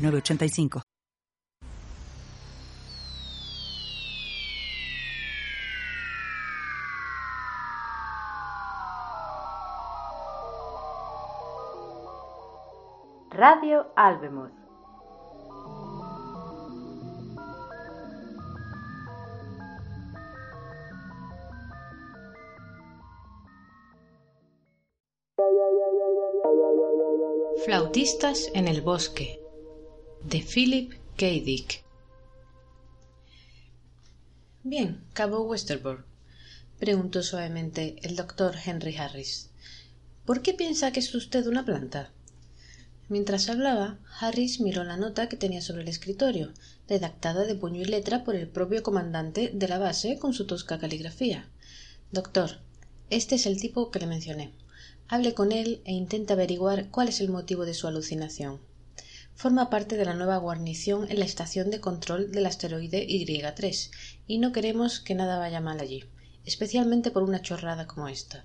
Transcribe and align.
985. 0.00 0.82
Radio 13.30 13.86
Albemus. 13.96 14.52
Flautistas 27.64 28.50
en 28.54 28.68
el 28.68 28.82
bosque 28.82 29.39
de 30.24 30.42
Philip 30.42 30.92
K. 31.16 31.26
Dick. 31.26 31.82
Bien, 34.62 35.02
cabo 35.14 35.40
Westerbork, 35.42 36.04
preguntó 36.78 37.22
suavemente 37.22 37.96
el 38.02 38.16
doctor 38.16 38.54
Henry 38.62 38.94
Harris. 38.96 39.48
¿Por 40.26 40.42
qué 40.42 40.52
piensa 40.52 40.92
que 40.92 41.00
es 41.00 41.14
usted 41.14 41.46
una 41.46 41.64
planta? 41.64 42.10
Mientras 43.08 43.48
hablaba, 43.48 43.98
Harris 44.20 44.60
miró 44.60 44.84
la 44.84 44.98
nota 44.98 45.28
que 45.28 45.38
tenía 45.38 45.62
sobre 45.62 45.82
el 45.82 45.88
escritorio, 45.88 46.52
redactada 46.86 47.44
de 47.44 47.54
puño 47.54 47.80
y 47.80 47.86
letra 47.86 48.22
por 48.22 48.36
el 48.36 48.46
propio 48.46 48.82
comandante 48.82 49.50
de 49.54 49.68
la 49.68 49.78
base 49.78 50.18
con 50.18 50.34
su 50.34 50.46
tosca 50.46 50.78
caligrafía. 50.78 51.48
Doctor, 52.12 52.60
este 53.08 53.36
es 53.36 53.46
el 53.46 53.58
tipo 53.58 53.90
que 53.90 54.00
le 54.00 54.06
mencioné. 54.06 54.52
Hable 55.08 55.32
con 55.32 55.50
él 55.50 55.80
e 55.86 55.92
intente 55.92 56.34
averiguar 56.34 56.90
cuál 56.90 57.08
es 57.08 57.20
el 57.20 57.30
motivo 57.30 57.64
de 57.64 57.74
su 57.74 57.88
alucinación 57.88 58.60
forma 59.34 59.70
parte 59.70 59.96
de 59.96 60.04
la 60.04 60.14
nueva 60.14 60.36
guarnición 60.36 61.10
en 61.10 61.18
la 61.18 61.24
estación 61.24 61.70
de 61.70 61.80
control 61.80 62.30
del 62.32 62.46
asteroide 62.46 63.06
Y3 63.06 63.90
y 64.26 64.38
no 64.38 64.52
queremos 64.52 65.00
que 65.00 65.14
nada 65.14 65.38
vaya 65.38 65.60
mal 65.60 65.80
allí, 65.80 66.04
especialmente 66.44 67.10
por 67.10 67.22
una 67.22 67.42
chorrada 67.42 67.86
como 67.86 68.08
esta. 68.08 68.44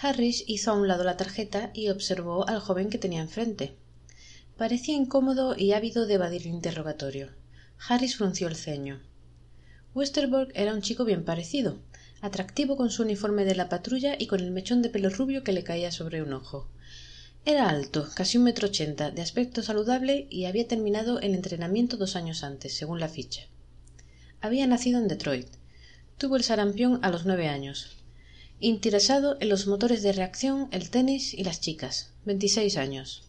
Harris 0.00 0.44
hizo 0.46 0.70
a 0.70 0.74
un 0.74 0.88
lado 0.88 1.04
la 1.04 1.16
tarjeta 1.16 1.70
y 1.72 1.88
observó 1.88 2.46
al 2.48 2.60
joven 2.60 2.90
que 2.90 2.98
tenía 2.98 3.22
enfrente. 3.22 3.76
Parecía 4.58 4.94
incómodo 4.94 5.56
y 5.56 5.72
ávido 5.72 6.06
de 6.06 6.14
evadir 6.14 6.42
el 6.42 6.48
interrogatorio. 6.48 7.30
Harris 7.88 8.16
frunció 8.16 8.48
el 8.48 8.56
ceño. 8.56 9.00
Westerbork 9.94 10.50
era 10.54 10.74
un 10.74 10.82
chico 10.82 11.06
bien 11.06 11.24
parecido, 11.24 11.78
atractivo 12.20 12.76
con 12.76 12.90
su 12.90 13.02
uniforme 13.02 13.46
de 13.46 13.54
la 13.54 13.70
patrulla 13.70 14.16
y 14.18 14.26
con 14.26 14.40
el 14.40 14.50
mechón 14.50 14.82
de 14.82 14.90
pelo 14.90 15.08
rubio 15.08 15.42
que 15.42 15.52
le 15.52 15.64
caía 15.64 15.90
sobre 15.90 16.22
un 16.22 16.34
ojo. 16.34 16.68
Era 17.48 17.68
alto, 17.68 18.08
casi 18.12 18.38
un 18.38 18.42
metro 18.42 18.66
ochenta, 18.66 19.12
de 19.12 19.22
aspecto 19.22 19.62
saludable 19.62 20.26
y 20.30 20.46
había 20.46 20.66
terminado 20.66 21.20
el 21.20 21.32
entrenamiento 21.32 21.96
dos 21.96 22.16
años 22.16 22.42
antes, 22.42 22.76
según 22.76 22.98
la 22.98 23.08
ficha. 23.08 23.42
Había 24.40 24.66
nacido 24.66 24.98
en 24.98 25.06
Detroit. 25.06 25.46
Tuvo 26.18 26.34
el 26.34 26.42
sarampión 26.42 26.98
a 27.04 27.10
los 27.10 27.24
nueve 27.24 27.46
años. 27.46 27.98
Interesado 28.58 29.36
en 29.38 29.48
los 29.48 29.68
motores 29.68 30.02
de 30.02 30.12
reacción, 30.12 30.68
el 30.72 30.90
tenis 30.90 31.34
y 31.34 31.44
las 31.44 31.60
chicas. 31.60 32.10
Veintiséis 32.24 32.76
años. 32.76 33.22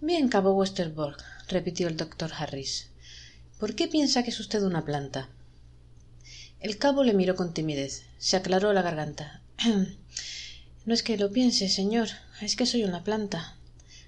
Bien, 0.00 0.28
cabo 0.28 0.54
Westerbork, 0.54 1.22
repitió 1.46 1.86
el 1.86 1.96
doctor 1.96 2.32
Harris. 2.36 2.88
¿Por 3.60 3.76
qué 3.76 3.86
piensa 3.86 4.24
que 4.24 4.30
es 4.30 4.40
usted 4.40 4.64
una 4.64 4.84
planta? 4.84 5.28
El 6.58 6.76
cabo 6.76 7.04
le 7.04 7.14
miró 7.14 7.36
con 7.36 7.54
timidez. 7.54 8.02
Se 8.18 8.36
aclaró 8.36 8.72
la 8.72 8.82
garganta. 8.82 9.42
No 10.86 10.94
es 10.94 11.02
que 11.02 11.18
lo 11.18 11.30
piense, 11.30 11.68
señor, 11.68 12.08
es 12.40 12.56
que 12.56 12.66
soy 12.66 12.84
una 12.84 13.04
planta. 13.04 13.56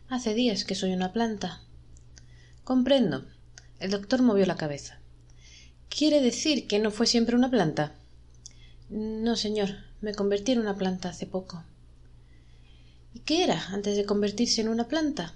Hace 0.09 0.35
días 0.35 0.65
que 0.65 0.75
soy 0.75 0.93
una 0.93 1.13
planta. 1.13 1.63
Comprendo. 2.65 3.27
El 3.79 3.91
doctor 3.91 4.23
movió 4.23 4.47
la 4.47 4.57
cabeza. 4.57 5.01
¿Quiere 5.89 6.21
decir 6.21 6.67
que 6.67 6.79
no 6.79 6.91
fue 6.91 7.07
siempre 7.07 7.37
una 7.37 7.51
planta? 7.51 7.95
No, 8.89 9.37
señor. 9.37 9.71
Me 10.01 10.15
convertí 10.15 10.53
en 10.53 10.61
una 10.61 10.77
planta 10.77 11.11
hace 11.11 11.27
poco. 11.27 11.63
¿Y 13.15 13.21
qué 13.21 13.45
era 13.45 13.69
antes 13.69 13.97
de 13.97 14.07
convertirse 14.07 14.63
en 14.63 14.69
una 14.69 14.89
planta? 14.89 15.35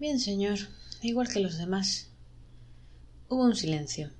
Bien, 0.00 0.18
señor. 0.18 0.58
Igual 1.02 1.28
que 1.28 1.40
los 1.40 1.58
demás. 1.58 2.08
Hubo 3.28 3.44
un 3.44 3.56
silencio. 3.56 4.10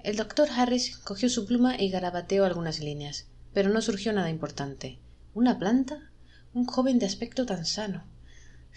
El 0.00 0.16
doctor 0.16 0.48
Harris 0.50 0.96
cogió 0.98 1.28
su 1.28 1.44
pluma 1.44 1.80
y 1.80 1.90
garabateó 1.90 2.44
algunas 2.44 2.78
líneas, 2.78 3.26
pero 3.52 3.68
no 3.70 3.82
surgió 3.82 4.12
nada 4.12 4.30
importante. 4.30 4.98
¿Una 5.34 5.58
planta? 5.58 6.07
Un 6.54 6.64
joven 6.64 6.98
de 6.98 7.06
aspecto 7.06 7.44
tan 7.46 7.66
sano. 7.66 8.02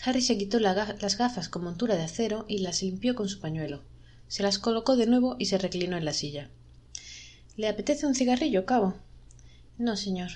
Harry 0.03 0.21
se 0.21 0.37
quitó 0.37 0.59
las 0.59 1.17
gafas 1.17 1.47
con 1.47 1.63
montura 1.63 1.95
de 1.95 2.03
acero 2.03 2.45
y 2.47 2.59
las 2.59 2.81
limpió 2.81 3.15
con 3.15 3.29
su 3.29 3.39
pañuelo. 3.39 3.81
Se 4.27 4.43
las 4.43 4.59
colocó 4.59 4.97
de 4.97 5.07
nuevo 5.07 5.35
y 5.39 5.45
se 5.45 5.57
reclinó 5.57 5.95
en 5.97 6.05
la 6.05 6.13
silla. 6.13 6.49
¿Le 7.55 7.67
apetece 7.67 8.05
un 8.05 8.13
cigarrillo, 8.13 8.65
cabo? 8.65 8.95
No, 9.77 9.95
señor. 9.95 10.31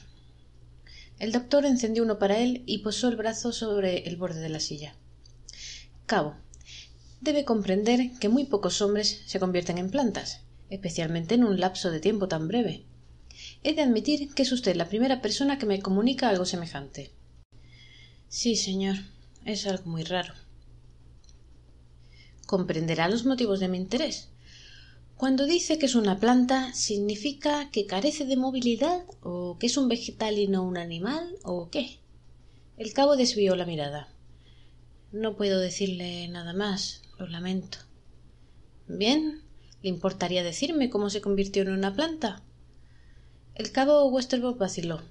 El 1.19 1.31
doctor 1.31 1.65
encendió 1.65 2.03
uno 2.03 2.19
para 2.19 2.39
él 2.39 2.63
y 2.65 2.79
posó 2.79 3.09
el 3.09 3.15
brazo 3.15 3.51
sobre 3.51 4.07
el 4.07 4.15
borde 4.15 4.39
de 4.39 4.49
la 4.49 4.59
silla. 4.59 4.95
Cabo, 6.05 6.35
debe 7.21 7.45
comprender 7.45 8.11
que 8.19 8.29
muy 8.29 8.45
pocos 8.45 8.81
hombres 8.81 9.23
se 9.25 9.39
convierten 9.39 9.77
en 9.77 9.91
plantas, 9.91 10.41
especialmente 10.69 11.35
en 11.35 11.43
un 11.43 11.59
lapso 11.59 11.91
de 11.91 11.99
tiempo 11.99 12.27
tan 12.27 12.47
breve. 12.47 12.85
He 13.63 13.73
de 13.73 13.81
admitir 13.81 14.33
que 14.33 14.43
es 14.43 14.51
usted 14.51 14.75
la 14.75 14.89
primera 14.89 15.21
persona 15.21 15.57
que 15.57 15.65
me 15.65 15.81
comunica 15.81 16.29
algo 16.29 16.45
semejante. 16.45 17.11
Sí, 18.27 18.55
señor. 18.55 18.97
Es 19.45 19.67
algo 19.67 19.85
muy 19.85 20.03
raro. 20.03 20.33
Comprenderá 22.45 23.07
los 23.07 23.25
motivos 23.25 23.59
de 23.59 23.67
mi 23.67 23.77
interés. 23.77 24.29
Cuando 25.17 25.45
dice 25.45 25.79
que 25.79 25.85
es 25.85 25.95
una 25.95 26.19
planta, 26.19 26.73
¿significa 26.73 27.69
que 27.71 27.85
carece 27.85 28.25
de 28.25 28.35
movilidad? 28.35 29.05
¿O 29.21 29.57
que 29.57 29.67
es 29.67 29.77
un 29.77 29.87
vegetal 29.87 30.37
y 30.37 30.47
no 30.47 30.63
un 30.63 30.77
animal? 30.77 31.37
¿O 31.43 31.69
qué? 31.69 31.99
El 32.77 32.91
cabo 32.91 33.15
desvió 33.15 33.55
la 33.55 33.65
mirada. 33.65 34.09
No 35.11 35.37
puedo 35.37 35.59
decirle 35.59 36.27
nada 36.27 36.53
más. 36.53 37.01
Lo 37.17 37.27
lamento. 37.27 37.77
Bien. 38.87 39.41
¿Le 39.81 39.89
importaría 39.89 40.43
decirme 40.43 40.89
cómo 40.89 41.09
se 41.09 41.21
convirtió 41.21 41.61
en 41.61 41.69
una 41.69 41.93
planta? 41.93 42.41
El 43.53 43.71
cabo 43.71 44.05
Westerbork 44.07 44.57
vaciló. 44.57 45.01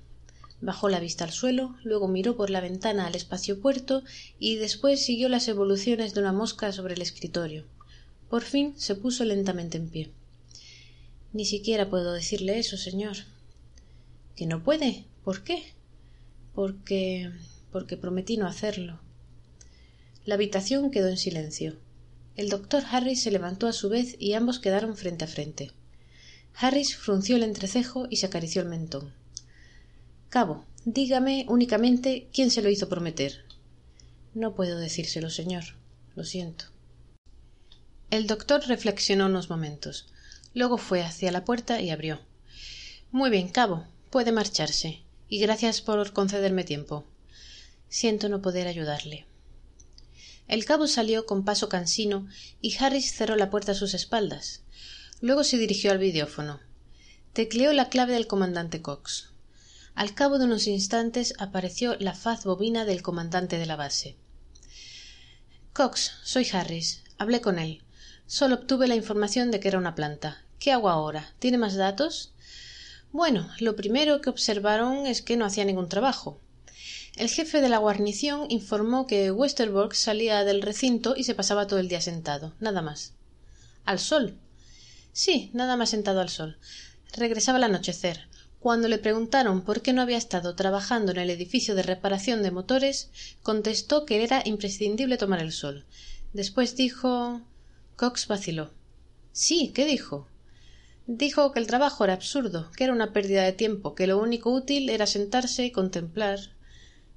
Bajó 0.64 0.88
la 0.88 0.98
vista 0.98 1.24
al 1.24 1.30
suelo, 1.30 1.76
luego 1.84 2.08
miró 2.08 2.38
por 2.38 2.48
la 2.48 2.62
ventana 2.62 3.06
al 3.06 3.14
espacio 3.14 3.60
puerto 3.60 4.02
y 4.38 4.56
después 4.56 5.04
siguió 5.04 5.28
las 5.28 5.46
evoluciones 5.46 6.14
de 6.14 6.20
una 6.20 6.32
mosca 6.32 6.72
sobre 6.72 6.94
el 6.94 7.02
escritorio. 7.02 7.66
Por 8.30 8.44
fin 8.44 8.72
se 8.78 8.94
puso 8.94 9.26
lentamente 9.26 9.76
en 9.76 9.90
pie. 9.90 10.10
Ni 11.34 11.44
siquiera 11.44 11.90
puedo 11.90 12.14
decirle 12.14 12.58
eso, 12.58 12.78
señor. 12.78 13.18
¿Que 14.36 14.46
no 14.46 14.62
puede? 14.62 15.04
¿Por 15.22 15.44
qué? 15.44 15.74
Porque. 16.54 17.30
porque 17.70 17.98
prometí 17.98 18.38
no 18.38 18.46
hacerlo. 18.46 19.00
La 20.24 20.36
habitación 20.36 20.90
quedó 20.90 21.08
en 21.08 21.18
silencio. 21.18 21.76
El 22.36 22.48
doctor 22.48 22.84
Harry 22.90 23.16
se 23.16 23.30
levantó 23.30 23.66
a 23.66 23.74
su 23.74 23.90
vez 23.90 24.16
y 24.18 24.32
ambos 24.32 24.60
quedaron 24.60 24.96
frente 24.96 25.24
a 25.24 25.28
frente. 25.28 25.72
Harris 26.54 26.96
frunció 26.96 27.36
el 27.36 27.42
entrecejo 27.42 28.06
y 28.08 28.16
se 28.16 28.24
acarició 28.24 28.62
el 28.62 28.68
mentón. 28.68 29.12
Cabo, 30.34 30.64
dígame 30.84 31.46
únicamente 31.48 32.28
quién 32.34 32.50
se 32.50 32.60
lo 32.60 32.68
hizo 32.68 32.88
prometer. 32.88 33.44
No 34.34 34.56
puedo 34.56 34.80
decírselo, 34.80 35.30
señor. 35.30 35.62
Lo 36.16 36.24
siento. 36.24 36.64
El 38.10 38.26
doctor 38.26 38.66
reflexionó 38.66 39.26
unos 39.26 39.48
momentos. 39.48 40.08
Luego 40.52 40.76
fue 40.76 41.04
hacia 41.04 41.30
la 41.30 41.44
puerta 41.44 41.80
y 41.80 41.90
abrió. 41.90 42.18
Muy 43.12 43.30
bien, 43.30 43.48
cabo. 43.48 43.86
Puede 44.10 44.32
marcharse. 44.32 45.04
Y 45.28 45.38
gracias 45.38 45.80
por 45.80 46.12
concederme 46.12 46.64
tiempo. 46.64 47.04
Siento 47.88 48.28
no 48.28 48.42
poder 48.42 48.66
ayudarle. 48.66 49.26
El 50.48 50.64
cabo 50.64 50.88
salió 50.88 51.26
con 51.26 51.44
paso 51.44 51.68
cansino 51.68 52.26
y 52.60 52.76
Harris 52.78 53.14
cerró 53.14 53.36
la 53.36 53.50
puerta 53.50 53.70
a 53.70 53.76
sus 53.76 53.94
espaldas. 53.94 54.64
Luego 55.20 55.44
se 55.44 55.58
dirigió 55.58 55.92
al 55.92 55.98
videófono. 55.98 56.58
Tecleó 57.34 57.72
la 57.72 57.88
clave 57.88 58.14
del 58.14 58.26
comandante 58.26 58.82
Cox. 58.82 59.33
Al 59.94 60.12
cabo 60.14 60.38
de 60.38 60.46
unos 60.46 60.66
instantes 60.66 61.34
apareció 61.38 61.96
la 62.00 62.14
faz 62.14 62.44
bobina 62.44 62.84
del 62.84 63.02
comandante 63.02 63.58
de 63.58 63.66
la 63.66 63.76
base. 63.76 64.16
Cox, 65.72 66.12
soy 66.24 66.48
Harris. 66.52 67.02
Hablé 67.16 67.40
con 67.40 67.58
él. 67.60 67.82
Solo 68.26 68.56
obtuve 68.56 68.88
la 68.88 68.96
información 68.96 69.50
de 69.50 69.60
que 69.60 69.68
era 69.68 69.78
una 69.78 69.94
planta. 69.94 70.42
¿Qué 70.58 70.72
hago 70.72 70.88
ahora? 70.88 71.32
¿Tiene 71.38 71.58
más 71.58 71.74
datos? 71.76 72.32
Bueno, 73.12 73.48
lo 73.60 73.76
primero 73.76 74.20
que 74.20 74.30
observaron 74.30 75.06
es 75.06 75.22
que 75.22 75.36
no 75.36 75.44
hacía 75.44 75.64
ningún 75.64 75.88
trabajo. 75.88 76.40
El 77.16 77.28
jefe 77.28 77.60
de 77.60 77.68
la 77.68 77.78
guarnición 77.78 78.46
informó 78.48 79.06
que 79.06 79.30
Westerbork 79.30 79.94
salía 79.94 80.42
del 80.42 80.62
recinto 80.62 81.14
y 81.16 81.22
se 81.22 81.36
pasaba 81.36 81.68
todo 81.68 81.78
el 81.78 81.86
día 81.86 82.00
sentado, 82.00 82.52
nada 82.58 82.82
más. 82.82 83.12
¿Al 83.84 84.00
sol? 84.00 84.36
Sí, 85.12 85.50
nada 85.52 85.76
más 85.76 85.90
sentado 85.90 86.20
al 86.20 86.28
sol. 86.28 86.58
Regresaba 87.12 87.58
al 87.58 87.64
anochecer. 87.64 88.26
Cuando 88.64 88.88
le 88.88 88.96
preguntaron 88.96 89.60
por 89.60 89.82
qué 89.82 89.92
no 89.92 90.00
había 90.00 90.16
estado 90.16 90.54
trabajando 90.54 91.12
en 91.12 91.18
el 91.18 91.28
edificio 91.28 91.74
de 91.74 91.82
reparación 91.82 92.42
de 92.42 92.50
motores, 92.50 93.10
contestó 93.42 94.06
que 94.06 94.24
era 94.24 94.40
imprescindible 94.42 95.18
tomar 95.18 95.40
el 95.40 95.52
sol. 95.52 95.84
Después 96.32 96.74
dijo. 96.74 97.42
Cox 97.96 98.26
vaciló. 98.26 98.72
Sí, 99.32 99.70
¿qué 99.74 99.84
dijo? 99.84 100.28
Dijo 101.06 101.52
que 101.52 101.60
el 101.60 101.66
trabajo 101.66 102.04
era 102.04 102.14
absurdo, 102.14 102.70
que 102.74 102.84
era 102.84 102.94
una 102.94 103.12
pérdida 103.12 103.42
de 103.42 103.52
tiempo, 103.52 103.94
que 103.94 104.06
lo 104.06 104.16
único 104.16 104.50
útil 104.50 104.88
era 104.88 105.04
sentarse 105.04 105.66
y 105.66 105.70
contemplar. 105.70 106.38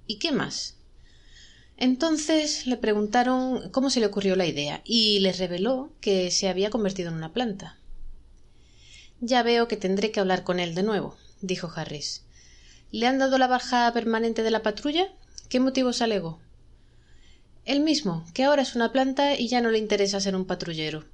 ¿Y 0.06 0.20
qué 0.20 0.34
más? 0.34 0.76
Entonces 1.78 2.68
le 2.68 2.76
preguntaron 2.76 3.70
cómo 3.72 3.90
se 3.90 4.02
le 4.02 4.08
ocurrió 4.08 4.36
la 4.36 4.48
idea 4.48 4.82
y 4.84 5.20
les 5.20 5.40
reveló 5.40 5.94
que 6.02 6.30
se 6.30 6.50
había 6.50 6.70
convertido 6.70 7.08
en 7.08 7.16
una 7.16 7.32
planta. 7.32 7.80
Ya 9.22 9.44
veo 9.44 9.70
que 9.70 9.78
tendré 9.78 10.12
que 10.12 10.20
hablar 10.20 10.44
con 10.44 10.60
él 10.60 10.76
de 10.76 10.84
nuevo, 10.84 11.16
dijo 11.42 11.72
Harris. 11.76 12.24
¿Le 12.92 13.08
han 13.08 13.20
dado 13.20 13.38
la 13.38 13.48
baja 13.48 13.92
permanente 13.94 14.44
de 14.44 14.52
la 14.52 14.64
patrulla? 14.64 15.08
¿Qué 15.50 15.60
motivos 15.60 16.02
alegó? 16.02 16.40
El 17.66 17.82
mismo, 17.82 18.26
que 18.34 18.46
ahora 18.46 18.62
es 18.62 18.76
una 18.76 18.92
planta 18.92 19.36
y 19.36 19.50
ya 19.50 19.60
no 19.62 19.70
le 19.70 19.78
interesa 19.78 20.22
ser 20.22 20.36
un 20.36 20.46
patrullero. 20.46 21.06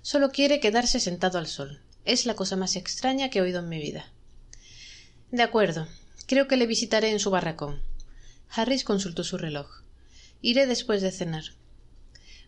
Solo 0.00 0.30
quiere 0.30 0.58
quedarse 0.58 1.00
sentado 1.00 1.38
al 1.38 1.46
sol. 1.46 1.80
Es 2.04 2.26
la 2.26 2.34
cosa 2.34 2.56
más 2.56 2.76
extraña 2.76 3.28
que 3.28 3.38
he 3.38 3.42
oído 3.42 3.60
en 3.60 3.68
mi 3.68 3.78
vida. 3.78 4.06
De 5.30 5.42
acuerdo. 5.42 5.86
Creo 6.26 6.48
que 6.48 6.56
le 6.56 6.66
visitaré 6.66 7.10
en 7.10 7.20
su 7.20 7.30
barracón. 7.30 7.82
Harris 8.48 8.84
consultó 8.84 9.22
su 9.22 9.36
reloj. 9.36 9.82
Iré 10.40 10.66
después 10.66 11.02
de 11.02 11.10
cenar. 11.10 11.44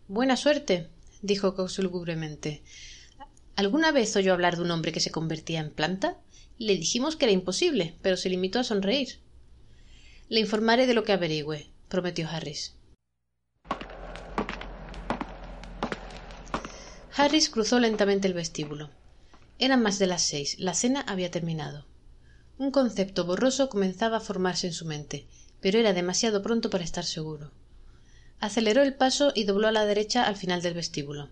Buena 0.08 0.36
suerte, 0.36 0.88
dijo 1.22 1.54
Cox 1.54 1.78
lúgubremente. 1.78 2.62
¿Alguna 3.56 3.92
vez 3.92 4.16
oyó 4.16 4.32
hablar 4.32 4.56
de 4.56 4.62
un 4.62 4.70
hombre 4.70 4.92
que 4.92 5.00
se 5.00 5.10
convertía 5.10 5.60
en 5.60 5.70
planta? 5.70 6.16
Le 6.58 6.76
dijimos 6.76 7.16
que 7.16 7.24
era 7.24 7.32
imposible, 7.32 7.96
pero 8.00 8.16
se 8.16 8.28
limitó 8.28 8.60
a 8.60 8.64
sonreír. 8.64 9.18
Le 10.28 10.40
informaré 10.40 10.86
de 10.86 10.94
lo 10.94 11.04
que 11.04 11.12
averigüe, 11.12 11.68
prometió 11.88 12.28
Harris. 12.28 12.74
Harris 17.16 17.48
cruzó 17.48 17.78
lentamente 17.78 18.26
el 18.26 18.34
vestíbulo. 18.34 18.90
Eran 19.58 19.82
más 19.82 19.98
de 19.98 20.06
las 20.06 20.22
seis. 20.22 20.58
La 20.58 20.74
cena 20.74 21.00
había 21.00 21.30
terminado. 21.30 21.86
Un 22.58 22.70
concepto 22.70 23.24
borroso 23.24 23.68
comenzaba 23.68 24.16
a 24.18 24.20
formarse 24.20 24.66
en 24.66 24.72
su 24.72 24.84
mente, 24.84 25.26
pero 25.60 25.78
era 25.78 25.92
demasiado 25.92 26.42
pronto 26.42 26.70
para 26.70 26.84
estar 26.84 27.04
seguro. 27.04 27.52
Aceleró 28.40 28.82
el 28.82 28.94
paso 28.94 29.32
y 29.34 29.44
dobló 29.44 29.68
a 29.68 29.72
la 29.72 29.86
derecha 29.86 30.24
al 30.24 30.36
final 30.36 30.62
del 30.62 30.74
vestíbulo. 30.74 31.30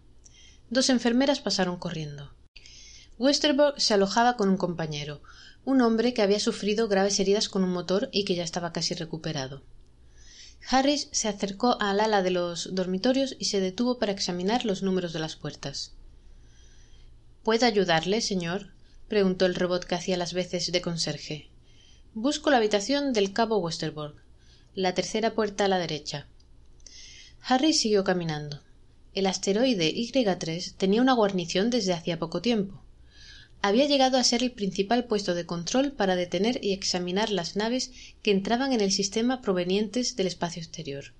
Dos 0.70 0.88
enfermeras 0.88 1.40
pasaron 1.40 1.76
corriendo. 1.76 2.32
Westerbork 3.22 3.78
se 3.78 3.94
alojaba 3.94 4.36
con 4.36 4.48
un 4.48 4.56
compañero, 4.56 5.22
un 5.64 5.80
hombre 5.80 6.12
que 6.12 6.22
había 6.22 6.40
sufrido 6.40 6.88
graves 6.88 7.20
heridas 7.20 7.48
con 7.48 7.62
un 7.62 7.70
motor 7.70 8.08
y 8.10 8.24
que 8.24 8.34
ya 8.34 8.42
estaba 8.42 8.72
casi 8.72 8.94
recuperado. 8.94 9.62
Harris 10.68 11.08
se 11.12 11.28
acercó 11.28 11.80
al 11.80 12.00
ala 12.00 12.24
de 12.24 12.32
los 12.32 12.74
dormitorios 12.74 13.36
y 13.38 13.44
se 13.44 13.60
detuvo 13.60 14.00
para 14.00 14.10
examinar 14.10 14.64
los 14.64 14.82
números 14.82 15.12
de 15.12 15.20
las 15.20 15.36
puertas. 15.36 15.92
¿Puedo 17.44 17.64
ayudarle, 17.64 18.22
señor? 18.22 18.72
preguntó 19.06 19.46
el 19.46 19.54
robot 19.54 19.84
que 19.84 19.94
hacía 19.94 20.16
las 20.16 20.34
veces 20.34 20.72
de 20.72 20.80
conserje. 20.80 21.48
Busco 22.14 22.50
la 22.50 22.56
habitación 22.56 23.12
del 23.12 23.32
cabo 23.32 23.58
Westerbork. 23.58 24.16
La 24.74 24.94
tercera 24.94 25.32
puerta 25.32 25.66
a 25.66 25.68
la 25.68 25.78
derecha. 25.78 26.26
Harris 27.40 27.82
siguió 27.82 28.02
caminando. 28.02 28.62
El 29.14 29.26
asteroide 29.26 29.94
Y3 29.94 30.74
tenía 30.76 31.00
una 31.00 31.12
guarnición 31.12 31.70
desde 31.70 31.92
hacía 31.92 32.18
poco 32.18 32.42
tiempo. 32.42 32.82
Había 33.64 33.86
llegado 33.86 34.18
a 34.18 34.24
ser 34.24 34.42
el 34.42 34.50
principal 34.50 35.04
puesto 35.04 35.34
de 35.34 35.46
control 35.46 35.92
para 35.92 36.16
detener 36.16 36.58
y 36.64 36.72
examinar 36.72 37.30
las 37.30 37.54
naves 37.54 37.92
que 38.20 38.32
entraban 38.32 38.72
en 38.72 38.80
el 38.80 38.90
sistema 38.90 39.40
provenientes 39.40 40.16
del 40.16 40.26
espacio 40.26 40.60
exterior. 40.60 41.14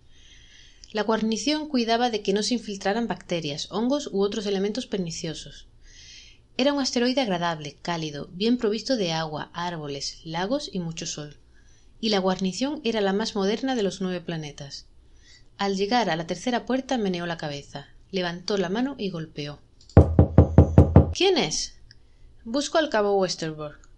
La 0.91 1.05
guarnición 1.05 1.69
cuidaba 1.69 2.11
de 2.11 2.21
que 2.21 2.33
no 2.33 2.43
se 2.43 2.55
infiltraran 2.55 3.06
bacterias, 3.06 3.71
hongos 3.71 4.09
u 4.12 4.23
otros 4.23 4.44
elementos 4.47 4.87
perniciosos. 4.89 5.69
Era 6.56 6.73
un 6.73 6.81
asteroide 6.81 7.21
agradable, 7.21 7.77
cálido, 7.81 8.29
bien 8.33 8.59
provisto 8.59 8.97
de 8.97 9.12
agua, 9.12 9.50
árboles, 9.55 10.21
lagos 10.25 10.69
y 10.73 10.81
mucho 10.81 11.06
sol. 11.06 11.37
Y 12.00 12.09
la 12.09 12.19
guarnición 12.19 12.81
era 12.83 13.00
la 13.00 13.12
más 13.12 13.37
moderna 13.37 13.77
de 13.77 13.85
los 13.85 14.00
nueve 14.00 14.21
planetas. 14.21 14.87
Al 15.59 15.77
llegar 15.77 16.11
a 16.11 16.17
la 16.17 16.27
tercera 16.27 16.67
puerta 16.67 16.99
meneó 16.99 17.25
la 17.25 17.39
cabeza, 17.39 17.87
levantó 18.11 18.59
la 18.59 18.69
mano 18.69 18.97
y 18.99 19.11
golpeó. 19.11 19.61
¿Quién 21.15 21.39
es? 21.39 21.75
Busco 22.44 22.79
al 22.79 22.89
cabo 22.89 23.15
Westerbork. 23.19 23.89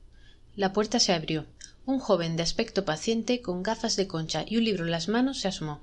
La 0.54 0.74
puerta 0.74 1.00
se 1.00 1.14
abrió. 1.14 1.46
Un 1.86 1.98
joven 1.98 2.36
de 2.36 2.42
aspecto 2.42 2.84
paciente, 2.84 3.40
con 3.40 3.62
gafas 3.62 3.96
de 3.96 4.06
concha 4.06 4.44
y 4.46 4.58
un 4.58 4.64
libro 4.64 4.84
en 4.84 4.90
las 4.90 5.08
manos, 5.08 5.40
se 5.40 5.48
asomó. 5.48 5.80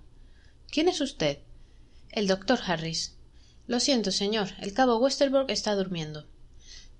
¿Quién 0.70 0.88
es 0.88 1.02
usted? 1.02 1.40
El 2.12 2.28
doctor 2.28 2.60
Harris. 2.64 3.16
Lo 3.66 3.80
siento, 3.80 4.12
señor. 4.12 4.50
El 4.60 4.74
cabo 4.74 4.98
Westerbork 4.98 5.50
está 5.50 5.74
durmiendo. 5.74 6.28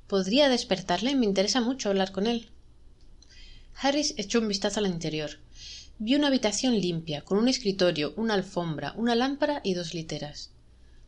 ¿Podría 0.08 0.50
despertarle? 0.50 1.16
Me 1.16 1.28
interesa 1.28 1.62
mucho 1.62 1.90
hablar 1.90 2.12
con 2.12 2.26
él. 2.26 2.50
Harris 3.76 4.16
echó 4.18 4.40
un 4.40 4.48
vistazo 4.48 4.80
al 4.80 4.88
interior. 4.88 5.38
Vio 6.00 6.18
una 6.18 6.30
habitación 6.30 6.74
limpia, 6.74 7.22
con 7.22 7.38
un 7.38 7.48
escritorio, 7.48 8.16
una 8.18 8.34
alfombra, 8.34 8.96
una 8.98 9.14
lámpara 9.14 9.62
y 9.64 9.76
dos 9.76 9.94
literas. 9.94 10.51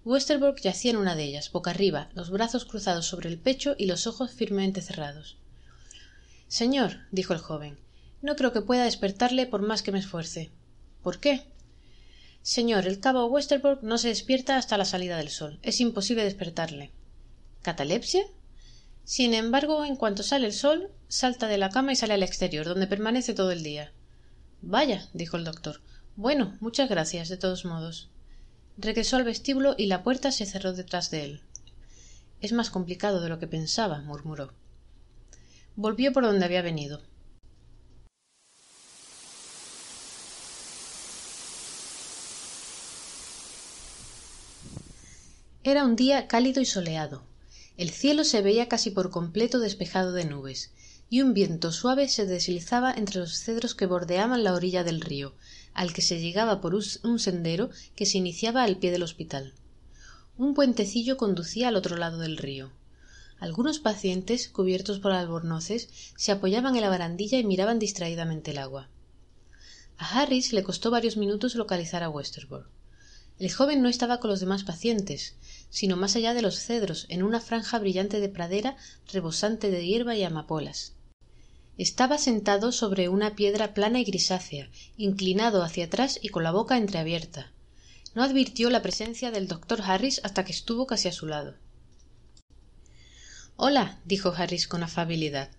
Westerbork 0.06 0.60
yacía 0.62 0.92
en 0.92 0.98
una 0.98 1.16
de 1.16 1.24
ellas, 1.24 1.52
boca 1.52 1.72
arriba, 1.72 2.10
los 2.14 2.30
brazos 2.30 2.66
cruzados 2.66 3.06
sobre 3.06 3.30
el 3.30 3.38
pecho 3.38 3.76
y 3.78 3.86
los 3.86 4.06
ojos 4.06 4.32
firmemente 4.32 4.82
cerrados. 4.82 5.38
Señor, 6.48 6.98
dijo 7.12 7.34
el 7.34 7.40
joven, 7.40 7.78
no 8.22 8.36
creo 8.36 8.52
que 8.52 8.62
pueda 8.62 8.84
despertarle 8.84 9.46
por 9.46 9.62
más 9.62 9.82
que 9.82 9.92
me 9.92 10.00
esfuerce. 10.00 10.52
¿Por 11.02 11.20
qué? 11.20 11.46
Señor, 12.42 12.86
el 12.86 13.00
cabo 13.00 13.26
Westerbork 13.28 13.82
no 13.84 13.98
se 13.98 14.10
despierta 14.10 14.58
hasta 14.58 14.78
la 14.78 14.86
salida 14.86 15.18
del 15.18 15.30
sol. 15.30 15.60
Es 15.62 15.80
imposible 15.80 16.26
despertarle. 16.26 16.92
¿Catalepsia? 17.62 18.24
Sin 19.06 19.34
embargo, 19.34 19.86
en 19.86 19.96
cuanto 19.96 20.24
sale 20.24 20.48
el 20.48 20.54
sol, 20.54 20.92
salta 21.08 21.48
de 21.48 21.58
la 21.58 21.70
cama 21.70 21.94
y 21.94 21.96
sale 21.96 22.14
al 22.14 22.24
exterior, 22.24 22.66
donde 22.66 22.88
permanece 22.88 23.34
todo 23.34 23.52
el 23.52 23.64
día. 23.64 23.94
Vaya, 24.62 25.08
dijo 25.14 25.38
el 25.38 25.46
doctor. 25.46 25.82
Bueno, 26.18 26.58
muchas 26.60 26.90
gracias, 26.90 27.30
de 27.30 27.38
todos 27.38 27.66
modos. 27.66 28.10
Regresó 28.78 29.18
al 29.18 29.24
vestíbulo 29.24 29.76
y 29.78 29.86
la 29.86 30.04
puerta 30.04 30.32
se 30.32 30.46
cerró 30.46 30.74
detrás 30.74 31.12
de 31.12 31.26
él. 31.26 31.42
Es 32.42 32.54
más 32.54 32.70
complicado 32.70 33.22
de 33.22 33.30
lo 33.30 33.40
que 33.40 33.48
pensaba, 33.48 34.02
murmuró. 34.02 34.52
Volvió 35.76 36.12
por 36.12 36.24
donde 36.24 36.46
había 36.46 36.62
venido. 36.62 37.02
Era 45.64 45.86
un 45.86 45.96
día 45.96 46.28
cálido 46.28 46.60
y 46.60 46.66
soleado. 46.66 47.24
El 47.78 47.90
cielo 47.90 48.24
se 48.26 48.42
veía 48.42 48.68
casi 48.68 48.92
por 48.92 49.12
completo 49.12 49.60
despejado 49.60 50.12
de 50.12 50.26
nubes, 50.26 50.72
y 51.10 51.22
un 51.22 51.34
viento 51.34 51.72
suave 51.72 52.10
se 52.10 52.26
deslizaba 52.26 52.92
entre 52.92 53.20
los 53.20 53.40
cedros 53.40 53.74
que 53.74 53.86
bordeaban 53.86 54.44
la 54.44 54.54
orilla 54.54 54.84
del 54.84 55.00
río, 55.00 55.36
al 55.74 55.94
que 55.94 56.02
se 56.02 56.20
llegaba 56.20 56.62
por 56.62 56.76
un 56.76 57.20
sendero 57.20 57.70
que 57.96 58.06
se 58.06 58.18
iniciaba 58.18 58.64
al 58.64 58.78
pie 58.78 58.92
del 58.92 59.04
hospital. 59.04 59.54
Un 60.38 60.54
puentecillo 60.54 61.18
conducía 61.18 61.68
al 61.68 61.76
otro 61.76 61.98
lado 61.98 62.18
del 62.18 62.38
río. 62.38 62.72
Algunos 63.40 63.80
pacientes, 63.80 64.48
cubiertos 64.48 65.00
por 65.00 65.12
albornoces, 65.12 65.90
se 66.16 66.32
apoyaban 66.32 66.76
en 66.76 66.82
la 66.82 66.90
barandilla 66.90 67.38
y 67.38 67.44
miraban 67.44 67.78
distraídamente 67.78 68.52
el 68.52 68.58
agua. 68.58 68.90
A 69.98 70.22
Harris 70.22 70.54
le 70.54 70.64
costó 70.64 70.92
varios 70.92 71.18
minutos 71.18 71.56
localizar 71.56 72.04
a 72.04 72.10
Westerbork. 72.10 72.68
El 73.40 73.52
joven 73.52 73.82
no 73.82 73.90
estaba 73.90 74.20
con 74.20 74.30
los 74.30 74.40
demás 74.40 74.64
pacientes, 74.64 75.36
sino 75.70 75.98
más 75.98 76.16
allá 76.16 76.34
de 76.34 76.42
los 76.42 76.60
cedros, 76.60 77.06
en 77.10 77.24
una 77.24 77.42
franja 77.42 77.80
brillante 77.80 78.20
de 78.20 78.30
pradera 78.30 78.78
rebosante 79.12 79.72
de 79.72 79.86
hierba 79.86 80.16
y 80.16 80.24
amapolas. 80.24 80.93
Estaba 81.78 82.20
sentado 82.20 82.72
sobre 82.72 83.10
una 83.10 83.36
piedra 83.36 83.74
plana 83.74 84.00
y 84.00 84.04
grisácea, 84.04 84.70
inclinado 84.96 85.64
hacia 85.64 85.86
atrás 85.86 86.20
y 86.22 86.30
con 86.30 86.44
la 86.44 86.52
boca 86.52 86.78
entreabierta. 86.78 87.52
No 88.14 88.22
advirtió 88.24 88.70
la 88.70 88.84
presencia 88.84 89.32
del 89.32 89.48
doctor 89.48 89.82
Harris 89.82 90.22
hasta 90.24 90.46
que 90.46 90.52
estuvo 90.52 90.86
casi 90.86 91.08
a 91.08 91.12
su 91.12 91.26
lado. 91.26 91.56
Hola, 93.56 94.00
dijo 94.06 94.34
Harris 94.38 94.68
con 94.68 94.84
afabilidad. 94.84 95.50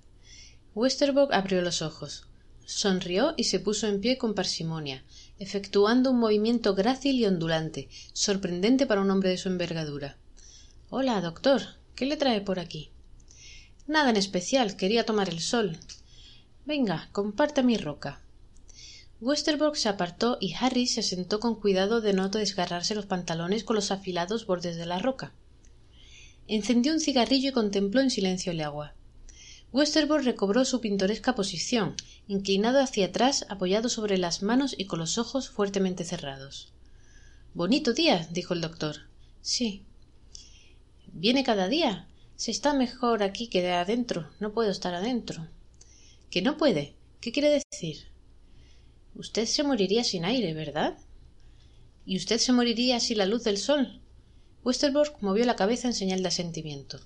Westerbork 0.76 1.32
abrió 1.32 1.62
los 1.62 1.82
ojos. 1.82 2.28
Sonrió 2.64 3.34
y 3.36 3.44
se 3.44 3.58
puso 3.58 3.88
en 3.88 4.00
pie 4.00 4.16
con 4.16 4.34
parsimonia, 4.34 5.04
efectuando 5.40 6.12
un 6.12 6.20
movimiento 6.20 6.76
grácil 6.76 7.16
y 7.16 7.26
ondulante, 7.26 7.88
sorprendente 8.12 8.86
para 8.86 9.00
un 9.00 9.10
hombre 9.10 9.30
de 9.30 9.38
su 9.38 9.48
envergadura. 9.48 10.16
Hola, 10.90 11.20
doctor. 11.20 11.62
¿Qué 11.96 12.06
le 12.06 12.16
trae 12.16 12.40
por 12.40 12.60
aquí? 12.60 12.90
Nada 13.88 14.10
en 14.10 14.16
especial. 14.16 14.76
Quería 14.76 15.04
tomar 15.04 15.28
el 15.28 15.40
sol. 15.40 15.76
Venga, 16.66 17.10
comparte 17.12 17.62
mi 17.62 17.76
roca. 17.76 18.20
Westerbork 19.20 19.76
se 19.76 19.90
apartó 19.90 20.38
y 20.40 20.54
Harry 20.54 20.86
se 20.86 21.02
sentó 21.02 21.38
con 21.38 21.60
cuidado 21.60 22.00
de 22.00 22.14
no 22.14 22.30
desgarrarse 22.30 22.94
los 22.94 23.04
pantalones 23.04 23.64
con 23.64 23.76
los 23.76 23.90
afilados 23.90 24.46
bordes 24.46 24.76
de 24.76 24.86
la 24.86 24.98
roca. 24.98 25.32
Encendió 26.46 26.92
un 26.92 27.00
cigarrillo 27.00 27.50
y 27.50 27.52
contempló 27.52 28.00
en 28.00 28.10
silencio 28.10 28.52
el 28.52 28.62
agua. 28.62 28.94
Westerbork 29.72 30.24
recobró 30.24 30.64
su 30.64 30.80
pintoresca 30.80 31.34
posición, 31.34 31.96
inclinado 32.28 32.80
hacia 32.80 33.06
atrás, 33.06 33.44
apoyado 33.50 33.88
sobre 33.88 34.18
las 34.18 34.42
manos 34.42 34.74
y 34.78 34.86
con 34.86 35.00
los 35.00 35.18
ojos 35.18 35.50
fuertemente 35.50 36.04
cerrados. 36.04 36.72
Bonito 37.54 37.92
día, 37.92 38.26
dijo 38.30 38.54
el 38.54 38.60
doctor. 38.60 38.96
Sí. 39.42 39.84
¿Viene 41.12 41.44
cada 41.44 41.68
día? 41.68 42.08
Se 42.36 42.50
está 42.50 42.72
mejor 42.72 43.22
aquí 43.22 43.48
que 43.48 43.70
adentro. 43.70 44.28
No 44.40 44.52
puedo 44.52 44.70
estar 44.70 44.94
adentro. 44.94 45.46
¿Que 46.34 46.42
no 46.42 46.56
puede? 46.56 46.96
¿Qué 47.20 47.30
quiere 47.30 47.62
decir? 47.70 48.08
Usted 49.14 49.46
se 49.46 49.62
moriría 49.62 50.02
sin 50.02 50.24
aire, 50.24 50.52
¿verdad? 50.52 50.98
¿Y 52.04 52.16
usted 52.16 52.38
se 52.38 52.52
moriría 52.52 52.98
sin 52.98 53.18
la 53.18 53.26
luz 53.26 53.44
del 53.44 53.56
sol? 53.56 54.00
Westerbork 54.64 55.22
movió 55.22 55.44
la 55.44 55.54
cabeza 55.54 55.86
en 55.86 55.94
señal 55.94 56.22
de 56.22 56.28
asentimiento. 56.28 56.98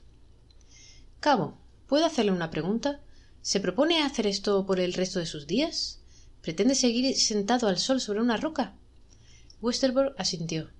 Cabo, 1.20 1.58
¿puedo 1.88 2.06
hacerle 2.06 2.32
una 2.32 2.48
pregunta? 2.48 3.02
¿Se 3.42 3.60
propone 3.60 4.02
hacer 4.02 4.26
esto 4.26 4.64
por 4.64 4.80
el 4.80 4.94
resto 4.94 5.18
de 5.18 5.26
sus 5.26 5.46
días? 5.46 6.00
¿Pretende 6.40 6.74
seguir 6.74 7.14
sentado 7.14 7.68
al 7.68 7.76
sol 7.76 8.00
sobre 8.00 8.22
una 8.22 8.38
roca? 8.38 8.78
Westerbork 9.60 10.18
asintió. 10.18 10.70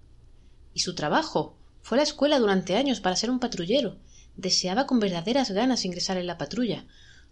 ¿Y 0.73 0.81
su 0.81 0.95
trabajo? 0.95 1.59
Fue 1.83 1.99
a 1.99 2.01
la 2.01 2.05
escuela 2.05 2.39
durante 2.39 2.77
años 2.77 3.01
para 3.01 3.17
ser 3.17 3.31
un 3.31 3.41
patrullero. 3.41 3.99
Deseaba 4.37 4.87
con 4.87 5.01
verdaderas 5.01 5.51
ganas 5.51 5.85
ingresar 5.85 6.17
en 6.17 6.27
la 6.27 6.39
patrulla. 6.39 6.87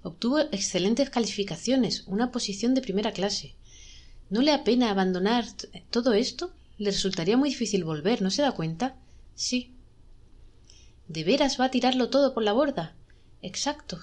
Obtuvo 0.06 0.38
excelentes 0.38 1.10
calificaciones, 1.10 2.04
una 2.06 2.30
posición 2.30 2.75
de 2.75 2.80
primera 2.80 3.10
clase. 3.10 3.56
¿No 4.30 4.40
le 4.40 4.52
apena 4.52 4.88
abandonar 4.88 5.46
todo 5.90 6.12
esto? 6.12 6.52
Le 6.78 6.92
resultaría 6.92 7.36
muy 7.36 7.48
difícil 7.48 7.82
volver, 7.82 8.22
¿no 8.22 8.30
se 8.30 8.42
da 8.42 8.52
cuenta? 8.52 8.94
Sí. 9.34 9.75
¿De 11.08 11.25
veras 11.25 11.58
va 11.58 11.64
a 11.64 11.70
tirarlo 11.72 12.08
todo 12.08 12.34
por 12.34 12.44
la 12.44 12.52
borda? 12.52 12.94
Exacto. 13.42 13.98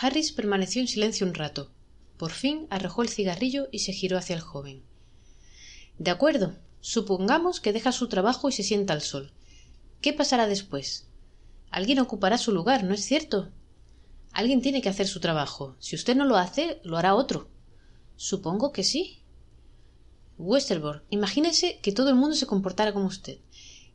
Harris 0.00 0.32
permaneció 0.32 0.80
en 0.80 0.88
silencio 0.88 1.26
un 1.26 1.34
rato. 1.34 1.70
Por 2.16 2.30
fin 2.30 2.66
arrojó 2.70 3.02
el 3.02 3.10
cigarrillo 3.10 3.68
y 3.70 3.80
se 3.80 3.92
giró 3.92 4.16
hacia 4.16 4.34
el 4.34 4.40
joven. 4.40 4.82
De 5.98 6.10
acuerdo. 6.10 6.56
Supongamos 6.80 7.60
que 7.60 7.74
deja 7.74 7.92
su 7.92 8.08
trabajo 8.08 8.48
y 8.48 8.52
se 8.52 8.62
sienta 8.62 8.94
al 8.94 9.02
sol. 9.02 9.30
¿Qué 10.00 10.14
pasará 10.14 10.46
después? 10.46 11.06
Alguien 11.70 11.98
ocupará 11.98 12.38
su 12.38 12.50
lugar, 12.50 12.82
¿no 12.82 12.94
es 12.94 13.04
cierto? 13.04 13.52
Alguien 14.34 14.60
tiene 14.60 14.82
que 14.82 14.88
hacer 14.88 15.06
su 15.06 15.20
trabajo. 15.20 15.76
Si 15.78 15.94
usted 15.94 16.16
no 16.16 16.24
lo 16.24 16.36
hace, 16.36 16.80
lo 16.82 16.96
hará 16.96 17.14
otro. 17.14 17.48
Supongo 18.16 18.72
que 18.72 18.82
sí. 18.82 19.20
Westerbork, 20.38 21.04
imagínese 21.10 21.78
que 21.80 21.92
todo 21.92 22.08
el 22.08 22.16
mundo 22.16 22.34
se 22.34 22.46
comportara 22.46 22.92
como 22.92 23.06
usted. 23.06 23.38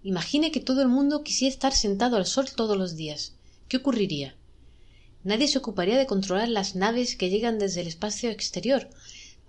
Imagine 0.01 0.51
que 0.51 0.61
todo 0.61 0.81
el 0.81 0.87
mundo 0.87 1.23
quisiera 1.23 1.53
estar 1.53 1.73
sentado 1.73 2.15
al 2.15 2.25
sol 2.25 2.47
todos 2.55 2.77
los 2.77 2.95
días. 2.95 3.35
¿Qué 3.67 3.77
ocurriría? 3.77 4.37
Nadie 5.25 5.49
se 5.49 5.57
ocuparía 5.57 5.97
de 5.97 6.05
controlar 6.05 6.47
las 6.47 6.73
naves 6.73 7.17
que 7.17 7.29
llegan 7.29 7.59
desde 7.59 7.81
el 7.81 7.87
espacio 7.87 8.29
exterior. 8.29 8.89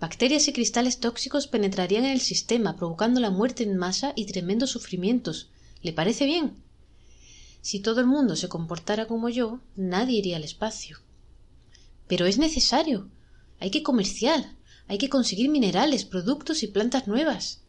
Bacterias 0.01 0.49
y 0.49 0.53
cristales 0.53 0.99
tóxicos 0.99 1.47
penetrarían 1.47 2.03
en 2.03 2.11
el 2.11 2.19
sistema, 2.19 2.75
provocando 2.75 3.21
la 3.21 3.29
muerte 3.29 3.63
en 3.63 3.77
masa 3.77 4.11
y 4.17 4.25
tremendos 4.25 4.71
sufrimientos. 4.71 5.51
¿Le 5.81 5.93
parece 5.93 6.25
bien? 6.25 6.61
Si 7.61 7.79
todo 7.79 8.01
el 8.01 8.07
mundo 8.07 8.35
se 8.35 8.49
comportara 8.49 9.07
como 9.07 9.29
yo, 9.29 9.61
nadie 9.75 10.17
iría 10.17 10.37
al 10.37 10.43
espacio. 10.43 10.99
Pero 12.07 12.25
es 12.25 12.37
necesario. 12.39 13.09
Hay 13.59 13.69
que 13.69 13.83
comerciar. 13.83 14.55
Hay 14.87 14.97
que 14.97 15.09
conseguir 15.09 15.49
minerales, 15.49 16.03
productos 16.03 16.63
y 16.63 16.67
plantas 16.67 17.07
nuevas. 17.07 17.61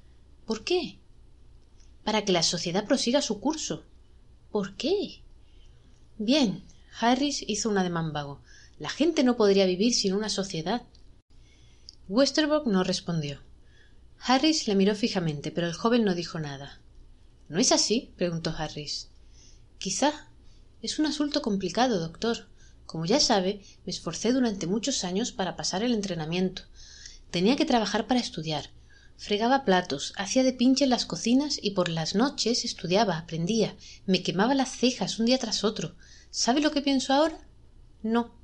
¿Por 0.46 0.64
qué? 0.64 0.98
Para 2.04 2.24
que 2.24 2.32
la 2.32 2.42
sociedad 2.42 2.86
prosiga 2.86 3.20
su 3.22 3.38
curso. 3.38 3.84
¿Por 4.50 4.76
qué? 4.76 5.22
Bien, 6.18 6.64
Harris 6.98 7.44
hizo 7.46 7.68
un 7.68 7.78
ademán 7.78 8.12
vago. 8.12 8.40
La 8.78 8.88
gente 8.88 9.22
no 9.22 9.36
podría 9.36 9.66
vivir 9.66 9.94
sin 9.94 10.14
una 10.14 10.28
sociedad. 10.28 10.82
Westerbork 12.08 12.66
no 12.66 12.82
respondió. 12.82 13.40
Harris 14.18 14.66
le 14.66 14.74
miró 14.74 14.94
fijamente, 14.94 15.50
pero 15.50 15.66
el 15.66 15.74
joven 15.74 16.04
no 16.04 16.14
dijo 16.14 16.40
nada. 16.40 16.80
¿No 17.48 17.58
es 17.58 17.72
así? 17.72 18.12
preguntó 18.16 18.50
Harris. 18.56 19.11
Quizá. 19.82 20.12
Es 20.80 21.00
un 21.00 21.06
asunto 21.06 21.42
complicado, 21.42 21.98
doctor. 21.98 22.46
Como 22.86 23.04
ya 23.04 23.18
sabe, 23.18 23.64
me 23.84 23.90
esforcé 23.90 24.32
durante 24.32 24.68
muchos 24.68 25.02
años 25.02 25.32
para 25.32 25.56
pasar 25.56 25.82
el 25.82 25.92
entrenamiento. 25.92 26.62
Tenía 27.32 27.56
que 27.56 27.64
trabajar 27.64 28.06
para 28.06 28.20
estudiar. 28.20 28.70
Fregaba 29.16 29.64
platos, 29.64 30.12
hacía 30.16 30.44
de 30.44 30.52
pinche 30.52 30.84
en 30.84 30.90
las 30.90 31.04
cocinas 31.04 31.58
y 31.60 31.72
por 31.72 31.88
las 31.88 32.14
noches 32.14 32.64
estudiaba, 32.64 33.18
aprendía. 33.18 33.74
Me 34.06 34.22
quemaba 34.22 34.54
las 34.54 34.70
cejas 34.70 35.18
un 35.18 35.26
día 35.26 35.38
tras 35.38 35.64
otro. 35.64 35.96
¿Sabe 36.30 36.60
lo 36.60 36.70
que 36.70 36.82
pienso 36.82 37.12
ahora? 37.12 37.44
No. 38.04 38.36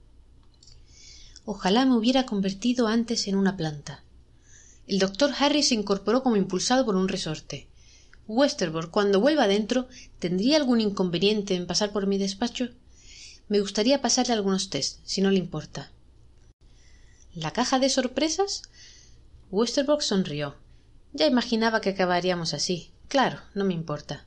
Ojalá 1.45 1.87
me 1.87 1.95
hubiera 1.95 2.27
convertido 2.27 2.89
antes 2.89 3.29
en 3.29 3.37
una 3.37 3.57
planta. 3.57 4.03
El 4.89 4.99
doctor 4.99 5.33
Harry 5.39 5.63
se 5.63 5.77
incorporó 5.77 6.25
como 6.25 6.35
impulsado 6.35 6.85
por 6.85 6.97
un 6.97 7.07
resorte. 7.07 7.68
Westerbork, 8.29 8.91
cuando 8.91 9.21
vuelva 9.21 9.45
adentro, 9.45 9.89
¿tendría 10.19 10.59
algún 10.59 10.83
inconveniente 10.83 11.55
en 11.55 11.67
pasar 11.67 11.93
por 11.93 12.07
mi 12.07 12.19
despacho? 12.19 12.69
Me 13.49 13.61
gustaría 13.61 14.03
pasarle 14.03 14.35
algunos 14.35 14.69
test, 14.69 15.01
si 15.05 15.23
no 15.23 15.31
le 15.31 15.39
importa. 15.39 15.91
¿La 17.35 17.53
caja 17.53 17.79
de 17.79 17.89
sorpresas? 17.89 18.63
Westerbork 19.51 20.03
sonrió. 20.03 20.57
Ya 21.15 21.27
imaginaba 21.27 21.81
que 21.81 21.91
acabaríamos 21.91 22.53
así. 22.53 22.93
Claro, 23.09 23.41
no 23.55 23.65
me 23.65 23.73
importa. 23.73 24.27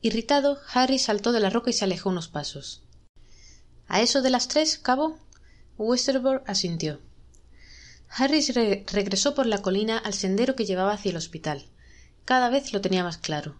Irritado, 0.00 0.58
Harry 0.72 0.98
saltó 0.98 1.30
de 1.30 1.38
la 1.38 1.50
roca 1.50 1.70
y 1.70 1.72
se 1.72 1.84
alejó 1.84 2.10
unos 2.10 2.26
pasos. 2.26 2.82
¿A 3.86 4.02
eso 4.02 4.22
de 4.22 4.30
las 4.30 4.48
tres, 4.48 4.76
cabo? 4.76 5.18
Westerbork 5.78 6.48
asintió. 6.50 7.00
Harry 8.08 8.44
regresó 8.86 9.34
por 9.36 9.46
la 9.46 9.62
colina 9.62 9.98
al 9.98 10.14
sendero 10.14 10.56
que 10.56 10.66
llevaba 10.66 10.94
hacia 10.94 11.10
el 11.10 11.16
hospital. 11.16 11.66
Cada 12.24 12.48
vez 12.48 12.72
lo 12.72 12.80
tenía 12.80 13.04
más 13.04 13.18
claro. 13.18 13.56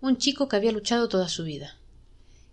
Un 0.00 0.18
chico 0.18 0.48
que 0.48 0.54
había 0.54 0.70
luchado 0.70 1.08
toda 1.08 1.28
su 1.28 1.42
vida. 1.42 1.76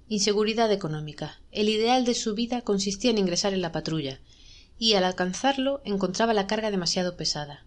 Inseguridad 0.07 0.71
económica. 0.71 1.39
El 1.51 1.69
ideal 1.69 2.03
de 2.03 2.15
su 2.15 2.33
vida 2.33 2.61
consistía 2.61 3.11
en 3.11 3.19
ingresar 3.19 3.53
en 3.53 3.61
la 3.61 3.71
patrulla, 3.71 4.19
y 4.79 4.93
al 4.93 5.03
alcanzarlo 5.03 5.81
encontraba 5.85 6.33
la 6.33 6.47
carga 6.47 6.71
demasiado 6.71 7.15
pesada. 7.15 7.65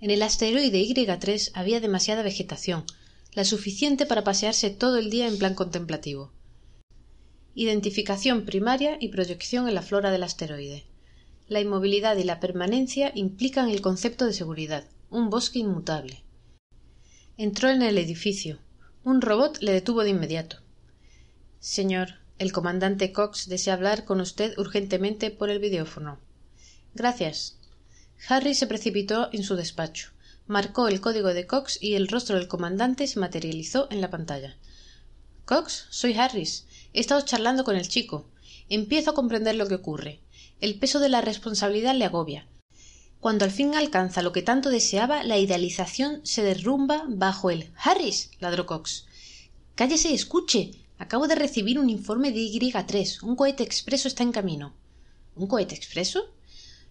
En 0.00 0.10
el 0.10 0.22
asteroide 0.22 0.80
Y3 0.80 1.52
había 1.54 1.80
demasiada 1.80 2.24
vegetación, 2.24 2.84
la 3.32 3.44
suficiente 3.44 4.06
para 4.06 4.24
pasearse 4.24 4.70
todo 4.70 4.98
el 4.98 5.08
día 5.08 5.28
en 5.28 5.38
plan 5.38 5.54
contemplativo. 5.54 6.32
Identificación 7.54 8.44
primaria 8.44 8.96
y 9.00 9.08
proyección 9.08 9.68
en 9.68 9.76
la 9.76 9.82
flora 9.82 10.10
del 10.10 10.24
asteroide. 10.24 10.84
La 11.46 11.60
inmovilidad 11.60 12.16
y 12.16 12.24
la 12.24 12.40
permanencia 12.40 13.12
implican 13.14 13.68
el 13.68 13.80
concepto 13.80 14.26
de 14.26 14.32
seguridad, 14.32 14.84
un 15.10 15.30
bosque 15.30 15.60
inmutable. 15.60 16.24
Entró 17.36 17.70
en 17.70 17.82
el 17.82 17.98
edificio. 17.98 18.58
Un 19.02 19.20
robot 19.20 19.58
le 19.60 19.72
detuvo 19.72 20.02
de 20.02 20.10
inmediato. 20.10 20.58
Señor, 21.58 22.14
el 22.38 22.52
comandante 22.52 23.12
Cox 23.12 23.48
desea 23.48 23.74
hablar 23.74 24.04
con 24.04 24.20
usted 24.20 24.56
urgentemente 24.58 25.30
por 25.30 25.50
el 25.50 25.58
videófono. 25.58 26.18
Gracias. 26.94 27.58
Harry 28.28 28.54
se 28.54 28.66
precipitó 28.66 29.28
en 29.32 29.42
su 29.42 29.56
despacho 29.56 30.14
marcó 30.46 30.88
el 30.88 31.00
código 31.00 31.32
de 31.32 31.46
Cox 31.46 31.78
y 31.80 31.94
el 31.94 32.08
rostro 32.08 32.36
del 32.36 32.48
comandante 32.48 33.06
se 33.06 33.18
materializó 33.18 33.88
en 33.90 34.00
la 34.00 34.10
pantalla. 34.10 34.56
Cox, 35.44 35.86
soy 35.90 36.14
Harris. 36.14 36.66
He 36.92 37.00
estado 37.00 37.22
charlando 37.22 37.64
con 37.64 37.76
el 37.76 37.88
chico. 37.88 38.28
Empiezo 38.68 39.10
a 39.10 39.14
comprender 39.14 39.54
lo 39.54 39.68
que 39.68 39.74
ocurre. 39.74 40.20
El 40.60 40.78
peso 40.78 41.00
de 41.00 41.08
la 41.08 41.20
responsabilidad 41.20 41.94
le 41.94 42.04
agobia. 42.04 42.46
Cuando 43.24 43.46
al 43.46 43.50
fin 43.50 43.74
alcanza 43.74 44.20
lo 44.20 44.32
que 44.32 44.42
tanto 44.42 44.68
deseaba, 44.68 45.22
la 45.22 45.38
idealización 45.38 46.20
se 46.24 46.42
derrumba 46.42 47.06
bajo 47.08 47.50
él. 47.50 47.72
Harris. 47.74 48.30
ladró 48.38 48.66
Cox. 48.66 49.06
Cállese 49.74 50.12
escuche. 50.12 50.72
Acabo 50.98 51.26
de 51.26 51.34
recibir 51.34 51.78
un 51.78 51.88
informe 51.88 52.32
de 52.32 52.40
Y3. 52.40 53.22
Un 53.22 53.34
cohete 53.34 53.62
expreso 53.62 54.08
está 54.08 54.24
en 54.24 54.30
camino. 54.30 54.74
¿Un 55.36 55.46
cohete 55.46 55.74
expreso? 55.74 56.34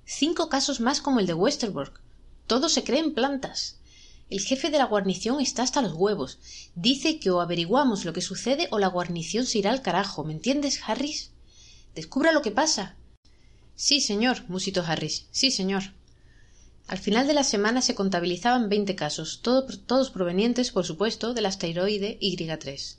Cinco 0.06 0.50
casos 0.50 0.80
más 0.80 1.02
como 1.02 1.20
el 1.20 1.28
de 1.28 1.36
Westerbork. 1.36 2.02
Todo 2.48 2.68
se 2.68 2.84
cree 2.84 3.02
en 3.02 3.14
plantas. 3.14 3.78
El 4.32 4.42
jefe 4.42 4.72
de 4.72 4.80
la 4.80 4.86
guarnición 4.86 5.40
está 5.40 5.62
hasta 5.62 5.84
los 5.84 5.94
huevos. 5.94 6.40
Dice 6.74 7.20
que 7.20 7.30
o 7.30 7.42
averiguamos 7.42 8.06
lo 8.06 8.14
que 8.14 8.22
sucede 8.22 8.70
o 8.72 8.80
la 8.80 8.88
guarnición 8.88 9.46
se 9.46 9.60
irá 9.60 9.70
al 9.70 9.84
carajo. 9.84 10.24
¿Me 10.24 10.34
entiendes, 10.34 10.82
Harris? 10.84 11.30
Descubra 11.94 12.32
lo 12.32 12.42
que 12.42 12.50
pasa. 12.50 12.96
Sí, 13.76 14.02
señor, 14.02 14.50
musitó 14.50 14.82
Harris. 14.82 15.28
Sí, 15.30 15.52
señor. 15.52 15.94
Al 16.88 16.98
final 16.98 17.28
de 17.28 17.34
la 17.34 17.44
semana 17.44 17.82
se 17.82 17.96
contabilizaban 17.96 18.70
veinte 18.70 18.96
casos, 18.96 19.42
todos 19.42 20.12
provenientes, 20.12 20.72
por 20.72 20.86
supuesto, 20.86 21.34
del 21.34 21.46
asteroide 21.46 22.20
Y3. 22.22 22.98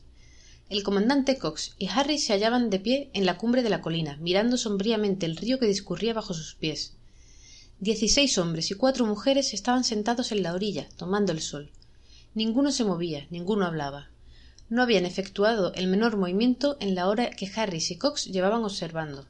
El 0.71 0.83
comandante 0.83 1.37
Cox 1.39 1.75
y 1.79 1.89
Harry 1.89 2.19
se 2.19 2.33
hallaban 2.33 2.71
de 2.71 2.81
pie 2.81 3.11
en 3.13 3.27
la 3.27 3.37
cumbre 3.37 3.63
de 3.63 3.69
la 3.69 3.83
colina, 3.83 4.17
mirando 4.17 4.57
sombríamente 4.57 5.27
el 5.27 5.37
río 5.37 5.59
que 5.59 5.67
discurría 5.67 6.15
bajo 6.15 6.33
sus 6.33 6.55
pies. 6.55 6.95
Dieciséis 7.79 8.39
hombres 8.39 8.71
y 8.71 8.75
cuatro 8.75 9.05
mujeres 9.05 9.53
estaban 9.53 9.85
sentados 9.85 10.33
en 10.33 10.43
la 10.43 10.55
orilla, 10.55 10.89
tomando 10.97 11.33
el 11.33 11.43
sol. 11.43 11.71
Ninguno 12.35 12.73
se 12.73 12.85
movía, 12.85 13.27
ninguno 13.31 13.67
hablaba. 13.67 14.09
No 14.71 14.83
habían 14.83 15.05
efectuado 15.05 15.75
el 15.75 15.87
menor 15.87 16.17
movimiento 16.17 16.79
en 16.81 16.95
la 16.95 17.09
hora 17.09 17.31
que 17.31 17.51
Harris 17.55 17.91
y 17.91 17.97
Cox 17.99 18.25
llevaban 18.25 18.65
observando. 18.65 19.27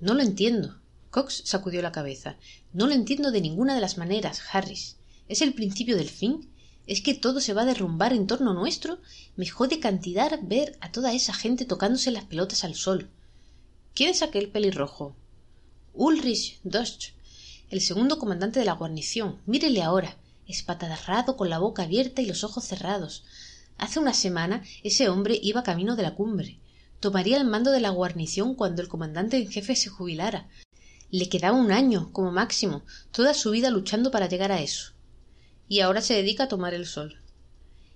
No 0.00 0.14
lo 0.14 0.22
entiendo. 0.22 0.76
Cox 1.14 1.42
sacudió 1.44 1.80
la 1.80 1.92
cabeza. 1.92 2.34
No 2.72 2.88
lo 2.88 2.92
entiendo 2.92 3.30
de 3.30 3.40
ninguna 3.40 3.76
de 3.76 3.80
las 3.80 3.98
maneras, 3.98 4.42
Harris. 4.50 4.96
¿Es 5.28 5.42
el 5.42 5.54
principio 5.54 5.96
del 5.96 6.08
fin? 6.08 6.50
¿Es 6.88 7.02
que 7.02 7.14
todo 7.14 7.38
se 7.38 7.54
va 7.54 7.62
a 7.62 7.66
derrumbar 7.66 8.12
en 8.12 8.26
torno 8.26 8.52
nuestro? 8.52 8.98
Me 9.36 9.46
jode 9.46 9.78
cantidad 9.78 10.40
ver 10.42 10.76
a 10.80 10.90
toda 10.90 11.12
esa 11.12 11.32
gente 11.32 11.66
tocándose 11.66 12.10
las 12.10 12.24
pelotas 12.24 12.64
al 12.64 12.74
sol. 12.74 13.10
¿Quién 13.94 14.10
es 14.10 14.22
aquel 14.22 14.48
pelirrojo? 14.48 15.14
Ulrich 15.92 16.58
Dosch, 16.64 17.10
el 17.70 17.80
segundo 17.80 18.18
comandante 18.18 18.58
de 18.58 18.66
la 18.66 18.72
guarnición. 18.72 19.40
Mírele 19.46 19.84
ahora, 19.84 20.16
espatadarrado 20.48 21.36
con 21.36 21.48
la 21.48 21.60
boca 21.60 21.84
abierta 21.84 22.22
y 22.22 22.26
los 22.26 22.42
ojos 22.42 22.64
cerrados. 22.64 23.22
Hace 23.78 24.00
una 24.00 24.14
semana 24.14 24.64
ese 24.82 25.08
hombre 25.08 25.38
iba 25.40 25.62
camino 25.62 25.94
de 25.94 26.02
la 26.02 26.16
cumbre. 26.16 26.58
Tomaría 26.98 27.36
el 27.36 27.44
mando 27.44 27.70
de 27.70 27.80
la 27.80 27.90
guarnición 27.90 28.56
cuando 28.56 28.82
el 28.82 28.88
comandante 28.88 29.36
en 29.36 29.48
jefe 29.48 29.76
se 29.76 29.90
jubilara. 29.90 30.48
Le 31.16 31.28
quedaba 31.28 31.56
un 31.56 31.70
año, 31.70 32.10
como 32.12 32.32
máximo, 32.32 32.82
toda 33.12 33.34
su 33.34 33.52
vida 33.52 33.70
luchando 33.70 34.10
para 34.10 34.28
llegar 34.28 34.50
a 34.50 34.60
eso 34.60 34.94
y 35.68 35.80
ahora 35.80 36.00
se 36.00 36.14
dedica 36.14 36.44
a 36.44 36.48
tomar 36.48 36.74
el 36.74 36.86
sol. 36.86 37.20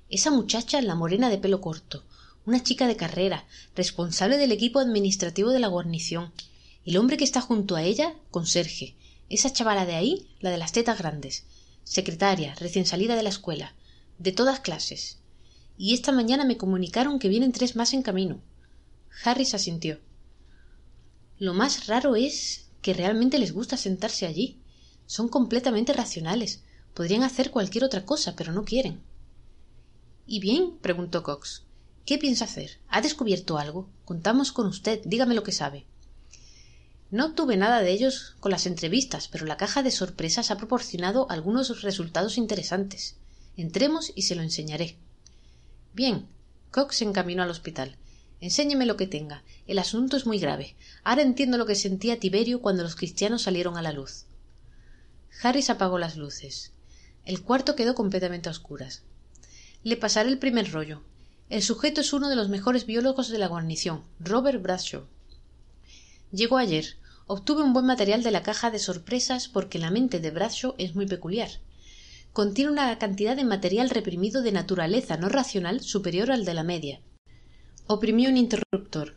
Esa 0.08 0.30
muchacha, 0.30 0.80
la 0.80 0.94
morena 0.94 1.28
de 1.28 1.38
pelo 1.38 1.60
corto, 1.60 2.04
una 2.46 2.62
chica 2.62 2.86
de 2.86 2.96
carrera, 2.96 3.44
responsable 3.74 4.38
del 4.38 4.52
equipo 4.52 4.78
administrativo 4.78 5.50
de 5.50 5.58
la 5.58 5.66
guarnición. 5.66 6.32
El 6.84 6.96
hombre 6.96 7.16
que 7.16 7.24
está 7.24 7.40
junto 7.40 7.74
a 7.74 7.82
ella, 7.82 8.14
conserje. 8.30 8.94
Esa 9.28 9.52
chavala 9.52 9.84
de 9.84 9.96
ahí, 9.96 10.28
la 10.38 10.50
de 10.50 10.58
las 10.58 10.72
tetas 10.72 10.98
grandes. 10.98 11.44
Secretaria, 11.84 12.54
recién 12.54 12.86
salida 12.86 13.16
de 13.16 13.24
la 13.24 13.30
escuela. 13.30 13.74
De 14.18 14.30
todas 14.30 14.60
clases. 14.60 15.18
Y 15.76 15.92
esta 15.92 16.12
mañana 16.12 16.44
me 16.44 16.56
comunicaron 16.56 17.18
que 17.18 17.28
vienen 17.28 17.50
tres 17.50 17.74
más 17.74 17.92
en 17.94 18.02
camino. 18.02 18.40
Harris 19.24 19.54
asintió. 19.54 19.98
Lo 21.38 21.52
más 21.52 21.86
raro 21.86 22.16
es 22.16 22.67
que 22.88 22.94
realmente 22.94 23.38
les 23.38 23.52
gusta 23.52 23.76
sentarse 23.76 24.24
allí. 24.24 24.62
Son 25.04 25.28
completamente 25.28 25.92
racionales. 25.92 26.62
Podrían 26.94 27.22
hacer 27.22 27.50
cualquier 27.50 27.84
otra 27.84 28.06
cosa, 28.06 28.34
pero 28.34 28.50
no 28.50 28.64
quieren. 28.64 29.02
¿Y 30.26 30.40
bien? 30.40 30.78
preguntó 30.78 31.22
Cox. 31.22 31.64
¿Qué 32.06 32.16
piensa 32.16 32.46
hacer? 32.46 32.78
¿Ha 32.88 33.02
descubierto 33.02 33.58
algo? 33.58 33.90
Contamos 34.06 34.52
con 34.52 34.66
usted. 34.66 35.02
Dígame 35.04 35.34
lo 35.34 35.42
que 35.42 35.52
sabe. 35.52 35.84
No 37.10 37.34
tuve 37.34 37.58
nada 37.58 37.82
de 37.82 37.90
ellos 37.90 38.36
con 38.40 38.52
las 38.52 38.64
entrevistas, 38.64 39.28
pero 39.28 39.44
la 39.44 39.58
caja 39.58 39.82
de 39.82 39.90
sorpresas 39.90 40.50
ha 40.50 40.56
proporcionado 40.56 41.30
algunos 41.30 41.82
resultados 41.82 42.38
interesantes. 42.38 43.16
Entremos 43.58 44.12
y 44.14 44.22
se 44.22 44.34
lo 44.34 44.40
enseñaré. 44.40 44.96
Bien. 45.92 46.26
Cox 46.70 46.96
se 46.96 47.04
encaminó 47.04 47.42
al 47.42 47.50
hospital. 47.50 47.98
Enséñeme 48.40 48.86
lo 48.86 48.96
que 48.96 49.06
tenga. 49.06 49.42
El 49.66 49.78
asunto 49.78 50.16
es 50.16 50.26
muy 50.26 50.38
grave. 50.38 50.76
Ahora 51.02 51.22
entiendo 51.22 51.58
lo 51.58 51.66
que 51.66 51.74
sentía 51.74 52.20
Tiberio 52.20 52.62
cuando 52.62 52.82
los 52.82 52.94
cristianos 52.94 53.42
salieron 53.42 53.76
a 53.76 53.82
la 53.82 53.92
luz. 53.92 54.26
Harris 55.42 55.70
apagó 55.70 55.98
las 55.98 56.16
luces. 56.16 56.72
El 57.24 57.42
cuarto 57.42 57.74
quedó 57.74 57.94
completamente 57.94 58.48
a 58.48 58.52
oscuras. 58.52 59.02
Le 59.82 59.96
pasaré 59.96 60.28
el 60.28 60.38
primer 60.38 60.70
rollo. 60.72 61.02
El 61.50 61.62
sujeto 61.62 62.00
es 62.00 62.12
uno 62.12 62.28
de 62.28 62.36
los 62.36 62.48
mejores 62.48 62.86
biólogos 62.86 63.28
de 63.28 63.38
la 63.38 63.48
guarnición, 63.48 64.02
Robert 64.20 64.62
Bradshaw. 64.62 65.04
Llegó 66.30 66.58
ayer. 66.58 66.96
Obtuve 67.26 67.62
un 67.62 67.72
buen 67.72 67.86
material 67.86 68.22
de 68.22 68.30
la 68.30 68.42
caja 68.42 68.70
de 68.70 68.78
sorpresas 68.78 69.48
porque 69.48 69.78
la 69.78 69.90
mente 69.90 70.20
de 70.20 70.30
Bradshaw 70.30 70.74
es 70.78 70.94
muy 70.94 71.06
peculiar. 71.06 71.50
Contiene 72.32 72.70
una 72.70 72.98
cantidad 72.98 73.36
de 73.36 73.44
material 73.44 73.90
reprimido 73.90 74.42
de 74.42 74.52
naturaleza 74.52 75.16
no 75.16 75.28
racional 75.28 75.80
superior 75.80 76.30
al 76.30 76.44
de 76.44 76.54
la 76.54 76.62
media. 76.62 77.00
Oprimió 77.90 78.28
un 78.28 78.36
interruptor. 78.36 79.16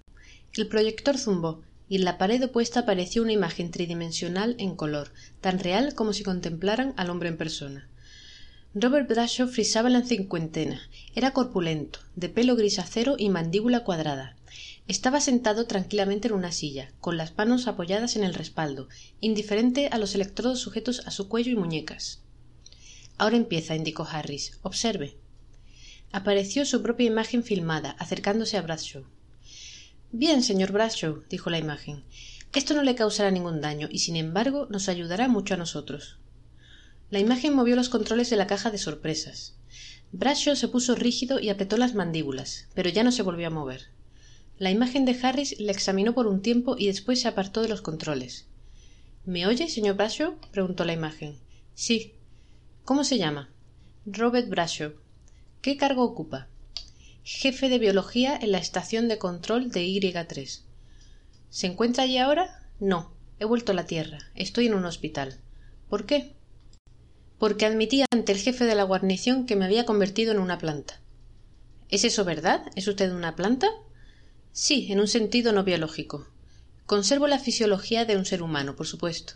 El 0.53 0.65
proyector 0.69 1.17
zumbó 1.17 1.61
y 1.89 1.97
en 1.97 2.05
la 2.05 2.17
pared 2.17 2.41
opuesta 2.41 2.79
apareció 2.79 3.21
una 3.21 3.33
imagen 3.33 3.69
tridimensional 3.69 4.55
en 4.59 4.77
color, 4.77 5.11
tan 5.41 5.59
real 5.59 5.93
como 5.93 6.13
si 6.13 6.23
contemplaran 6.23 6.93
al 6.95 7.09
hombre 7.09 7.27
en 7.27 7.35
persona. 7.35 7.89
Robert 8.73 9.09
Bradshaw 9.09 9.49
frisaba 9.49 9.89
la 9.89 10.05
cincuentena. 10.05 10.79
Era 11.15 11.31
corpulento, 11.31 11.99
de 12.15 12.29
pelo 12.29 12.55
grisáceo 12.55 13.15
y 13.17 13.27
mandíbula 13.27 13.83
cuadrada. 13.83 14.37
Estaba 14.87 15.19
sentado 15.19 15.67
tranquilamente 15.67 16.29
en 16.29 16.35
una 16.35 16.53
silla, 16.53 16.93
con 17.01 17.17
las 17.17 17.37
manos 17.37 17.67
apoyadas 17.67 18.15
en 18.15 18.23
el 18.23 18.33
respaldo, 18.33 18.87
indiferente 19.19 19.89
a 19.91 19.97
los 19.97 20.15
electrodos 20.15 20.61
sujetos 20.61 21.05
a 21.05 21.11
su 21.11 21.27
cuello 21.27 21.51
y 21.51 21.57
muñecas. 21.57 22.21
Ahora 23.17 23.35
empieza, 23.35 23.75
indicó 23.75 24.07
Harris. 24.09 24.59
Observe. 24.61 25.17
Apareció 26.13 26.65
su 26.65 26.81
propia 26.81 27.07
imagen 27.07 27.43
filmada, 27.43 27.91
acercándose 27.91 28.57
a 28.57 28.61
Bradshaw. 28.61 29.03
Bien, 30.11 30.43
señor 30.43 30.73
Bradshaw, 30.73 31.23
dijo 31.29 31.49
la 31.49 31.57
imagen. 31.57 32.03
Esto 32.53 32.73
no 32.73 32.83
le 32.83 32.95
causará 32.95 33.31
ningún 33.31 33.61
daño 33.61 33.87
y, 33.89 33.99
sin 33.99 34.17
embargo, 34.17 34.67
nos 34.69 34.89
ayudará 34.89 35.29
mucho 35.29 35.53
a 35.53 35.57
nosotros. 35.57 36.17
La 37.09 37.19
imagen 37.19 37.53
movió 37.53 37.77
los 37.77 37.87
controles 37.87 38.29
de 38.29 38.35
la 38.35 38.47
caja 38.47 38.71
de 38.71 38.77
sorpresas. 38.77 39.55
Bradshaw 40.11 40.57
se 40.57 40.67
puso 40.67 40.95
rígido 40.95 41.39
y 41.39 41.47
apretó 41.47 41.77
las 41.77 41.95
mandíbulas, 41.95 42.67
pero 42.73 42.89
ya 42.89 43.03
no 43.03 43.13
se 43.13 43.23
volvió 43.23 43.47
a 43.47 43.51
mover. 43.51 43.87
La 44.57 44.69
imagen 44.69 45.05
de 45.05 45.17
Harris 45.21 45.57
le 45.59 45.71
examinó 45.71 46.13
por 46.13 46.27
un 46.27 46.41
tiempo 46.41 46.75
y 46.77 46.87
después 46.87 47.21
se 47.21 47.29
apartó 47.29 47.61
de 47.61 47.69
los 47.69 47.81
controles. 47.81 48.47
¿Me 49.25 49.47
oye, 49.47 49.69
señor 49.69 49.95
Bradshaw? 49.95 50.35
preguntó 50.51 50.83
la 50.83 50.93
imagen. 50.93 51.37
Sí. 51.73 52.15
¿Cómo 52.83 53.05
se 53.05 53.17
llama? 53.17 53.49
Robert 54.05 54.49
Bradshaw. 54.49 54.91
¿Qué 55.61 55.77
cargo 55.77 56.03
ocupa? 56.03 56.47
Jefe 57.23 57.69
de 57.69 57.79
biología 57.79 58.37
en 58.39 58.51
la 58.51 58.57
estación 58.57 59.07
de 59.07 59.17
control 59.17 59.71
de 59.71 59.85
Y3. 59.85 60.61
¿Se 61.49 61.67
encuentra 61.67 62.03
allí 62.03 62.17
ahora? 62.17 62.67
No. 62.79 63.13
He 63.39 63.45
vuelto 63.45 63.71
a 63.71 63.75
la 63.75 63.85
Tierra. 63.85 64.19
Estoy 64.35 64.67
en 64.67 64.75
un 64.75 64.85
hospital. 64.85 65.39
¿Por 65.89 66.05
qué? 66.05 66.35
porque 67.41 67.65
admití 67.65 68.03
ante 68.13 68.33
el 68.33 68.37
jefe 68.37 68.65
de 68.65 68.75
la 68.75 68.83
guarnición 68.83 69.47
que 69.47 69.55
me 69.55 69.65
había 69.65 69.83
convertido 69.83 70.31
en 70.31 70.37
una 70.37 70.59
planta. 70.59 71.01
¿Es 71.89 72.03
eso 72.03 72.23
verdad? 72.23 72.61
¿Es 72.75 72.87
usted 72.87 73.11
una 73.11 73.35
planta? 73.35 73.67
Sí, 74.51 74.91
en 74.91 74.99
un 74.99 75.07
sentido 75.07 75.51
no 75.51 75.63
biológico. 75.63 76.27
Conservo 76.85 77.25
la 77.25 77.39
fisiología 77.39 78.05
de 78.05 78.15
un 78.15 78.25
ser 78.25 78.43
humano, 78.43 78.75
por 78.75 78.85
supuesto. 78.85 79.33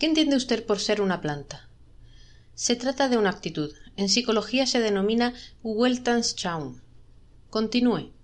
¿Qué 0.00 0.06
entiende 0.06 0.34
usted 0.34 0.66
por 0.66 0.80
ser 0.80 1.00
una 1.00 1.20
planta? 1.20 1.68
Se 2.56 2.74
trata 2.74 3.10
de 3.10 3.18
una 3.18 3.28
actitud. 3.28 3.74
En 3.96 4.08
psicología 4.08 4.66
se 4.66 4.80
denomina 4.80 5.34
Weltanschauung. 5.62 6.80
Continúe. 7.50 8.14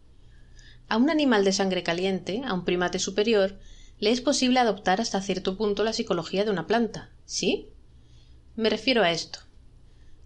A 0.89 0.97
un 0.97 1.11
animal 1.11 1.45
de 1.45 1.53
sangre 1.53 1.83
caliente, 1.83 2.41
a 2.43 2.55
un 2.55 2.65
primate 2.65 2.99
superior, 2.99 3.59
le 3.99 4.11
es 4.11 4.23
posible 4.23 4.59
adoptar 4.59 5.03
hasta 5.03 5.21
cierto 5.21 5.59
punto 5.59 5.85
la 5.85 5.93
psicología 5.93 6.47
de 6.47 6.51
una 6.51 6.67
planta. 6.67 7.11
¿Sí? 7.27 7.69
Me 8.57 8.71
refiero 8.71 9.03
a 9.03 9.11
esto. 9.11 9.41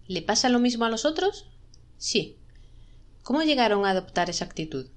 ¿Le 0.07 0.21
pasa 0.21 0.47
lo 0.47 0.59
mismo 0.59 0.85
a 0.85 0.89
los 0.89 1.03
otros? 1.03 1.49
Sí. 1.97 2.37
¿Cómo 3.23 3.43
llegaron 3.43 3.85
a 3.85 3.89
adoptar 3.89 4.29
esa 4.29 4.45
actitud? 4.45 4.87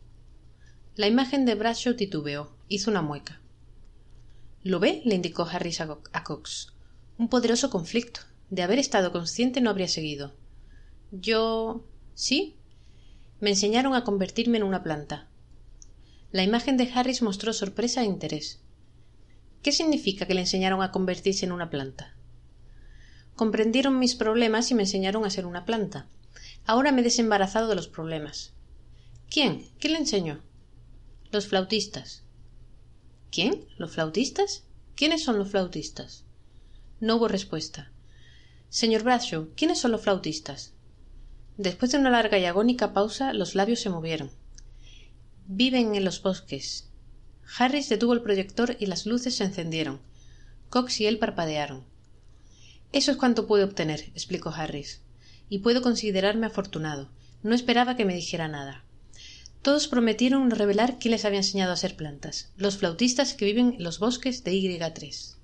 La 0.94 1.08
imagen 1.08 1.46
de 1.46 1.56
Bradshaw 1.56 1.96
titubeó, 1.96 2.54
hizo 2.68 2.92
una 2.92 3.02
mueca. 3.02 3.40
¿Lo 4.62 4.78
ve? 4.78 5.02
le 5.04 5.16
indicó 5.16 5.42
Harris 5.42 5.80
a 5.80 6.22
Cox. 6.22 6.74
Un 7.18 7.28
poderoso 7.28 7.70
conflicto. 7.70 8.20
De 8.50 8.62
haber 8.62 8.78
estado 8.78 9.12
consciente 9.12 9.60
no 9.60 9.70
habría 9.70 9.88
seguido. 9.88 10.34
Yo. 11.10 11.86
¿Sí? 12.14 12.56
Me 13.40 13.50
enseñaron 13.50 13.94
a 13.94 14.04
convertirme 14.04 14.58
en 14.58 14.64
una 14.64 14.82
planta. 14.82 15.28
La 16.32 16.42
imagen 16.42 16.76
de 16.76 16.90
Harris 16.92 17.22
mostró 17.22 17.52
sorpresa 17.52 18.02
e 18.02 18.06
interés. 18.06 18.60
¿Qué 19.62 19.72
significa 19.72 20.26
que 20.26 20.34
le 20.34 20.40
enseñaron 20.40 20.82
a 20.82 20.92
convertirse 20.92 21.46
en 21.46 21.52
una 21.52 21.70
planta? 21.70 22.14
comprendieron 23.40 23.98
mis 23.98 24.16
problemas 24.16 24.70
y 24.70 24.74
me 24.74 24.82
enseñaron 24.82 25.24
a 25.24 25.30
ser 25.30 25.46
una 25.46 25.64
planta. 25.64 26.06
Ahora 26.66 26.92
me 26.92 27.00
he 27.00 27.04
desembarazado 27.04 27.68
de 27.68 27.74
los 27.74 27.88
problemas. 27.88 28.52
¿Quién? 29.30 29.66
¿Quién 29.78 29.94
le 29.94 30.00
enseñó? 30.00 30.42
Los 31.32 31.46
flautistas. 31.46 32.22
¿Quién? 33.30 33.64
¿Los 33.78 33.92
flautistas? 33.92 34.64
¿Quiénes 34.94 35.24
son 35.24 35.38
los 35.38 35.48
flautistas? 35.48 36.26
No 37.00 37.16
hubo 37.16 37.28
respuesta. 37.28 37.90
Señor 38.70 39.02
Bradshaw, 39.02 39.48
¿quiénes 39.56 39.80
son 39.80 39.90
los 39.90 40.02
flautistas? 40.02 40.74
Después 41.56 41.90
de 41.90 41.98
una 41.98 42.08
larga 42.08 42.38
y 42.38 42.44
agónica 42.44 42.92
pausa, 42.92 43.32
los 43.32 43.56
labios 43.56 43.80
se 43.80 43.90
movieron. 43.90 44.30
Viven 45.48 45.96
en 45.96 46.04
los 46.04 46.22
bosques. 46.22 46.88
Harris 47.58 47.88
detuvo 47.88 48.12
el 48.12 48.22
proyector 48.22 48.76
y 48.78 48.86
las 48.86 49.06
luces 49.06 49.34
se 49.34 49.42
encendieron. 49.42 50.00
Cox 50.68 51.00
y 51.00 51.06
él 51.06 51.18
parpadearon. 51.18 51.84
Eso 52.92 53.10
es 53.10 53.16
cuanto 53.16 53.48
pude 53.48 53.64
obtener, 53.64 54.12
explicó 54.14 54.50
Harris. 54.50 55.02
Y 55.48 55.58
puedo 55.58 55.82
considerarme 55.82 56.46
afortunado. 56.46 57.10
No 57.42 57.56
esperaba 57.56 57.96
que 57.96 58.04
me 58.04 58.14
dijera 58.14 58.46
nada. 58.46 58.84
Todos 59.62 59.88
prometieron 59.88 60.48
revelar 60.48 61.00
quién 61.00 61.10
les 61.10 61.24
había 61.24 61.40
enseñado 61.40 61.72
a 61.72 61.76
ser 61.76 61.96
plantas, 61.96 62.52
los 62.56 62.76
flautistas 62.76 63.34
que 63.34 63.46
viven 63.46 63.74
en 63.78 63.82
los 63.82 63.98
bosques 63.98 64.44
de 64.44 64.52
Y3. 64.52 65.34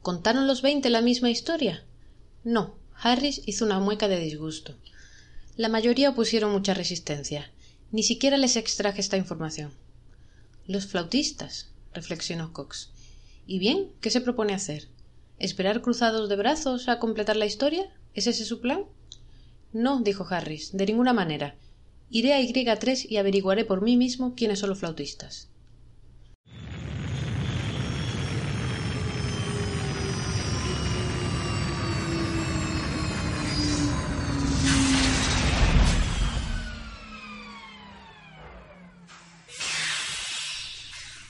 ¿Contaron 0.00 0.46
los 0.46 0.62
veinte 0.62 0.88
la 0.88 1.02
misma 1.02 1.28
historia? 1.28 1.84
No. 2.44 2.78
Harris 2.94 3.42
hizo 3.46 3.64
una 3.64 3.80
mueca 3.80 4.08
de 4.08 4.18
disgusto. 4.18 4.76
La 5.56 5.68
mayoría 5.68 6.10
opusieron 6.10 6.52
mucha 6.52 6.74
resistencia. 6.74 7.50
Ni 7.92 8.02
siquiera 8.02 8.36
les 8.36 8.56
extraje 8.56 9.00
esta 9.00 9.16
información. 9.16 9.72
Los 10.66 10.86
flautistas, 10.86 11.68
reflexionó 11.92 12.52
Cox. 12.52 12.90
¿Y 13.46 13.58
bien? 13.58 13.90
¿Qué 14.00 14.10
se 14.10 14.20
propone 14.20 14.54
hacer? 14.54 14.88
¿Esperar 15.38 15.82
cruzados 15.82 16.28
de 16.28 16.36
brazos 16.36 16.88
a 16.88 16.98
completar 16.98 17.36
la 17.36 17.46
historia? 17.46 17.92
¿Es 18.14 18.26
ese 18.26 18.44
su 18.44 18.60
plan? 18.60 18.84
No, 19.72 20.00
dijo 20.00 20.26
Harris, 20.28 20.70
de 20.72 20.86
ninguna 20.86 21.12
manera. 21.12 21.56
Iré 22.10 22.32
a 22.32 22.40
Y3 22.40 23.06
y 23.08 23.18
averiguaré 23.18 23.64
por 23.64 23.82
mí 23.82 23.96
mismo 23.96 24.34
quiénes 24.34 24.60
son 24.60 24.70
los 24.70 24.78
flautistas. 24.78 25.49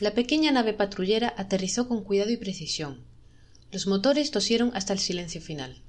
La 0.00 0.14
pequeña 0.14 0.50
nave 0.50 0.72
patrullera 0.72 1.34
aterrizó 1.36 1.86
con 1.86 2.02
cuidado 2.02 2.30
y 2.30 2.38
precisión. 2.38 3.04
Los 3.70 3.86
motores 3.86 4.30
tosieron 4.30 4.70
hasta 4.74 4.94
el 4.94 4.98
silencio 4.98 5.42
final. 5.42 5.82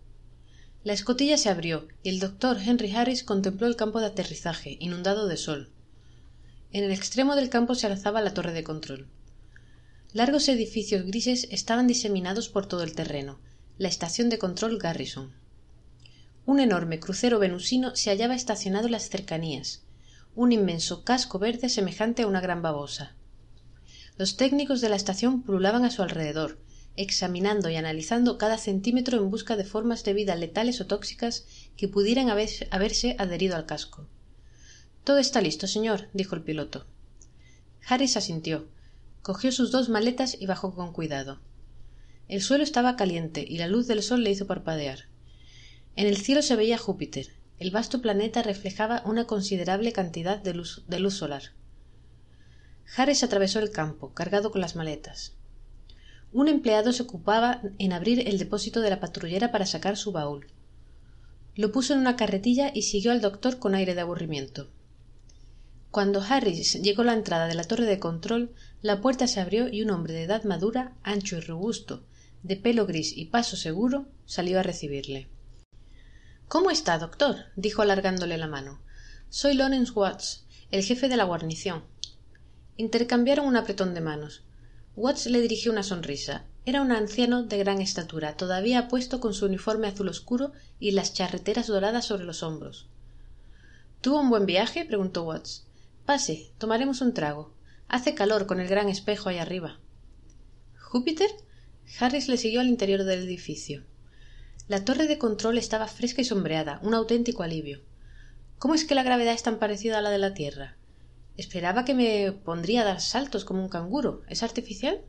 La 0.83 0.91
escotilla 0.91 1.37
se 1.37 1.47
abrió 1.47 1.87
y 2.03 2.09
el 2.09 2.19
doctor 2.19 2.57
Henry 2.61 2.91
Harris 2.91 3.23
contempló 3.23 3.67
el 3.67 3.77
campo 3.77 4.01
de 4.01 4.07
aterrizaje, 4.07 4.75
inundado 4.81 5.27
de 5.27 5.37
sol. 5.37 5.69
En 6.73 6.83
el 6.83 6.91
extremo 6.91 7.37
del 7.37 7.49
campo 7.49 7.73
se 7.73 7.87
alzaba 7.87 8.19
la 8.19 8.33
torre 8.33 8.51
de 8.51 8.65
control. 8.65 9.07
Largos 10.11 10.49
edificios 10.49 11.05
grises 11.05 11.47
estaban 11.49 11.87
diseminados 11.87 12.49
por 12.49 12.65
todo 12.65 12.83
el 12.83 12.93
terreno, 12.93 13.39
la 13.77 13.87
estación 13.87 14.29
de 14.29 14.39
control 14.39 14.77
Garrison. 14.77 15.31
Un 16.45 16.59
enorme 16.59 16.99
crucero 16.99 17.39
venusino 17.39 17.95
se 17.95 18.09
hallaba 18.09 18.35
estacionado 18.35 18.87
en 18.87 18.91
las 18.91 19.09
cercanías, 19.09 19.83
un 20.35 20.51
inmenso 20.51 21.05
casco 21.05 21.39
verde 21.39 21.69
semejante 21.69 22.23
a 22.23 22.27
una 22.27 22.41
gran 22.41 22.61
babosa. 22.61 23.15
Los 24.21 24.37
técnicos 24.37 24.81
de 24.81 24.89
la 24.89 24.97
estación 24.97 25.41
pululaban 25.41 25.83
a 25.83 25.89
su 25.89 26.03
alrededor, 26.03 26.59
examinando 26.95 27.71
y 27.71 27.75
analizando 27.75 28.37
cada 28.37 28.59
centímetro 28.59 29.17
en 29.17 29.31
busca 29.31 29.55
de 29.55 29.65
formas 29.65 30.03
de 30.03 30.13
vida 30.13 30.35
letales 30.35 30.79
o 30.79 30.85
tóxicas 30.85 31.47
que 31.75 31.87
pudieran 31.87 32.29
haberse 32.29 33.15
adherido 33.17 33.55
al 33.55 33.65
casco. 33.65 34.05
Todo 35.03 35.17
está 35.17 35.41
listo, 35.41 35.65
señor, 35.65 36.07
dijo 36.13 36.35
el 36.35 36.43
piloto. 36.43 36.85
Harris 37.87 38.15
asintió, 38.15 38.67
cogió 39.23 39.51
sus 39.51 39.71
dos 39.71 39.89
maletas 39.89 40.37
y 40.39 40.45
bajó 40.45 40.75
con 40.75 40.93
cuidado. 40.93 41.41
El 42.27 42.43
suelo 42.43 42.63
estaba 42.63 42.97
caliente 42.97 43.43
y 43.49 43.57
la 43.57 43.65
luz 43.65 43.87
del 43.87 44.03
sol 44.03 44.23
le 44.23 44.29
hizo 44.29 44.45
parpadear. 44.45 45.05
En 45.95 46.05
el 46.05 46.17
cielo 46.17 46.43
se 46.43 46.55
veía 46.55 46.77
Júpiter. 46.77 47.33
El 47.57 47.71
vasto 47.71 48.03
planeta 48.03 48.43
reflejaba 48.43 49.01
una 49.03 49.25
considerable 49.25 49.91
cantidad 49.93 50.37
de 50.37 50.53
luz, 50.53 50.83
de 50.87 50.99
luz 50.99 51.15
solar. 51.15 51.53
Harris 52.95 53.23
atravesó 53.23 53.59
el 53.59 53.71
campo, 53.71 54.13
cargado 54.13 54.51
con 54.51 54.59
las 54.59 54.75
maletas. 54.75 55.33
Un 56.33 56.47
empleado 56.47 56.91
se 56.91 57.03
ocupaba 57.03 57.61
en 57.77 57.93
abrir 57.93 58.27
el 58.27 58.37
depósito 58.37 58.81
de 58.81 58.89
la 58.89 58.99
patrullera 58.99 59.51
para 59.51 59.65
sacar 59.65 59.97
su 59.97 60.11
baúl. 60.11 60.47
Lo 61.55 61.71
puso 61.71 61.93
en 61.93 61.99
una 61.99 62.15
carretilla 62.15 62.71
y 62.73 62.83
siguió 62.83 63.11
al 63.11 63.21
doctor 63.21 63.59
con 63.59 63.75
aire 63.75 63.95
de 63.95 64.01
aburrimiento. 64.01 64.69
Cuando 65.89 66.21
Harris 66.21 66.81
llegó 66.81 67.01
a 67.01 67.05
la 67.05 67.13
entrada 67.13 67.47
de 67.47 67.55
la 67.55 67.65
torre 67.65 67.85
de 67.85 67.99
control, 67.99 68.53
la 68.81 69.01
puerta 69.01 69.27
se 69.27 69.41
abrió 69.41 69.67
y 69.67 69.81
un 69.81 69.91
hombre 69.91 70.13
de 70.13 70.23
edad 70.23 70.43
madura, 70.43 70.93
ancho 71.03 71.37
y 71.37 71.41
robusto, 71.41 72.03
de 72.43 72.55
pelo 72.55 72.85
gris 72.85 73.15
y 73.15 73.25
paso 73.25 73.57
seguro, 73.57 74.05
salió 74.25 74.59
a 74.59 74.63
recibirle. 74.63 75.27
¿Cómo 76.47 76.71
está, 76.71 76.97
doctor? 76.97 77.35
dijo 77.55 77.81
alargándole 77.81 78.37
la 78.37 78.47
mano. 78.47 78.81
Soy 79.29 79.53
Lawrence 79.53 79.91
Watts, 79.91 80.45
el 80.71 80.83
jefe 80.83 81.09
de 81.09 81.17
la 81.17 81.25
guarnición. 81.25 81.83
Intercambiaron 82.81 83.45
un 83.45 83.57
apretón 83.57 83.93
de 83.93 84.01
manos. 84.01 84.41
Watts 84.95 85.27
le 85.27 85.39
dirigió 85.39 85.71
una 85.71 85.83
sonrisa. 85.83 86.45
Era 86.65 86.81
un 86.81 86.91
anciano 86.91 87.43
de 87.43 87.59
gran 87.59 87.79
estatura, 87.79 88.35
todavía 88.37 88.87
puesto 88.87 89.19
con 89.19 89.35
su 89.35 89.45
uniforme 89.45 89.87
azul 89.87 90.09
oscuro 90.09 90.51
y 90.79 90.89
las 90.89 91.13
charreteras 91.13 91.67
doradas 91.67 92.05
sobre 92.07 92.23
los 92.23 92.41
hombros. 92.41 92.87
¿Tuvo 94.01 94.19
un 94.19 94.31
buen 94.31 94.47
viaje? 94.47 94.83
preguntó 94.83 95.21
Watts. 95.25 95.67
Pase, 96.07 96.53
tomaremos 96.57 97.01
un 97.01 97.13
trago. 97.13 97.53
Hace 97.87 98.15
calor 98.15 98.47
con 98.47 98.59
el 98.59 98.67
gran 98.67 98.89
espejo 98.89 99.29
ahí 99.29 99.37
arriba. 99.37 99.79
¿Júpiter? 100.79 101.29
Harris 101.99 102.29
le 102.29 102.37
siguió 102.37 102.61
al 102.61 102.67
interior 102.67 103.03
del 103.03 103.19
edificio. 103.19 103.83
La 104.67 104.83
torre 104.83 105.05
de 105.05 105.19
control 105.19 105.59
estaba 105.59 105.87
fresca 105.87 106.21
y 106.21 106.25
sombreada, 106.25 106.79
un 106.81 106.95
auténtico 106.95 107.43
alivio. 107.43 107.83
¿Cómo 108.57 108.73
es 108.73 108.85
que 108.85 108.95
la 108.95 109.03
gravedad 109.03 109.35
es 109.35 109.43
tan 109.43 109.59
parecida 109.59 109.99
a 109.99 110.01
la 110.01 110.09
de 110.09 110.17
la 110.17 110.33
Tierra? 110.33 110.77
Esperaba 111.41 111.85
que 111.85 111.95
me 111.95 112.33
pondría 112.33 112.81
a 112.81 112.85
dar 112.85 113.01
saltos 113.01 113.45
como 113.45 113.63
un 113.63 113.67
canguro. 113.67 114.21
¿Es 114.27 114.43
artificial? 114.43 115.01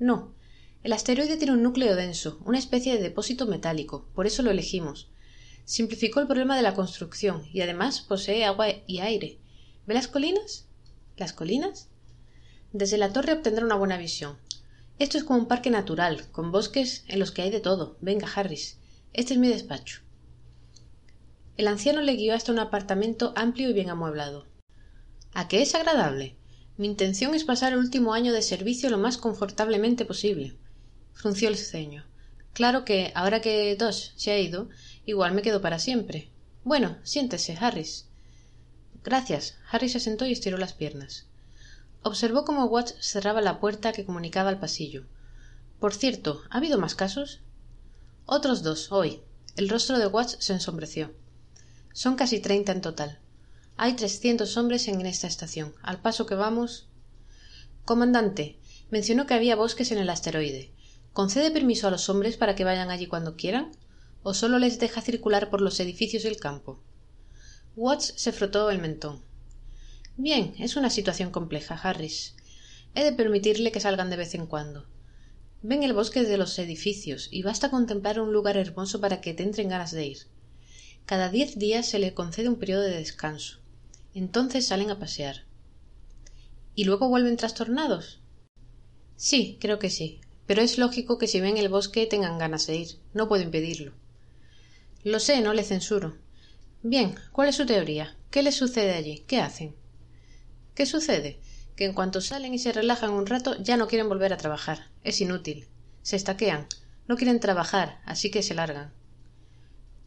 No. 0.00 0.34
El 0.82 0.92
asteroide 0.92 1.36
tiene 1.36 1.52
un 1.52 1.62
núcleo 1.62 1.94
denso, 1.94 2.40
una 2.44 2.58
especie 2.58 2.92
de 2.92 3.00
depósito 3.00 3.46
metálico, 3.46 4.08
por 4.16 4.26
eso 4.26 4.42
lo 4.42 4.50
elegimos. 4.50 5.12
Simplificó 5.64 6.18
el 6.18 6.26
problema 6.26 6.56
de 6.56 6.62
la 6.62 6.74
construcción 6.74 7.44
y 7.52 7.60
además 7.60 8.00
posee 8.00 8.44
agua 8.44 8.66
y 8.88 8.98
aire. 8.98 9.38
¿Ve 9.86 9.94
las 9.94 10.08
colinas? 10.08 10.66
¿Las 11.16 11.32
colinas? 11.32 11.88
Desde 12.72 12.98
la 12.98 13.12
torre 13.12 13.34
obtendrá 13.34 13.64
una 13.64 13.76
buena 13.76 13.96
visión. 13.96 14.36
Esto 14.98 15.18
es 15.18 15.22
como 15.22 15.38
un 15.38 15.46
parque 15.46 15.70
natural, 15.70 16.28
con 16.32 16.50
bosques 16.50 17.04
en 17.06 17.20
los 17.20 17.30
que 17.30 17.42
hay 17.42 17.50
de 17.50 17.60
todo. 17.60 17.96
Venga, 18.00 18.26
Harris. 18.34 18.80
Este 19.12 19.34
es 19.34 19.38
mi 19.38 19.46
despacho. 19.46 20.00
El 21.56 21.68
anciano 21.68 22.00
le 22.00 22.16
guió 22.16 22.34
hasta 22.34 22.50
un 22.50 22.58
apartamento 22.58 23.32
amplio 23.36 23.70
y 23.70 23.72
bien 23.72 23.90
amueblado. 23.90 24.52
¿A 25.36 25.48
qué 25.48 25.62
es 25.62 25.74
agradable? 25.74 26.36
Mi 26.76 26.86
intención 26.86 27.34
es 27.34 27.42
pasar 27.42 27.72
el 27.72 27.80
último 27.80 28.14
año 28.14 28.32
de 28.32 28.40
servicio 28.40 28.88
lo 28.88 28.98
más 28.98 29.18
confortablemente 29.18 30.04
posible. 30.04 30.56
Frunció 31.12 31.48
el 31.48 31.56
ceño. 31.56 32.04
Claro 32.52 32.84
que, 32.84 33.10
ahora 33.16 33.40
que 33.40 33.74
Dosh 33.74 34.10
se 34.14 34.30
ha 34.30 34.38
ido, 34.38 34.68
igual 35.04 35.34
me 35.34 35.42
quedo 35.42 35.60
para 35.60 35.80
siempre. 35.80 36.30
Bueno, 36.62 36.98
siéntese, 37.02 37.58
Harris. 37.60 38.06
Gracias. 39.02 39.56
Harris 39.68 39.92
se 39.92 40.00
sentó 40.00 40.24
y 40.24 40.30
estiró 40.30 40.56
las 40.56 40.72
piernas. 40.72 41.26
Observó 42.04 42.44
cómo 42.44 42.66
Watts 42.66 42.94
cerraba 43.00 43.40
la 43.40 43.58
puerta 43.58 43.92
que 43.92 44.04
comunicaba 44.04 44.50
al 44.50 44.60
pasillo. 44.60 45.04
Por 45.80 45.94
cierto, 45.94 46.42
¿ha 46.48 46.58
habido 46.58 46.78
más 46.78 46.94
casos? 46.94 47.40
Otros 48.24 48.62
dos, 48.62 48.92
hoy. 48.92 49.20
El 49.56 49.68
rostro 49.68 49.98
de 49.98 50.06
Watts 50.06 50.36
se 50.38 50.52
ensombreció. 50.52 51.12
Son 51.92 52.14
casi 52.14 52.38
treinta 52.38 52.70
en 52.70 52.82
total. 52.82 53.18
Hay 53.76 53.94
trescientos 53.94 54.56
hombres 54.56 54.86
en 54.86 55.04
esta 55.04 55.26
estación. 55.26 55.74
Al 55.82 56.00
paso 56.00 56.26
que 56.26 56.36
vamos. 56.36 56.86
Comandante, 57.84 58.56
mencionó 58.90 59.26
que 59.26 59.34
había 59.34 59.56
bosques 59.56 59.90
en 59.90 59.98
el 59.98 60.10
asteroide. 60.10 60.72
¿Concede 61.12 61.50
permiso 61.50 61.88
a 61.88 61.90
los 61.90 62.08
hombres 62.08 62.36
para 62.36 62.54
que 62.54 62.62
vayan 62.62 62.90
allí 62.90 63.06
cuando 63.06 63.34
quieran? 63.36 63.72
¿O 64.22 64.32
solo 64.32 64.60
les 64.60 64.78
deja 64.78 65.00
circular 65.00 65.50
por 65.50 65.60
los 65.60 65.80
edificios 65.80 66.24
y 66.24 66.28
el 66.28 66.36
campo? 66.36 66.80
Watts 67.74 68.14
se 68.16 68.30
frotó 68.30 68.70
el 68.70 68.78
mentón. 68.78 69.22
Bien, 70.16 70.54
es 70.60 70.76
una 70.76 70.88
situación 70.88 71.32
compleja, 71.32 71.74
Harris. 71.74 72.36
He 72.94 73.02
de 73.02 73.12
permitirle 73.12 73.72
que 73.72 73.80
salgan 73.80 74.08
de 74.08 74.16
vez 74.16 74.36
en 74.36 74.46
cuando. 74.46 74.86
Ven 75.62 75.82
el 75.82 75.94
bosque 75.94 76.22
de 76.22 76.38
los 76.38 76.56
edificios 76.60 77.28
y 77.32 77.42
basta 77.42 77.70
contemplar 77.70 78.20
un 78.20 78.32
lugar 78.32 78.56
hermoso 78.56 79.00
para 79.00 79.20
que 79.20 79.34
te 79.34 79.42
entren 79.42 79.68
ganas 79.68 79.90
de 79.90 80.06
ir. 80.06 80.18
Cada 81.06 81.28
diez 81.28 81.58
días 81.58 81.86
se 81.86 81.98
le 81.98 82.14
concede 82.14 82.48
un 82.48 82.60
periodo 82.60 82.82
de 82.82 82.96
descanso. 82.96 83.63
Entonces 84.14 84.66
salen 84.66 84.90
a 84.90 84.98
pasear. 84.98 85.44
¿Y 86.74 86.84
luego 86.84 87.08
vuelven 87.08 87.36
trastornados? 87.36 88.20
Sí, 89.16 89.58
creo 89.60 89.78
que 89.78 89.90
sí. 89.90 90.20
Pero 90.46 90.62
es 90.62 90.78
lógico 90.78 91.18
que 91.18 91.26
si 91.26 91.40
ven 91.40 91.56
el 91.56 91.68
bosque 91.68 92.06
tengan 92.06 92.38
ganas 92.38 92.66
de 92.66 92.76
ir. 92.76 92.88
No 93.12 93.28
puedo 93.28 93.42
impedirlo. 93.42 93.92
Lo 95.02 95.18
sé, 95.20 95.40
no 95.40 95.52
le 95.52 95.64
censuro. 95.64 96.16
Bien, 96.82 97.14
¿cuál 97.32 97.48
es 97.48 97.56
su 97.56 97.66
teoría? 97.66 98.16
¿Qué 98.30 98.42
les 98.42 98.56
sucede 98.56 98.94
allí? 98.94 99.24
¿Qué 99.26 99.40
hacen? 99.40 99.74
¿Qué 100.74 100.86
sucede? 100.86 101.40
Que 101.76 101.86
en 101.86 101.94
cuanto 101.94 102.20
salen 102.20 102.54
y 102.54 102.58
se 102.58 102.72
relajan 102.72 103.10
un 103.10 103.26
rato 103.26 103.56
ya 103.62 103.76
no 103.76 103.88
quieren 103.88 104.08
volver 104.08 104.32
a 104.32 104.36
trabajar. 104.36 104.90
Es 105.02 105.20
inútil. 105.20 105.68
Se 106.02 106.16
estaquean. 106.16 106.66
No 107.08 107.16
quieren 107.16 107.40
trabajar, 107.40 108.00
así 108.04 108.30
que 108.30 108.42
se 108.42 108.54
largan. 108.54 108.92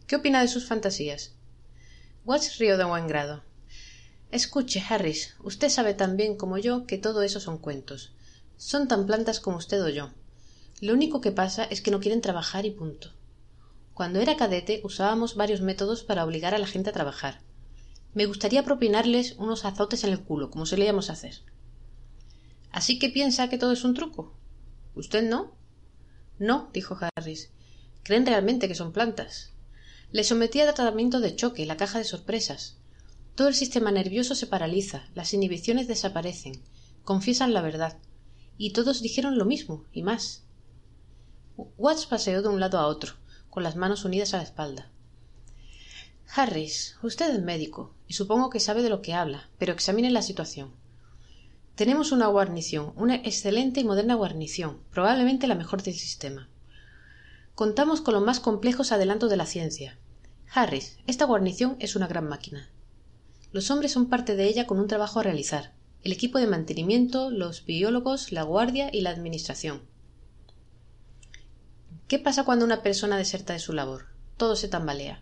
¿Qué 0.05 0.15
opina 0.15 0.41
de 0.41 0.47
sus 0.47 0.65
fantasías? 0.65 1.35
Watts 2.25 2.57
rió 2.57 2.77
de 2.77 2.83
buen 2.83 3.07
grado. 3.07 3.43
Escuche, 4.29 4.83
Harris, 4.89 5.35
usted 5.41 5.69
sabe 5.69 5.93
tan 5.93 6.17
bien 6.17 6.35
como 6.35 6.57
yo 6.57 6.85
que 6.85 6.97
todo 6.97 7.21
eso 7.21 7.39
son 7.39 7.57
cuentos. 7.57 8.11
Son 8.57 8.89
tan 8.89 9.05
plantas 9.05 9.39
como 9.39 9.57
usted 9.57 9.81
o 9.81 9.87
yo. 9.87 10.09
Lo 10.81 10.93
único 10.93 11.21
que 11.21 11.31
pasa 11.31 11.63
es 11.63 11.81
que 11.81 11.91
no 11.91 12.01
quieren 12.01 12.21
trabajar 12.21 12.65
y 12.65 12.71
punto. 12.71 13.13
Cuando 13.93 14.19
era 14.19 14.35
cadete 14.35 14.81
usábamos 14.83 15.35
varios 15.35 15.61
métodos 15.61 16.03
para 16.03 16.25
obligar 16.25 16.53
a 16.53 16.59
la 16.59 16.67
gente 16.67 16.89
a 16.89 16.93
trabajar. 16.93 17.39
Me 18.13 18.25
gustaría 18.25 18.63
propinarles 18.63 19.35
unos 19.37 19.63
azotes 19.63 20.03
en 20.03 20.11
el 20.11 20.21
culo, 20.21 20.51
como 20.51 20.65
solíamos 20.65 21.09
hacer. 21.09 21.41
Así 22.71 22.99
que 22.99 23.09
piensa 23.09 23.49
que 23.49 23.57
todo 23.57 23.71
es 23.71 23.85
un 23.85 23.93
truco. 23.93 24.33
¿Usted 24.93 25.23
no? 25.23 25.55
No, 26.37 26.69
dijo 26.73 26.97
Harris. 27.15 27.49
Creen 28.03 28.25
realmente 28.25 28.67
que 28.67 28.75
son 28.75 28.91
plantas. 28.91 29.53
Le 30.11 30.23
sometí 30.23 30.59
a 30.59 30.73
tratamiento 30.73 31.21
de 31.21 31.35
choque, 31.35 31.65
la 31.65 31.77
caja 31.77 31.97
de 31.97 32.03
sorpresas. 32.03 32.76
Todo 33.37 33.49
el 33.49 33.53
sistema 33.53 33.91
nervioso 33.91 34.33
se 34.33 34.47
paraliza, 34.47 35.03
las 35.13 35.31
inhibiciones 35.31 35.87
desaparecen, 35.87 36.59
confiesan 37.03 37.53
la 37.53 37.61
verdad. 37.61 37.95
Y 38.57 38.71
todos 38.73 39.03
dijeron 39.03 39.37
lo 39.37 39.45
mismo, 39.45 39.85
y 39.93 40.01
más. 40.01 40.41
Watts 41.77 42.07
paseó 42.07 42.41
de 42.41 42.49
un 42.49 42.59
lado 42.59 42.79
a 42.79 42.87
otro, 42.87 43.13
con 43.51 43.61
las 43.61 43.75
manos 43.75 44.05
unidas 44.05 44.33
a 44.33 44.37
la 44.37 44.43
espalda. 44.43 44.89
Harris, 46.35 46.97
usted 47.03 47.31
es 47.31 47.39
médico, 47.43 47.93
y 48.07 48.13
supongo 48.13 48.49
que 48.49 48.59
sabe 48.59 48.81
de 48.81 48.89
lo 48.89 49.03
que 49.03 49.13
habla, 49.13 49.51
pero 49.59 49.71
examine 49.71 50.09
la 50.09 50.23
situación. 50.23 50.71
Tenemos 51.75 52.11
una 52.11 52.25
guarnición, 52.25 52.91
una 52.95 53.17
excelente 53.17 53.81
y 53.81 53.83
moderna 53.83 54.15
guarnición, 54.15 54.79
probablemente 54.89 55.45
la 55.45 55.53
mejor 55.53 55.83
del 55.83 55.93
sistema. 55.93 56.49
Contamos 57.53 58.01
con 58.01 58.15
los 58.15 58.23
más 58.23 58.39
complejos 58.39 58.91
adelantos 58.91 59.29
de 59.29 59.37
la 59.37 59.45
ciencia. 59.45 59.99
Harris, 60.51 60.97
esta 61.05 61.25
guarnición 61.25 61.75
es 61.77 61.95
una 61.95 62.07
gran 62.07 62.27
máquina. 62.27 62.71
Los 63.51 63.71
hombres 63.71 63.91
son 63.91 64.09
parte 64.09 64.35
de 64.35 64.45
ella 64.45 64.67
con 64.67 64.79
un 64.79 64.87
trabajo 64.87 65.19
a 65.19 65.23
realizar, 65.23 65.73
el 66.03 66.11
equipo 66.11 66.37
de 66.37 66.47
mantenimiento, 66.47 67.31
los 67.31 67.65
biólogos, 67.65 68.31
la 68.31 68.43
guardia 68.43 68.89
y 68.91 69.01
la 69.01 69.09
administración. 69.09 69.81
¿Qué 72.07 72.19
pasa 72.19 72.45
cuando 72.45 72.65
una 72.65 72.81
persona 72.81 73.17
deserta 73.17 73.53
de 73.53 73.59
su 73.59 73.73
labor? 73.73 74.07
Todo 74.37 74.55
se 74.55 74.67
tambalea. 74.67 75.21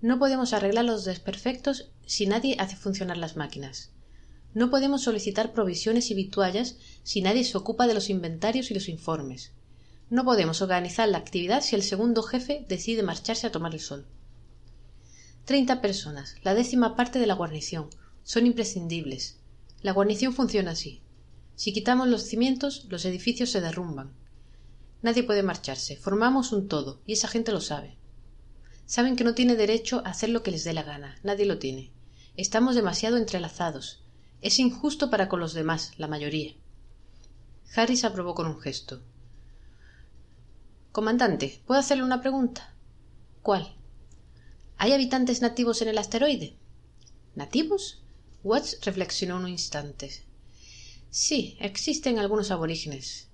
No 0.00 0.18
podemos 0.18 0.52
arreglar 0.52 0.84
los 0.84 1.04
desperfectos 1.04 1.90
si 2.06 2.26
nadie 2.26 2.56
hace 2.58 2.76
funcionar 2.76 3.16
las 3.16 3.36
máquinas. 3.36 3.90
No 4.54 4.70
podemos 4.70 5.02
solicitar 5.02 5.52
provisiones 5.52 6.10
y 6.10 6.14
vituallas 6.14 6.76
si 7.02 7.22
nadie 7.22 7.44
se 7.44 7.56
ocupa 7.56 7.86
de 7.86 7.94
los 7.94 8.10
inventarios 8.10 8.70
y 8.70 8.74
los 8.74 8.88
informes. 8.88 9.52
No 10.10 10.24
podemos 10.24 10.60
organizar 10.60 11.08
la 11.08 11.18
actividad 11.18 11.62
si 11.62 11.74
el 11.74 11.82
segundo 11.82 12.22
jefe 12.22 12.66
decide 12.68 13.02
marcharse 13.02 13.46
a 13.46 13.52
tomar 13.52 13.72
el 13.72 13.80
sol. 13.80 14.06
Treinta 15.44 15.80
personas, 15.80 16.36
la 16.44 16.54
décima 16.54 16.94
parte 16.94 17.18
de 17.18 17.26
la 17.26 17.34
guarnición, 17.34 17.90
son 18.22 18.46
imprescindibles. 18.46 19.38
La 19.82 19.92
guarnición 19.92 20.32
funciona 20.32 20.70
así. 20.70 21.02
Si 21.56 21.72
quitamos 21.72 22.06
los 22.06 22.22
cimientos, 22.22 22.86
los 22.88 23.04
edificios 23.04 23.50
se 23.50 23.60
derrumban. 23.60 24.12
Nadie 25.02 25.24
puede 25.24 25.42
marcharse. 25.42 25.96
Formamos 25.96 26.52
un 26.52 26.68
todo, 26.68 27.02
y 27.06 27.14
esa 27.14 27.26
gente 27.26 27.50
lo 27.50 27.60
sabe. 27.60 27.96
Saben 28.86 29.16
que 29.16 29.24
no 29.24 29.34
tiene 29.34 29.56
derecho 29.56 30.02
a 30.04 30.10
hacer 30.10 30.28
lo 30.28 30.44
que 30.44 30.52
les 30.52 30.62
dé 30.62 30.72
la 30.74 30.84
gana. 30.84 31.16
Nadie 31.24 31.44
lo 31.44 31.58
tiene. 31.58 31.90
Estamos 32.36 32.76
demasiado 32.76 33.16
entrelazados. 33.16 34.04
Es 34.42 34.60
injusto 34.60 35.10
para 35.10 35.28
con 35.28 35.40
los 35.40 35.54
demás, 35.54 35.92
la 35.98 36.06
mayoría. 36.06 36.54
Harris 37.74 38.04
aprobó 38.04 38.36
con 38.36 38.46
un 38.46 38.60
gesto. 38.60 39.02
Comandante, 40.92 41.60
¿puedo 41.66 41.80
hacerle 41.80 42.04
una 42.04 42.20
pregunta? 42.20 42.74
¿Cuál? 43.42 43.74
¿Hay 44.82 44.92
habitantes 44.92 45.42
nativos 45.42 45.80
en 45.80 45.86
el 45.86 45.96
asteroide? 45.96 46.56
¿Nativos? 47.36 48.02
Watts 48.42 48.80
reflexionó 48.82 49.36
un 49.36 49.46
instante. 49.46 50.10
Sí, 51.08 51.56
existen 51.60 52.18
algunos 52.18 52.50
aborígenes. 52.50 53.28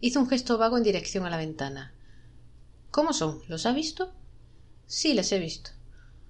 Hizo 0.00 0.20
un 0.20 0.28
gesto 0.28 0.58
vago 0.58 0.76
en 0.76 0.82
dirección 0.82 1.24
a 1.24 1.30
la 1.30 1.38
ventana. 1.38 1.94
¿Cómo 2.90 3.14
son? 3.14 3.40
¿Los 3.48 3.64
ha 3.64 3.72
visto? 3.72 4.12
Sí, 4.86 5.14
les 5.14 5.32
he 5.32 5.38
visto. 5.38 5.70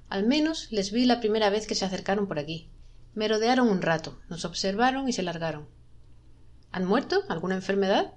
Al 0.08 0.24
menos 0.24 0.68
les 0.70 0.92
vi 0.92 1.04
la 1.04 1.18
primera 1.18 1.50
vez 1.50 1.66
que 1.66 1.74
se 1.74 1.84
acercaron 1.84 2.28
por 2.28 2.38
aquí. 2.38 2.70
Me 3.12 3.26
rodearon 3.26 3.66
un 3.66 3.82
rato, 3.82 4.20
nos 4.28 4.44
observaron 4.44 5.08
y 5.08 5.12
se 5.12 5.24
largaron. 5.24 5.66
¿Han 6.70 6.84
muerto? 6.84 7.24
¿Alguna 7.28 7.56
enfermedad? 7.56 8.14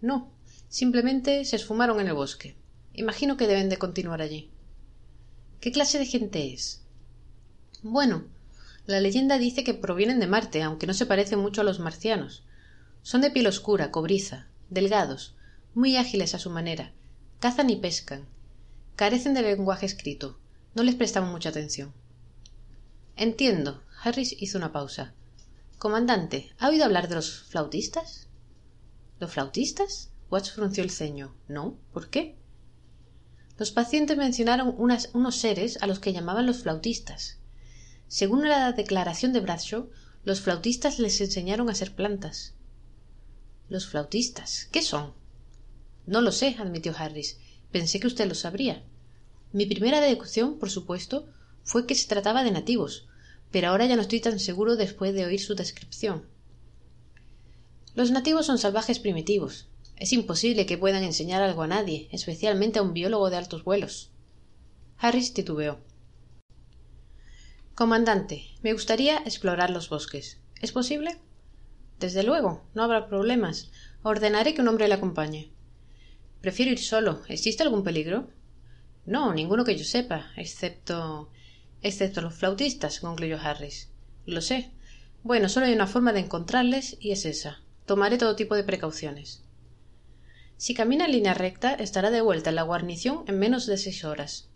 No, 0.00 0.32
Simplemente 0.68 1.44
se 1.44 1.54
esfumaron 1.54 2.00
en 2.00 2.08
el 2.08 2.14
bosque. 2.14 2.56
Imagino 2.94 3.36
que 3.36 3.46
deben 3.46 3.68
de 3.68 3.76
continuar 3.76 4.20
allí. 4.22 4.50
¿Qué 5.64 5.72
clase 5.72 5.98
de 5.98 6.04
gente 6.04 6.52
es? 6.52 6.82
Bueno, 7.82 8.24
la 8.84 9.00
leyenda 9.00 9.38
dice 9.38 9.64
que 9.64 9.72
provienen 9.72 10.20
de 10.20 10.26
Marte, 10.26 10.62
aunque 10.62 10.86
no 10.86 10.92
se 10.92 11.06
parecen 11.06 11.38
mucho 11.38 11.62
a 11.62 11.64
los 11.64 11.78
marcianos. 11.78 12.44
Son 13.00 13.22
de 13.22 13.30
piel 13.30 13.46
oscura, 13.46 13.90
cobriza, 13.90 14.46
delgados, 14.68 15.36
muy 15.72 15.96
ágiles 15.96 16.34
a 16.34 16.38
su 16.38 16.50
manera, 16.50 16.92
cazan 17.40 17.70
y 17.70 17.76
pescan. 17.76 18.26
Carecen 18.94 19.32
de 19.32 19.40
lenguaje 19.40 19.86
escrito. 19.86 20.38
No 20.74 20.82
les 20.82 20.96
prestamos 20.96 21.30
mucha 21.30 21.48
atención. 21.48 21.94
Entiendo. 23.16 23.82
Harris 24.02 24.36
hizo 24.38 24.58
una 24.58 24.70
pausa. 24.70 25.14
Comandante, 25.78 26.52
¿ha 26.58 26.68
oído 26.68 26.84
hablar 26.84 27.08
de 27.08 27.14
los 27.14 27.44
flautistas? 27.44 28.28
¿Los 29.18 29.32
flautistas? 29.32 30.10
Watts 30.30 30.52
frunció 30.52 30.84
el 30.84 30.90
ceño. 30.90 31.34
¿No? 31.48 31.78
¿Por 31.94 32.10
qué? 32.10 32.36
Los 33.56 33.70
pacientes 33.70 34.16
mencionaron 34.16 34.74
unos 34.76 35.36
seres 35.36 35.78
a 35.80 35.86
los 35.86 36.00
que 36.00 36.12
llamaban 36.12 36.46
los 36.46 36.62
flautistas. 36.62 37.38
Según 38.08 38.48
la 38.48 38.72
declaración 38.72 39.32
de 39.32 39.40
Bradshaw, 39.40 39.90
los 40.24 40.40
flautistas 40.40 40.98
les 40.98 41.20
enseñaron 41.20 41.70
a 41.70 41.74
ser 41.74 41.94
plantas. 41.94 42.54
Los 43.68 43.86
flautistas. 43.86 44.68
¿Qué 44.72 44.82
son? 44.82 45.12
No 46.06 46.20
lo 46.20 46.32
sé, 46.32 46.56
admitió 46.58 46.94
Harris. 46.96 47.38
Pensé 47.70 48.00
que 48.00 48.06
usted 48.06 48.26
lo 48.28 48.34
sabría. 48.34 48.82
Mi 49.52 49.66
primera 49.66 50.00
deducción, 50.00 50.58
por 50.58 50.70
supuesto, 50.70 51.28
fue 51.62 51.86
que 51.86 51.94
se 51.94 52.08
trataba 52.08 52.44
de 52.44 52.50
nativos, 52.50 53.06
pero 53.50 53.68
ahora 53.68 53.86
ya 53.86 53.96
no 53.96 54.02
estoy 54.02 54.20
tan 54.20 54.40
seguro 54.40 54.76
después 54.76 55.14
de 55.14 55.24
oír 55.26 55.40
su 55.40 55.54
descripción. 55.54 56.26
Los 57.94 58.10
nativos 58.10 58.46
son 58.46 58.58
salvajes 58.58 58.98
primitivos, 58.98 59.68
es 59.96 60.12
imposible 60.12 60.66
que 60.66 60.78
puedan 60.78 61.04
enseñar 61.04 61.42
algo 61.42 61.62
a 61.62 61.66
nadie, 61.66 62.08
especialmente 62.10 62.78
a 62.78 62.82
un 62.82 62.94
biólogo 62.94 63.30
de 63.30 63.36
altos 63.36 63.64
vuelos. 63.64 64.10
Harris 64.98 65.34
titubeó. 65.34 65.80
Comandante, 67.74 68.44
me 68.62 68.72
gustaría 68.72 69.18
explorar 69.18 69.70
los 69.70 69.88
bosques. 69.88 70.40
¿Es 70.60 70.72
posible? 70.72 71.18
Desde 72.00 72.22
luego, 72.22 72.64
no 72.74 72.82
habrá 72.82 73.08
problemas. 73.08 73.70
Ordenaré 74.02 74.54
que 74.54 74.62
un 74.62 74.68
hombre 74.68 74.88
le 74.88 74.94
acompañe. 74.94 75.52
Prefiero 76.40 76.72
ir 76.72 76.78
solo. 76.78 77.22
¿Existe 77.28 77.62
algún 77.62 77.84
peligro? 77.84 78.28
No, 79.06 79.32
ninguno 79.32 79.64
que 79.64 79.76
yo 79.76 79.84
sepa, 79.84 80.32
excepto. 80.36 81.30
excepto 81.82 82.20
los 82.20 82.34
flautistas, 82.34 83.00
concluyó 83.00 83.38
Harris. 83.40 83.90
Lo 84.26 84.40
sé. 84.40 84.70
Bueno, 85.22 85.48
solo 85.48 85.66
hay 85.66 85.72
una 85.72 85.86
forma 85.86 86.12
de 86.12 86.20
encontrarles 86.20 86.96
y 87.00 87.12
es 87.12 87.24
esa. 87.24 87.60
Tomaré 87.86 88.18
todo 88.18 88.36
tipo 88.36 88.54
de 88.54 88.64
precauciones. 88.64 89.43
Si 90.56 90.74
camina 90.74 91.06
en 91.06 91.12
línea 91.12 91.34
recta, 91.34 91.74
estará 91.74 92.10
de 92.10 92.20
vuelta 92.20 92.50
en 92.50 92.56
la 92.56 92.62
guarnición 92.62 93.24
en 93.26 93.38
menos 93.38 93.66
de 93.66 93.76
seis 93.76 94.04
horas. 94.04 94.48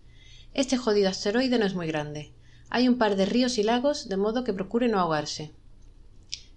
Este 0.55 0.77
jodido 0.77 1.09
asteroide 1.09 1.59
no 1.59 1.67
es 1.67 1.75
muy 1.75 1.87
grande. 1.87 2.33
Hay 2.71 2.89
un 2.89 2.99
par 2.99 3.17
de 3.17 3.27
ríos 3.27 3.59
y 3.59 3.63
lagos, 3.63 4.09
de 4.09 4.17
modo 4.17 4.45
que 4.45 4.53
procure 4.53 4.89
no 4.89 4.99
ahogarse. 4.99 5.55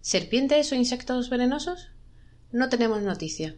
¿Serpientes 0.01 0.71
o 0.71 0.75
insectos 0.75 1.29
venenosos? 1.29 1.89
No 2.51 2.69
tenemos 2.69 3.01
noticia. 3.01 3.55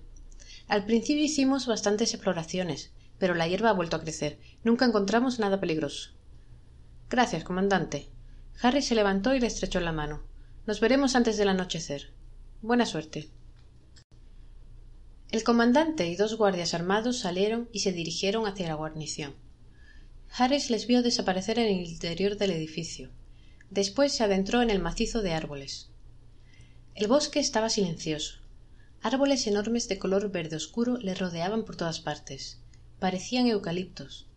Al 0.67 0.86
principio 0.86 1.24
hicimos 1.24 1.67
bastantes 1.67 2.13
exploraciones, 2.13 2.91
pero 3.17 3.36
la 3.36 3.48
hierba 3.48 3.69
ha 3.69 3.74
vuelto 3.74 3.96
a 3.96 4.02
crecer. 4.02 4.39
Nunca 4.63 4.86
encontramos 4.86 5.39
nada 5.39 5.60
peligroso. 5.60 6.12
Gracias, 7.10 7.43
comandante. 7.43 8.10
Harry 8.62 8.82
se 8.82 8.96
levantó 8.96 9.34
y 9.34 9.39
le 9.39 9.48
estrechó 9.48 9.80
la 9.80 9.91
mano. 9.91 10.24
Nos 10.65 10.80
veremos 10.80 11.15
antes 11.15 11.38
del 11.38 11.50
anochecer. 11.50 12.13
Buena 12.62 12.86
suerte. 12.86 13.30
El 15.34 15.43
comandante 15.43 16.08
y 16.08 16.15
dos 16.15 16.38
guardias 16.38 16.76
armados 16.76 17.17
salieron 17.17 17.67
y 17.72 17.80
se 17.80 17.91
dirigieron 17.91 18.46
hacia 18.46 18.67
la 18.67 18.76
guarnición. 18.76 19.34
Harris 20.30 20.69
les 20.69 20.86
vio 20.86 21.02
desaparecer 21.02 21.58
en 21.58 21.76
el 21.76 21.88
interior 21.88 22.38
del 22.38 22.52
edificio. 22.52 23.10
Después 23.72 24.12
se 24.12 24.24
adentró 24.24 24.62
en 24.62 24.69
el 24.69 24.78
macizo 24.78 25.24
de 25.24 25.34
árboles. 25.34 25.89
El 26.93 27.08
bosque 27.08 27.39
estaba 27.39 27.69
silencioso. 27.69 28.41
Árboles 29.02 29.48
enormes 29.48 29.88
de 29.88 29.98
color 29.98 30.30
verde 30.30 30.56
oscuro 30.56 30.98
le 30.98 31.15
rodeaban 31.15 31.65
por 31.65 31.78
todas 31.78 32.00
partes. 32.00 32.60
Parecían 33.00 33.48
eucaliptos. 33.48 34.28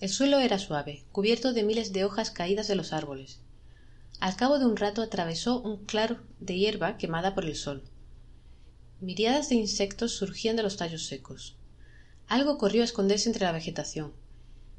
El 0.00 0.08
suelo 0.08 0.40
era 0.40 0.58
suave, 0.58 1.04
cubierto 1.12 1.52
de 1.52 1.62
miles 1.62 1.92
de 1.92 2.04
hojas 2.04 2.32
caídas 2.32 2.66
de 2.66 2.74
los 2.74 2.92
árboles. 2.92 3.38
Al 4.18 4.34
cabo 4.34 4.58
de 4.58 4.66
un 4.66 4.76
rato 4.76 5.00
atravesó 5.00 5.60
un 5.60 5.84
claro 5.84 6.18
de 6.40 6.58
hierba 6.58 6.96
quemada 6.96 7.36
por 7.36 7.44
el 7.44 7.54
sol. 7.54 7.84
Miriadas 9.00 9.48
de 9.48 9.54
insectos 9.54 10.12
surgían 10.16 10.56
de 10.56 10.62
los 10.62 10.76
tallos 10.76 11.06
secos. 11.06 11.56
Algo 12.26 12.58
corrió 12.58 12.82
a 12.82 12.84
esconderse 12.84 13.28
entre 13.28 13.44
la 13.44 13.52
vegetación. 13.52 14.12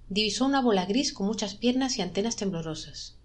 Divisó 0.10 0.46
una 0.46 0.62
bola 0.62 0.86
gris 0.86 1.14
con 1.14 1.28
muchas 1.28 1.56
piernas 1.56 1.98
y 1.98 2.02
antenas 2.02 2.36
temblorosas. 2.36 3.18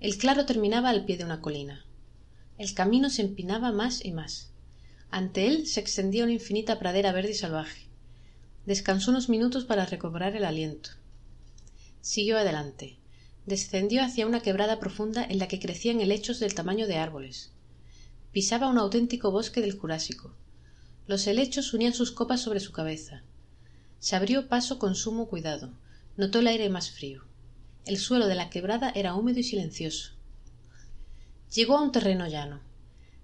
El 0.00 0.16
claro 0.16 0.46
terminaba 0.46 0.90
al 0.90 1.04
pie 1.04 1.18
de 1.18 1.24
una 1.24 1.40
colina. 1.40 1.84
El 2.56 2.74
camino 2.74 3.10
se 3.10 3.22
empinaba 3.22 3.70
más 3.70 4.04
y 4.04 4.12
más. 4.12 4.52
ante 5.10 5.46
él 5.46 5.66
se 5.66 5.80
extendía 5.80 6.24
una 6.24 6.32
infinita 6.32 6.78
pradera 6.78 7.12
verde 7.12 7.30
y 7.30 7.34
salvaje 7.34 7.88
descansó 8.66 9.10
unos 9.10 9.28
minutos 9.28 9.64
para 9.64 9.86
recobrar 9.86 10.36
el 10.36 10.44
aliento 10.44 10.90
siguió 12.02 12.36
adelante 12.36 12.98
descendió 13.46 14.02
hacia 14.02 14.26
una 14.26 14.40
quebrada 14.40 14.78
profunda 14.78 15.24
en 15.24 15.38
la 15.38 15.48
que 15.48 15.60
crecían 15.60 16.00
helechos 16.00 16.40
del 16.40 16.54
tamaño 16.54 16.86
de 16.86 16.98
árboles 16.98 17.52
pisaba 18.32 18.68
un 18.68 18.78
auténtico 18.78 19.30
bosque 19.30 19.60
del 19.60 19.78
jurásico. 19.78 20.34
Los 21.06 21.26
helechos 21.26 21.72
unían 21.72 21.94
sus 21.94 22.12
copas 22.12 22.42
sobre 22.42 22.60
su 22.60 22.72
cabeza. 22.72 23.22
Se 23.98 24.14
abrió 24.14 24.48
paso 24.48 24.78
con 24.78 24.94
sumo 24.94 25.28
cuidado. 25.28 25.72
Notó 26.16 26.40
el 26.40 26.46
aire 26.46 26.68
más 26.68 26.90
frío. 26.90 27.24
El 27.86 27.96
suelo 27.96 28.26
de 28.26 28.34
la 28.34 28.50
quebrada 28.50 28.92
era 28.94 29.14
húmedo 29.14 29.40
y 29.40 29.42
silencioso. 29.42 30.12
Llegó 31.54 31.78
a 31.78 31.82
un 31.82 31.92
terreno 31.92 32.28
llano. 32.28 32.60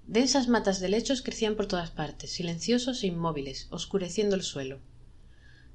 Densas 0.07 0.49
matas 0.49 0.81
de 0.81 0.87
helechos 0.87 1.23
crecían 1.23 1.57
por 1.57 1.67
todas 1.67 1.90
partes 1.90 2.31
silenciosos 2.31 3.03
e 3.03 3.09
inmóviles 3.09 3.69
oscureciendo 3.71 4.37
el 4.37 4.43
suelo. 4.43 4.81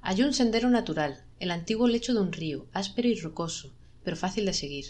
Halló 0.01 0.25
un 0.25 0.33
sendero 0.33 0.69
natural 0.69 1.23
el 1.39 1.51
antiguo 1.51 1.87
lecho 1.87 2.13
de 2.13 2.21
un 2.21 2.31
río 2.31 2.67
áspero 2.73 3.07
y 3.07 3.15
rocoso 3.15 3.73
pero 4.03 4.17
fácil 4.17 4.45
de 4.45 4.53
seguir. 4.53 4.85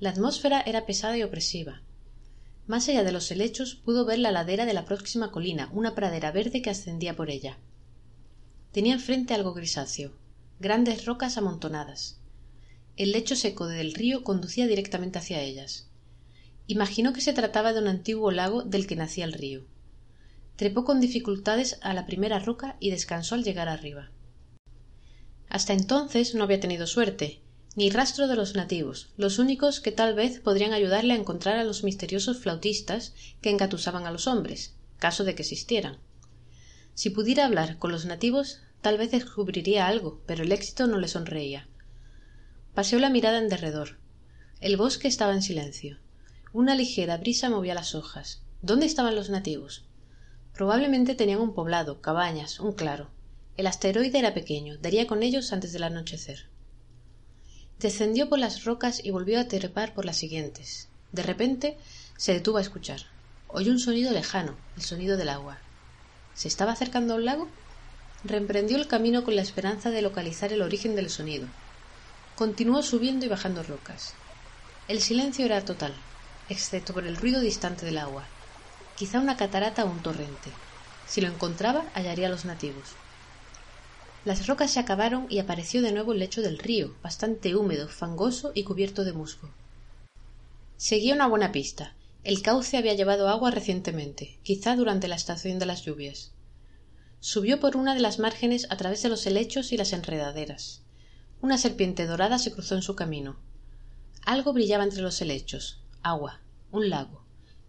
La 0.00 0.10
atmósfera 0.10 0.62
era 0.62 0.86
pesada 0.86 1.18
y 1.18 1.22
opresiva 1.22 1.82
más 2.66 2.88
allá 2.88 3.04
de 3.04 3.12
los 3.12 3.30
helechos 3.30 3.74
pudo 3.74 4.04
ver 4.04 4.18
la 4.18 4.32
ladera 4.32 4.66
de 4.66 4.74
la 4.74 4.84
próxima 4.84 5.30
colina 5.30 5.70
una 5.72 5.94
pradera 5.94 6.32
verde 6.32 6.62
que 6.62 6.70
ascendía 6.70 7.16
por 7.16 7.30
ella. 7.30 7.58
Tenía 8.72 8.94
enfrente 8.94 9.34
algo 9.34 9.54
grisáceo 9.54 10.12
grandes 10.60 11.04
rocas 11.04 11.36
amontonadas. 11.36 12.20
El 12.96 13.12
lecho 13.12 13.36
seco 13.36 13.66
del 13.66 13.92
río 13.92 14.22
conducía 14.24 14.66
directamente 14.66 15.18
hacia 15.18 15.42
ellas. 15.42 15.88
Imaginó 16.66 17.12
que 17.12 17.20
se 17.20 17.32
trataba 17.32 17.72
de 17.72 17.80
un 17.80 17.88
antiguo 17.88 18.30
lago 18.30 18.62
del 18.62 18.86
que 18.86 18.96
nacía 18.96 19.24
el 19.24 19.32
río. 19.32 19.66
Trepó 20.56 20.84
con 20.84 21.00
dificultades 21.00 21.78
a 21.82 21.92
la 21.92 22.06
primera 22.06 22.38
roca 22.38 22.76
y 22.80 22.90
descansó 22.90 23.34
al 23.34 23.44
llegar 23.44 23.68
arriba. 23.68 24.10
Hasta 25.48 25.72
entonces 25.72 26.34
no 26.34 26.44
había 26.44 26.60
tenido 26.60 26.86
suerte 26.86 27.42
ni 27.76 27.90
rastro 27.90 28.28
de 28.28 28.36
los 28.36 28.54
nativos 28.54 29.08
los 29.16 29.38
únicos 29.40 29.80
que 29.80 29.90
tal 29.90 30.14
vez 30.14 30.38
podrían 30.38 30.72
ayudarle 30.72 31.12
a 31.12 31.16
encontrar 31.16 31.58
a 31.58 31.64
los 31.64 31.82
misteriosos 31.82 32.38
flautistas 32.38 33.14
que 33.40 33.50
engatusaban 33.50 34.06
a 34.06 34.12
los 34.12 34.28
hombres 34.28 34.74
caso 34.98 35.24
de 35.24 35.34
que 35.34 35.42
existieran. 35.42 35.98
Si 36.94 37.10
pudiera 37.10 37.44
hablar 37.44 37.78
con 37.78 37.90
los 37.90 38.04
nativos 38.04 38.60
tal 38.80 38.96
vez 38.96 39.10
descubriría 39.10 39.88
algo 39.88 40.22
pero 40.26 40.44
el 40.44 40.52
éxito 40.52 40.86
no 40.86 40.98
le 40.98 41.08
sonreía. 41.08 41.66
Paseó 42.74 43.00
la 43.00 43.10
mirada 43.10 43.38
en 43.38 43.48
derredor. 43.48 43.98
El 44.60 44.76
bosque 44.76 45.08
estaba 45.08 45.34
en 45.34 45.42
silencio. 45.42 45.98
Una 46.52 46.76
ligera 46.76 47.16
brisa 47.16 47.50
movía 47.50 47.74
las 47.74 47.94
hojas. 47.94 48.42
Dónde 48.62 48.86
estaban 48.86 49.16
los 49.16 49.30
nativos 49.30 49.84
probablemente 50.54 51.16
tenían 51.16 51.40
un 51.40 51.52
poblado 51.52 52.00
cabañas 52.00 52.60
un 52.60 52.72
claro. 52.72 53.10
El 53.56 53.66
asteroide 53.66 54.20
era 54.20 54.34
pequeño 54.34 54.78
daría 54.78 55.08
con 55.08 55.24
ellos 55.24 55.52
antes 55.52 55.72
del 55.72 55.82
anochecer 55.82 56.53
descendió 57.80 58.28
por 58.28 58.38
las 58.38 58.64
rocas 58.64 59.00
y 59.04 59.10
volvió 59.10 59.40
a 59.40 59.48
trepar 59.48 59.94
por 59.94 60.04
las 60.04 60.16
siguientes. 60.16 60.88
De 61.12 61.22
repente 61.22 61.76
se 62.16 62.32
detuvo 62.32 62.58
a 62.58 62.62
escuchar. 62.62 63.02
Oyó 63.48 63.72
un 63.72 63.78
sonido 63.78 64.12
lejano 64.12 64.56
el 64.76 64.82
sonido 64.82 65.16
del 65.16 65.28
agua. 65.28 65.58
Se 66.34 66.48
estaba 66.48 66.72
acercando 66.72 67.14
a 67.14 67.16
un 67.16 67.24
lago 67.24 67.48
reemprendió 68.24 68.78
el 68.78 68.86
camino 68.86 69.22
con 69.22 69.36
la 69.36 69.42
esperanza 69.42 69.90
de 69.90 70.00
localizar 70.00 70.52
el 70.52 70.62
origen 70.62 70.96
del 70.96 71.10
sonido. 71.10 71.46
Continuó 72.36 72.82
subiendo 72.82 73.26
y 73.26 73.28
bajando 73.28 73.62
rocas. 73.62 74.14
El 74.88 75.00
silencio 75.00 75.44
era 75.44 75.64
total 75.64 75.94
excepto 76.48 76.92
por 76.92 77.06
el 77.06 77.16
ruido 77.16 77.40
distante 77.40 77.86
del 77.86 77.98
agua. 77.98 78.24
Quizá 78.96 79.18
una 79.18 79.36
catarata 79.36 79.84
o 79.84 79.90
un 79.90 80.02
torrente. 80.02 80.50
Si 81.06 81.20
lo 81.20 81.28
encontraba 81.28 81.84
hallaría 81.94 82.26
a 82.26 82.30
los 82.30 82.44
nativos 82.44 82.96
las 84.24 84.46
rocas 84.46 84.70
se 84.70 84.80
acabaron 84.80 85.26
y 85.28 85.38
apareció 85.38 85.82
de 85.82 85.92
nuevo 85.92 86.12
el 86.12 86.18
lecho 86.18 86.40
del 86.40 86.58
río 86.58 86.96
bastante 87.02 87.54
húmedo 87.54 87.88
fangoso 87.88 88.52
y 88.54 88.64
cubierto 88.64 89.04
de 89.04 89.12
musgo. 89.12 89.50
Seguía 90.78 91.14
una 91.14 91.26
buena 91.26 91.52
pista. 91.52 91.94
El 92.22 92.40
cauce 92.40 92.78
había 92.78 92.94
llevado 92.94 93.28
agua 93.28 93.50
recientemente 93.50 94.38
quizá 94.42 94.76
durante 94.76 95.08
la 95.08 95.16
estación 95.16 95.58
de 95.58 95.66
las 95.66 95.82
lluvias. 95.82 96.32
Subió 97.20 97.60
por 97.60 97.76
una 97.76 97.94
de 97.94 98.00
las 98.00 98.18
márgenes 98.18 98.66
a 98.70 98.76
través 98.78 99.02
de 99.02 99.10
los 99.10 99.26
helechos 99.26 99.72
y 99.72 99.76
las 99.76 99.92
enredaderas. 99.92 100.80
Una 101.42 101.58
serpiente 101.58 102.06
dorada 102.06 102.38
se 102.38 102.52
cruzó 102.52 102.76
en 102.76 102.82
su 102.82 102.96
camino. 102.96 103.36
Algo 104.24 104.54
brillaba 104.54 104.84
entre 104.84 105.02
los 105.02 105.20
helechos. 105.20 105.80
Agua. 106.02 106.40
Un 106.72 106.88
lago. 106.88 107.22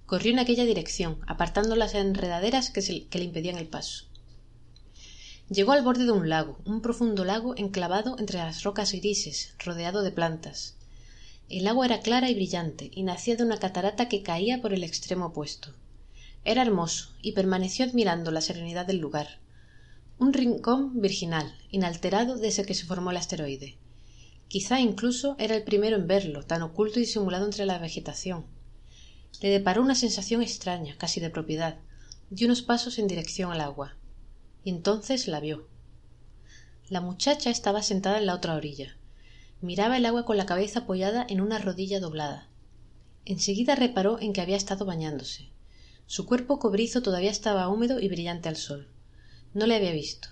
Corrió 0.05 0.31
en 0.31 0.39
aquella 0.39 0.63
dirección 0.63 1.19
apartando 1.27 1.75
las 1.75 1.95
enredaderas 1.95 2.69
que, 2.69 2.81
le 3.11 3.23
impedían 3.23 3.57
el 3.57 3.67
paso 3.67 4.05
llegó 5.49 5.73
al 5.73 5.83
borde 5.83 6.05
de 6.05 6.11
un 6.11 6.27
lago 6.27 6.57
un 6.65 6.81
profundo 6.81 7.23
lago 7.23 7.55
enclavado 7.55 8.15
entre 8.17 8.39
las 8.39 8.63
rocas 8.63 8.93
grises 8.93 9.53
rodeado 9.59 10.01
de 10.01 10.11
plantas. 10.11 10.75
El 11.49 11.67
agua 11.67 11.85
era 11.85 11.99
clara 11.99 12.31
y 12.31 12.33
brillante 12.33 12.89
y 12.91 13.03
nacía 13.03 13.35
de 13.35 13.43
una 13.43 13.59
catarata 13.59 14.09
que 14.09 14.23
caía 14.23 14.61
por 14.61 14.73
el 14.73 14.83
extremo 14.83 15.27
opuesto. 15.27 15.73
Era 16.43 16.63
hermoso 16.63 17.13
y 17.21 17.33
permaneció 17.33 17.85
admirando 17.85 18.31
la 18.31 18.41
serenidad 18.41 18.87
del 18.87 18.97
lugar. 18.97 19.39
Un 20.17 20.33
rincón 20.33 20.99
virginal 20.99 21.55
inalterado 21.69 22.37
desde 22.37 22.65
que 22.65 22.73
se 22.73 22.85
formó 22.85 23.11
el 23.11 23.17
asteroide. 23.17 23.77
Quizá 24.47 24.79
incluso 24.79 25.35
era 25.37 25.55
el 25.55 25.63
primero 25.63 25.95
en 25.95 26.07
verlo 26.07 26.43
tan 26.43 26.63
oculto 26.63 26.97
y 26.97 27.03
disimulado 27.03 27.45
entre 27.45 27.65
la 27.65 27.77
vegetación. 27.77 28.45
Le 29.41 29.49
deparó 29.49 29.83
una 29.83 29.95
sensación 29.95 30.41
extraña 30.41 30.95
casi 30.97 31.19
de 31.19 31.29
propiedad 31.29 31.77
dio 32.31 32.47
unos 32.47 32.63
pasos 32.63 32.97
en 32.97 33.07
dirección 33.07 33.51
al 33.51 33.61
agua 33.61 33.95
entonces 34.71 35.27
la 35.27 35.39
vio. 35.39 35.67
La 36.89 37.01
muchacha 37.01 37.49
estaba 37.49 37.81
sentada 37.81 38.17
en 38.17 38.25
la 38.25 38.35
otra 38.35 38.55
orilla. 38.55 38.97
Miraba 39.61 39.97
el 39.97 40.05
agua 40.05 40.25
con 40.25 40.37
la 40.37 40.45
cabeza 40.45 40.79
apoyada 40.79 41.25
en 41.29 41.41
una 41.41 41.59
rodilla 41.59 41.99
doblada. 41.99 42.49
En 43.25 43.39
seguida 43.39 43.75
reparó 43.75 44.19
en 44.19 44.33
que 44.33 44.41
había 44.41 44.57
estado 44.57 44.85
bañándose. 44.85 45.49
Su 46.07 46.25
cuerpo 46.25 46.59
cobrizo 46.59 47.01
todavía 47.01 47.31
estaba 47.31 47.67
húmedo 47.69 47.99
y 47.99 48.07
brillante 48.07 48.49
al 48.49 48.55
sol. 48.55 48.87
No 49.53 49.65
le 49.65 49.75
había 49.75 49.91
visto. 49.91 50.29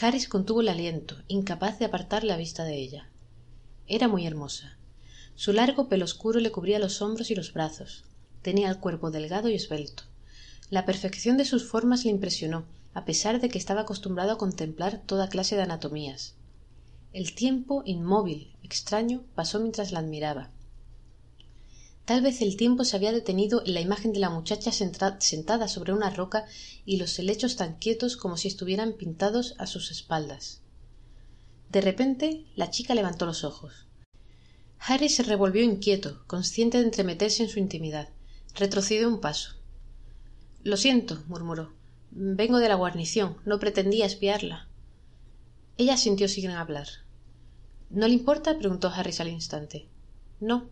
Harris 0.00 0.28
contuvo 0.28 0.60
el 0.60 0.68
aliento 0.68 1.16
incapaz 1.28 1.78
de 1.78 1.86
apartar 1.86 2.24
la 2.24 2.36
vista 2.36 2.64
de 2.64 2.76
ella. 2.76 3.10
Era 3.86 4.08
muy 4.08 4.26
hermosa. 4.26 4.78
Su 5.34 5.52
largo 5.52 5.88
pelo 5.88 6.04
oscuro 6.04 6.40
le 6.40 6.52
cubría 6.52 6.78
los 6.78 7.00
hombros 7.00 7.30
y 7.30 7.34
los 7.34 7.52
brazos. 7.52 8.04
Tenía 8.42 8.68
el 8.68 8.78
cuerpo 8.78 9.10
delgado 9.10 9.48
y 9.48 9.54
esbelto 9.54 10.09
la 10.70 10.86
perfección 10.86 11.36
de 11.36 11.44
sus 11.44 11.68
formas 11.68 12.04
le 12.04 12.12
impresionó 12.12 12.64
a 12.94 13.04
pesar 13.04 13.40
de 13.40 13.48
que 13.48 13.58
estaba 13.58 13.82
acostumbrado 13.82 14.32
a 14.32 14.38
contemplar 14.38 15.02
toda 15.06 15.28
clase 15.28 15.56
de 15.56 15.62
anatomías. 15.62 16.34
El 17.12 17.34
tiempo 17.34 17.82
inmóvil 17.84 18.56
extraño 18.62 19.24
pasó 19.34 19.60
mientras 19.60 19.92
la 19.92 19.98
admiraba. 19.98 20.50
Tal 22.04 22.22
vez 22.22 22.40
el 22.40 22.56
tiempo 22.56 22.84
se 22.84 22.96
había 22.96 23.12
detenido 23.12 23.62
en 23.64 23.74
la 23.74 23.80
imagen 23.80 24.12
de 24.12 24.20
la 24.20 24.30
muchacha 24.30 24.72
sentada 24.72 25.68
sobre 25.68 25.92
una 25.92 26.10
roca 26.10 26.46
y 26.84 26.96
los 26.96 27.18
helechos 27.18 27.56
tan 27.56 27.74
quietos 27.78 28.16
como 28.16 28.36
si 28.36 28.48
estuvieran 28.48 28.94
pintados 28.94 29.54
a 29.58 29.66
sus 29.66 29.90
espaldas. 29.90 30.62
De 31.68 31.80
repente 31.80 32.46
la 32.56 32.70
chica 32.70 32.94
levantó 32.94 33.26
los 33.26 33.44
ojos. 33.44 33.86
Harry 34.78 35.08
se 35.08 35.22
revolvió 35.22 35.62
inquieto 35.62 36.24
consciente 36.26 36.78
de 36.78 36.84
entremeterse 36.84 37.42
en 37.44 37.48
su 37.48 37.58
intimidad. 37.58 38.08
Retrocedió 38.54 39.08
un 39.08 39.20
paso 39.20 39.59
lo 40.62 40.76
siento 40.76 41.22
murmuró. 41.26 41.72
Vengo 42.10 42.58
de 42.58 42.68
la 42.68 42.74
guarnición. 42.74 43.38
No 43.46 43.58
pretendía 43.58 44.04
espiarla. 44.04 44.68
Ella 45.78 45.96
sintió 45.96 46.28
sin 46.28 46.50
hablar. 46.50 46.86
No 47.88 48.06
le 48.06 48.12
importa 48.12 48.58
preguntó 48.58 48.88
harris 48.88 49.20
al 49.20 49.28
instante. 49.28 49.88
No. 50.38 50.68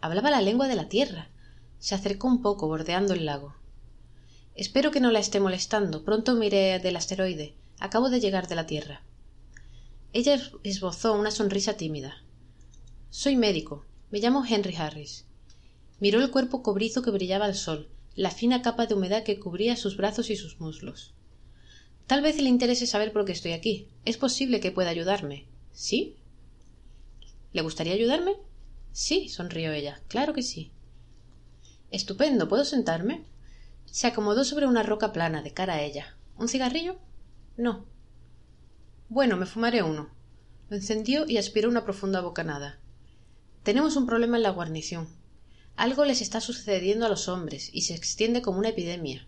Hablaba 0.00 0.30
la 0.30 0.40
lengua 0.40 0.66
de 0.66 0.74
la 0.74 0.88
tierra. 0.88 1.28
Se 1.78 1.94
acercó 1.94 2.26
un 2.26 2.42
poco 2.42 2.66
bordeando 2.66 3.14
el 3.14 3.26
lago. 3.26 3.54
Espero 4.56 4.90
que 4.90 5.00
no 5.00 5.12
la 5.12 5.20
esté 5.20 5.38
molestando. 5.38 6.04
Pronto 6.04 6.34
me 6.34 6.46
iré 6.46 6.80
del 6.80 6.96
asteroide. 6.96 7.54
Acabo 7.78 8.10
de 8.10 8.18
llegar 8.18 8.48
de 8.48 8.56
la 8.56 8.66
tierra. 8.66 9.02
Ella 10.12 10.40
esbozó 10.64 11.12
una 11.12 11.30
sonrisa 11.30 11.74
tímida. 11.74 12.24
Soy 13.10 13.36
médico. 13.36 13.84
Me 14.10 14.18
llamo 14.18 14.44
henry 14.44 14.74
harris. 14.74 15.26
Miró 16.00 16.20
el 16.20 16.32
cuerpo 16.32 16.62
cobrizo 16.64 17.02
que 17.02 17.12
brillaba 17.12 17.44
al 17.44 17.54
sol 17.54 17.88
la 18.16 18.30
fina 18.30 18.62
capa 18.62 18.86
de 18.86 18.94
humedad 18.94 19.22
que 19.22 19.38
cubría 19.38 19.76
sus 19.76 19.96
brazos 19.96 20.30
y 20.30 20.36
sus 20.36 20.58
muslos. 20.60 21.14
Tal 22.08 22.22
vez 22.22 22.40
le 22.40 22.48
interese 22.48 22.86
saber 22.86 23.12
por 23.12 23.24
qué 23.24 23.32
estoy 23.32 23.52
aquí. 23.52 23.88
Es 24.04 24.16
posible 24.16 24.58
que 24.58 24.72
pueda 24.72 24.90
ayudarme. 24.90 25.46
Sí 25.72 26.16
le 27.56 27.62
gustaría 27.62 27.94
ayudarme 27.94 28.36
sí 28.92 29.30
sonrió 29.30 29.72
ella. 29.72 30.02
Claro 30.08 30.34
que 30.34 30.42
sí. 30.42 30.72
Estupendo. 31.90 32.50
Puedo 32.50 32.66
sentarme 32.66 33.24
se 33.86 34.06
acomodó 34.06 34.44
sobre 34.44 34.66
una 34.66 34.82
roca 34.82 35.10
plana 35.10 35.40
de 35.40 35.54
cara 35.54 35.76
a 35.76 35.80
ella. 35.80 36.18
Un 36.36 36.48
cigarrillo 36.48 36.98
no. 37.56 37.86
Bueno 39.08 39.38
me 39.38 39.46
fumaré 39.46 39.82
uno. 39.82 40.10
Lo 40.68 40.76
encendió 40.76 41.26
y 41.26 41.38
aspiró 41.38 41.70
una 41.70 41.84
profunda 41.84 42.20
bocanada. 42.20 42.78
Tenemos 43.62 43.96
un 43.96 44.04
problema 44.04 44.36
en 44.36 44.42
la 44.42 44.50
guarnición 44.50 45.08
algo 45.76 46.04
les 46.04 46.22
está 46.22 46.40
sucediendo 46.40 47.06
a 47.06 47.08
los 47.08 47.28
hombres 47.28 47.70
y 47.72 47.82
se 47.82 47.94
extiende 47.94 48.42
como 48.42 48.58
una 48.58 48.70
epidemia 48.70 49.26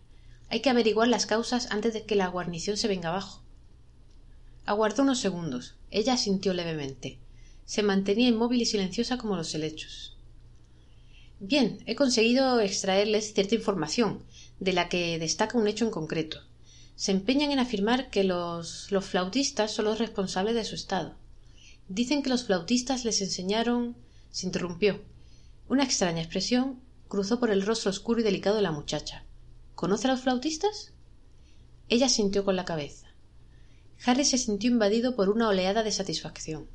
Hay 0.49 0.61
que 0.61 0.69
averiguar 0.69 1.07
las 1.07 1.27
causas 1.27 1.67
antes 1.69 1.93
de 1.93 2.03
que 2.05 2.15
la 2.15 2.27
guarnición 2.27 2.75
se 2.75 2.87
venga 2.87 3.09
abajo. 3.09 3.43
Aguardó 4.65 5.03
unos 5.03 5.19
segundos. 5.19 5.75
Ella 5.91 6.13
asintió 6.13 6.53
levemente. 6.53 7.19
Se 7.65 7.83
mantenía 7.83 8.27
inmóvil 8.27 8.63
y 8.63 8.65
silenciosa 8.65 9.17
como 9.17 9.35
los 9.35 9.53
helechos. 9.53 10.17
Bien, 11.39 11.83
he 11.85 11.95
conseguido 11.95 12.59
extraerles 12.59 13.33
cierta 13.33 13.55
información, 13.55 14.23
de 14.59 14.73
la 14.73 14.89
que 14.89 15.19
destaca 15.19 15.57
un 15.57 15.67
hecho 15.67 15.85
en 15.85 15.91
concreto. 15.91 16.41
Se 16.95 17.11
empeñan 17.11 17.51
en 17.51 17.59
afirmar 17.59 18.09
que 18.09 18.23
los, 18.23 18.91
los 18.91 19.05
flautistas 19.05 19.71
son 19.71 19.85
los 19.85 19.99
responsables 19.99 20.55
de 20.55 20.65
su 20.65 20.75
estado. 20.75 21.15
Dicen 21.87 22.23
que 22.23 22.29
los 22.29 22.45
flautistas 22.45 23.05
les 23.05 23.21
enseñaron. 23.21 23.95
se 24.31 24.47
interrumpió. 24.47 25.01
Una 25.69 25.83
extraña 25.83 26.23
expresión 26.23 26.81
cruzó 27.07 27.39
por 27.39 27.51
el 27.51 27.61
rostro 27.61 27.91
oscuro 27.91 28.21
y 28.21 28.23
delicado 28.23 28.55
de 28.55 28.63
la 28.63 28.71
muchacha. 28.71 29.23
¿Conoce 29.75 30.07
a 30.07 30.11
los 30.11 30.21
flautistas? 30.21 30.93
Ella 31.89 32.09
sintió 32.09 32.43
con 32.43 32.55
la 32.55 32.65
cabeza. 32.65 33.13
Harry 34.03 34.25
se 34.25 34.39
sintió 34.39 34.71
invadido 34.71 35.15
por 35.15 35.29
una 35.29 35.47
oleada 35.47 35.83
de 35.83 35.91
satisfacción. 35.91 36.67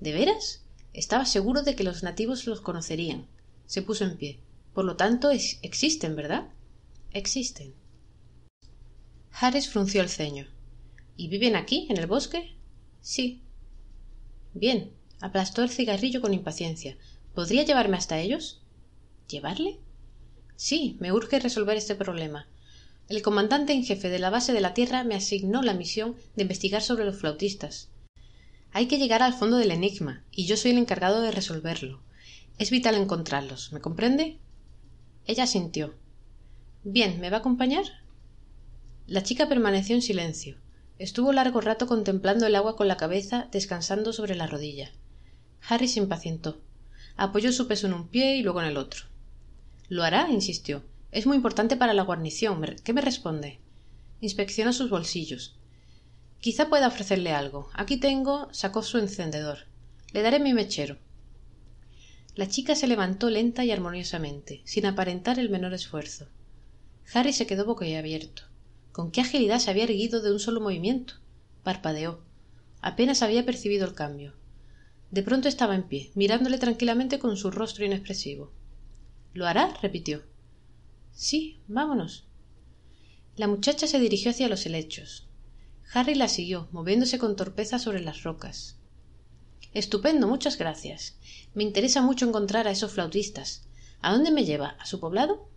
¿De 0.00 0.12
veras? 0.12 0.64
Estaba 0.94 1.26
seguro 1.26 1.62
de 1.62 1.76
que 1.76 1.84
los 1.84 2.02
nativos 2.02 2.46
los 2.46 2.62
conocerían. 2.62 3.26
Se 3.66 3.82
puso 3.82 4.04
en 4.04 4.16
pie. 4.16 4.40
Por 4.72 4.86
lo 4.86 4.96
tanto, 4.96 5.30
existen, 5.30 6.16
¿verdad? 6.16 6.48
Existen. 7.12 7.74
Harris 9.32 9.68
frunció 9.68 10.00
el 10.00 10.08
ceño. 10.08 10.46
¿Y 11.14 11.28
viven 11.28 11.56
aquí, 11.56 11.88
en 11.90 11.98
el 11.98 12.06
bosque? 12.06 12.56
Sí. 13.02 13.42
Bien. 14.54 14.94
Aplastó 15.20 15.62
el 15.62 15.70
cigarrillo 15.70 16.22
con 16.22 16.32
impaciencia. 16.32 16.96
¿Podría 17.34 17.64
llevarme 17.64 17.96
hasta 17.96 18.20
ellos? 18.20 18.62
¿Llevarle? 19.28 19.80
Sí, 20.56 20.96
me 21.00 21.12
urge 21.12 21.40
resolver 21.40 21.76
este 21.76 21.96
problema. 21.96 22.48
El 23.08 23.22
comandante 23.22 23.72
en 23.72 23.84
jefe 23.84 24.08
de 24.08 24.20
la 24.20 24.30
base 24.30 24.52
de 24.52 24.60
la 24.60 24.72
Tierra 24.72 25.02
me 25.02 25.16
asignó 25.16 25.60
la 25.62 25.74
misión 25.74 26.16
de 26.36 26.42
investigar 26.42 26.80
sobre 26.80 27.04
los 27.04 27.18
flautistas. 27.18 27.90
Hay 28.70 28.86
que 28.86 28.98
llegar 28.98 29.22
al 29.22 29.34
fondo 29.34 29.56
del 29.56 29.72
enigma, 29.72 30.24
y 30.30 30.46
yo 30.46 30.56
soy 30.56 30.70
el 30.70 30.78
encargado 30.78 31.22
de 31.22 31.32
resolverlo. 31.32 32.02
Es 32.58 32.70
vital 32.70 32.94
encontrarlos. 32.94 33.72
¿Me 33.72 33.80
comprende? 33.80 34.38
Ella 35.26 35.46
sintió. 35.46 35.94
Bien, 36.84 37.20
¿me 37.20 37.30
va 37.30 37.38
a 37.38 37.40
acompañar? 37.40 37.84
La 39.06 39.22
chica 39.22 39.48
permaneció 39.48 39.96
en 39.96 40.02
silencio. 40.02 40.56
Estuvo 40.98 41.32
largo 41.32 41.60
rato 41.60 41.86
contemplando 41.86 42.46
el 42.46 42.54
agua 42.54 42.76
con 42.76 42.86
la 42.86 42.96
cabeza 42.96 43.48
descansando 43.50 44.12
sobre 44.12 44.36
la 44.36 44.46
rodilla. 44.46 44.92
Harry 45.68 45.88
se 45.88 45.98
impacientó. 45.98 46.60
Apoyó 47.16 47.52
su 47.52 47.68
peso 47.68 47.86
en 47.86 47.94
un 47.94 48.08
pie 48.08 48.36
y 48.36 48.42
luego 48.42 48.60
en 48.60 48.68
el 48.68 48.76
otro. 48.76 49.04
Lo 49.88 50.02
hará, 50.02 50.28
insistió. 50.30 50.82
Es 51.12 51.26
muy 51.26 51.36
importante 51.36 51.76
para 51.76 51.94
la 51.94 52.02
guarnición. 52.02 52.64
¿Qué 52.82 52.92
me 52.92 53.00
responde? 53.00 53.60
Inspeccionó 54.20 54.72
sus 54.72 54.90
bolsillos. 54.90 55.56
Quizá 56.40 56.68
pueda 56.68 56.88
ofrecerle 56.88 57.32
algo. 57.32 57.70
Aquí 57.72 57.98
tengo. 57.98 58.48
sacó 58.52 58.82
su 58.82 58.98
encendedor. 58.98 59.58
Le 60.12 60.22
daré 60.22 60.40
mi 60.40 60.54
mechero. 60.54 60.98
La 62.34 62.48
chica 62.48 62.74
se 62.74 62.88
levantó 62.88 63.30
lenta 63.30 63.64
y 63.64 63.70
armoniosamente, 63.70 64.60
sin 64.64 64.86
aparentar 64.86 65.38
el 65.38 65.50
menor 65.50 65.72
esfuerzo. 65.72 66.26
Harry 67.12 67.32
se 67.32 67.46
quedó 67.46 67.64
boquiabierto. 67.64 68.42
Con 68.90 69.12
qué 69.12 69.20
agilidad 69.20 69.60
se 69.60 69.70
había 69.70 69.84
erguido 69.84 70.20
de 70.20 70.32
un 70.32 70.40
solo 70.40 70.60
movimiento. 70.60 71.14
Parpadeó. 71.62 72.24
Apenas 72.80 73.22
había 73.22 73.46
percibido 73.46 73.86
el 73.86 73.94
cambio. 73.94 74.34
De 75.14 75.22
pronto 75.22 75.46
estaba 75.46 75.76
en 75.76 75.84
pie, 75.84 76.10
mirándole 76.16 76.58
tranquilamente 76.58 77.20
con 77.20 77.36
su 77.36 77.52
rostro 77.52 77.84
inexpresivo. 77.84 78.50
¿Lo 79.32 79.46
hará? 79.46 79.72
repitió. 79.80 80.24
Sí, 81.12 81.60
vámonos. 81.68 82.26
La 83.36 83.46
muchacha 83.46 83.86
se 83.86 84.00
dirigió 84.00 84.32
hacia 84.32 84.48
los 84.48 84.66
helechos. 84.66 85.28
Harry 85.92 86.16
la 86.16 86.26
siguió, 86.26 86.66
moviéndose 86.72 87.20
con 87.20 87.36
torpeza 87.36 87.78
sobre 87.78 88.00
las 88.00 88.24
rocas. 88.24 88.76
Estupendo, 89.72 90.26
muchas 90.26 90.58
gracias. 90.58 91.16
Me 91.54 91.62
interesa 91.62 92.02
mucho 92.02 92.26
encontrar 92.26 92.66
a 92.66 92.72
esos 92.72 92.90
flautistas. 92.90 93.68
¿A 94.00 94.12
dónde 94.12 94.32
me 94.32 94.44
lleva? 94.44 94.70
¿A 94.80 94.84
su 94.84 94.98
poblado? 94.98 95.48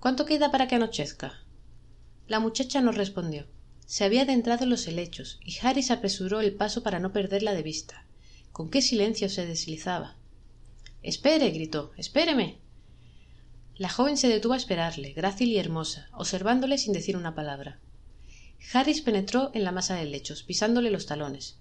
¿Cuánto 0.00 0.24
queda 0.24 0.50
para 0.50 0.68
que 0.68 0.76
anochezca? 0.76 1.44
La 2.28 2.40
muchacha 2.40 2.80
no 2.80 2.92
respondió. 2.92 3.46
Se 3.84 4.04
había 4.04 4.22
adentrado 4.22 4.64
en 4.64 4.70
los 4.70 4.88
helechos, 4.88 5.38
y 5.44 5.58
Harry 5.60 5.82
se 5.82 5.92
apresuró 5.92 6.40
el 6.40 6.54
paso 6.54 6.82
para 6.82 6.98
no 6.98 7.12
perderla 7.12 7.52
de 7.52 7.62
vista. 7.62 8.05
Con 8.56 8.70
qué 8.70 8.80
silencio 8.80 9.28
se 9.28 9.44
deslizaba. 9.44 10.16
Espere. 11.02 11.50
gritó. 11.50 11.92
Espéreme. 11.98 12.56
La 13.76 13.90
joven 13.90 14.16
se 14.16 14.28
detuvo 14.28 14.54
a 14.54 14.56
esperarle, 14.56 15.12
grácil 15.12 15.50
y 15.50 15.58
hermosa, 15.58 16.08
observándole 16.14 16.78
sin 16.78 16.94
decir 16.94 17.18
una 17.18 17.34
palabra. 17.34 17.78
Harris 18.72 19.02
penetró 19.02 19.50
en 19.52 19.62
la 19.62 19.72
masa 19.72 19.94
de 19.96 20.06
lechos, 20.06 20.42
pisándole 20.42 20.90
los 20.90 21.04
talones. 21.04 21.58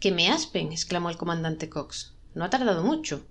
Que 0.00 0.12
me 0.12 0.30
aspen. 0.30 0.72
exclamó 0.72 1.10
el 1.10 1.18
comandante 1.18 1.68
Cox. 1.68 2.14
No 2.34 2.46
ha 2.46 2.48
tardado 2.48 2.82
mucho. 2.82 3.26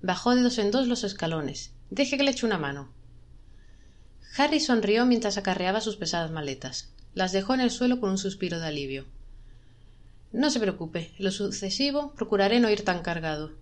Bajó 0.00 0.34
de 0.34 0.40
dos 0.40 0.56
en 0.56 0.70
dos 0.70 0.88
los 0.88 1.04
escalones. 1.04 1.74
Deje 1.90 2.16
que 2.16 2.22
le 2.22 2.30
eche 2.30 2.46
una 2.46 2.56
mano. 2.56 2.94
Harry 4.38 4.60
sonrió 4.60 5.04
mientras 5.04 5.36
acarreaba 5.36 5.82
sus 5.82 5.96
pesadas 5.96 6.30
maletas. 6.30 6.94
Las 7.12 7.32
dejó 7.32 7.52
en 7.52 7.60
el 7.60 7.70
suelo 7.70 8.00
con 8.00 8.08
un 8.08 8.16
suspiro 8.16 8.58
de 8.58 8.68
alivio. 8.68 9.04
No 10.34 10.50
se 10.50 10.58
preocupe. 10.58 11.12
En 11.16 11.26
lo 11.26 11.30
sucesivo 11.30 12.12
procuraré 12.16 12.58
no 12.58 12.68
ir 12.68 12.82
tan 12.82 13.02
cargado. 13.02 13.52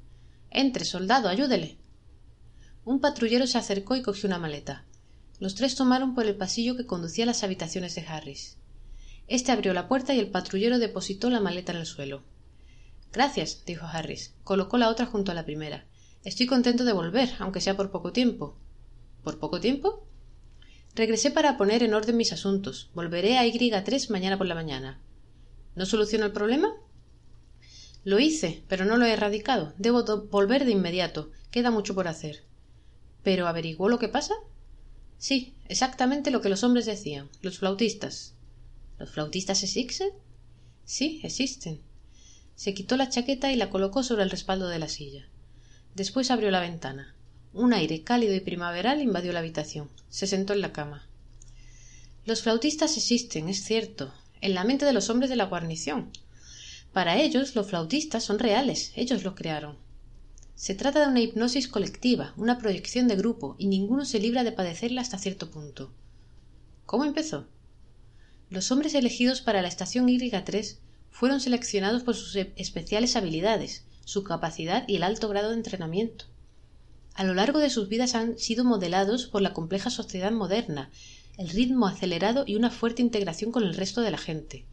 Entre, 0.51 0.87
soldado, 0.87 1.29
ayúdele. 1.29 1.77
Un 2.87 2.99
patrullero 2.99 3.47
se 3.47 3.59
acercó 3.59 3.95
y 3.95 4.01
cogió 4.01 4.27
una 4.27 4.39
maleta. 4.39 4.87
Los 5.39 5.55
tres 5.55 5.75
tomaron 5.75 6.15
por 6.15 6.25
el 6.25 6.35
pasillo 6.35 6.75
que 6.75 6.87
conducía 6.87 7.25
a 7.25 7.27
las 7.27 7.43
habitaciones 7.45 7.95
de 7.95 8.07
Harris. 8.07 8.57
Este 9.29 9.53
abrió 9.53 9.75
la 9.75 9.87
puerta 9.87 10.15
y 10.15 10.19
el 10.19 10.31
patrullero 10.31 10.79
depositó 10.79 11.29
la 11.29 11.41
maleta 11.41 11.73
en 11.73 11.79
el 11.79 11.85
suelo. 11.85 12.23
Gracias, 13.13 13.67
dijo 13.67 13.85
Harris. 13.85 14.33
Colocó 14.43 14.79
la 14.79 14.89
otra 14.89 15.05
junto 15.05 15.31
a 15.31 15.35
la 15.35 15.45
primera. 15.45 15.85
Estoy 16.25 16.47
contento 16.47 16.85
de 16.87 16.95
volver, 16.95 17.35
aunque 17.39 17.61
sea 17.61 17.77
por 17.77 17.91
poco 17.91 18.13
tiempo. 18.13 18.57
¿Por 19.23 19.39
poco 19.39 19.61
tiempo? 19.61 20.07
Regresé 20.95 21.31
para 21.31 21.59
poner 21.59 21.83
en 21.83 21.93
orden 21.93 22.17
mis 22.17 22.33
asuntos. 22.33 22.89
Volveré 22.95 23.37
a 23.37 23.45
Y3 23.45 24.09
mañana 24.09 24.39
por 24.39 24.47
la 24.47 24.55
mañana. 24.55 25.03
¿No 25.75 25.87
soluciono 25.87 26.27
el 26.27 26.33
problema? 26.33 26.73
Lo 28.05 28.19
hice, 28.19 28.63
pero 28.69 28.85
no 28.85 28.97
lo 28.97 29.07
he 29.07 29.13
erradicado. 29.13 29.75
Debo 29.79 30.05
volver 30.27 30.65
de 30.65 30.73
inmediato. 30.73 31.31
Queda 31.51 31.71
mucho 31.71 31.95
por 31.95 32.09
hacer. 32.09 32.43
¿Pero 33.23 33.47
averiguó 33.47 33.89
lo 33.89 33.99
que 33.99 34.09
pasa? 34.09 34.35
Sí, 35.19 35.55
exactamente 35.69 36.31
lo 36.31 36.41
que 36.41 36.49
los 36.49 36.65
hombres 36.65 36.85
decían. 36.87 37.31
Los 37.43 37.59
flautistas. 37.59 38.35
¿Los 38.99 39.11
flautistas 39.11 39.63
existen? 39.63 40.11
Sí, 40.85 41.21
existen. 41.23 41.81
Se 42.57 42.75
quitó 42.75 42.97
la 42.97 43.09
chaqueta 43.09 43.53
y 43.53 43.57
la 43.57 43.71
colocó 43.71 44.03
sobre 44.03 44.25
el 44.25 44.31
respaldo 44.31 44.69
de 44.69 44.79
la 44.79 44.89
silla. 44.89 45.29
Después 45.95 46.31
abrió 46.31 46.51
la 46.51 46.61
ventana. 46.61 47.15
Un 47.53 47.73
aire 47.73 48.03
cálido 48.03 48.35
y 48.35 48.41
primaveral 48.41 49.01
invadió 49.01 49.33
la 49.33 49.39
habitación. 49.39 49.91
Se 50.09 50.27
sentó 50.27 50.53
en 50.53 50.61
la 50.61 50.73
cama. 50.73 51.09
Los 52.25 52.43
flautistas 52.43 52.97
existen, 52.97 53.49
es 53.49 53.65
cierto, 53.65 54.13
en 54.43 54.55
la 54.55 54.65
mente 54.65 54.85
de 54.85 54.93
los 54.93 55.09
hombres 55.09 55.31
de 55.31 55.37
la 55.37 55.47
guarnición, 55.47 56.11
para 56.93 57.17
ellos, 57.17 57.57
los 57.57 57.69
flautistas 57.69 58.23
son 58.23 58.39
reales, 58.39 58.93
ellos 58.97 59.25
los 59.25 59.35
crearon. 59.35 59.79
Se 60.55 60.75
trata 60.75 61.01
de 61.01 61.09
una 61.09 61.21
hipnosis 61.21 61.67
colectiva, 61.67 62.35
una 62.37 62.59
proyección 62.59 63.09
de 63.09 63.17
grupo, 63.17 63.57
y 63.59 63.67
ninguno 63.67 64.05
se 64.05 64.21
libra 64.21 64.45
de 64.45 64.53
padecerla 64.53 65.01
hasta 65.01 65.17
cierto 65.17 65.51
punto. 65.51 65.91
¿Cómo 66.85 67.05
empezó? 67.05 67.47
Los 68.51 68.71
hombres 68.71 68.93
elegidos 68.95 69.41
para 69.41 69.63
la 69.63 69.69
estación 69.69 70.07
Y3 70.09 70.77
fueron 71.11 71.41
seleccionados 71.41 72.03
por 72.03 72.15
sus 72.15 72.37
especiales 72.37 73.17
habilidades, 73.17 73.85
su 74.05 74.23
capacidad 74.23 74.87
y 74.87 74.97
el 74.97 75.03
alto 75.03 75.31
grado 75.31 75.49
de 75.49 75.57
entrenamiento. 75.57 76.27
A 77.15 77.25
lo 77.25 77.33
largo 77.33 77.59
de 77.59 77.71
sus 77.71 77.89
vidas 77.89 78.15
han 78.15 78.39
sido 78.39 78.65
modelados 78.65 79.27
por 79.27 79.41
la 79.41 79.55
compleja 79.55 79.89
sociedad 79.89 80.33
moderna, 80.33 80.91
el 81.43 81.49
ritmo 81.49 81.87
acelerado 81.89 82.45
y 82.47 82.55
una 82.55 82.71
fuerte 82.71 83.03
integración 83.03 83.51
con 83.51 83.65
el 83.65 83.75
resto 83.75 84.01
de 84.01 84.13
la 84.13 84.19
gente 84.19 84.65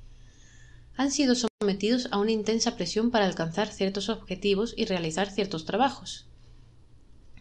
han 0.95 1.11
sido 1.11 1.33
sometidos 1.33 2.09
a 2.11 2.17
una 2.17 2.31
intensa 2.31 2.75
presión 2.75 3.09
para 3.09 3.25
alcanzar 3.25 3.69
ciertos 3.69 4.09
objetivos 4.09 4.73
y 4.75 4.83
realizar 4.83 5.31
ciertos 5.31 5.65
trabajos. 5.65 6.27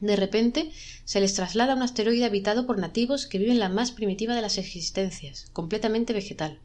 De 0.01 0.14
repente 0.14 0.70
se 1.05 1.20
les 1.20 1.35
traslada 1.35 1.72
a 1.72 1.76
un 1.76 1.83
asteroide 1.83 2.24
habitado 2.24 2.66
por 2.66 2.79
nativos 2.79 3.26
que 3.26 3.39
viven 3.39 3.59
la 3.59 3.68
más 3.68 3.91
primitiva 3.91 4.37
de 4.37 4.43
las 4.43 4.59
existencias, 4.59 5.51
completamente 5.53 6.12
vegetal. 6.12 6.61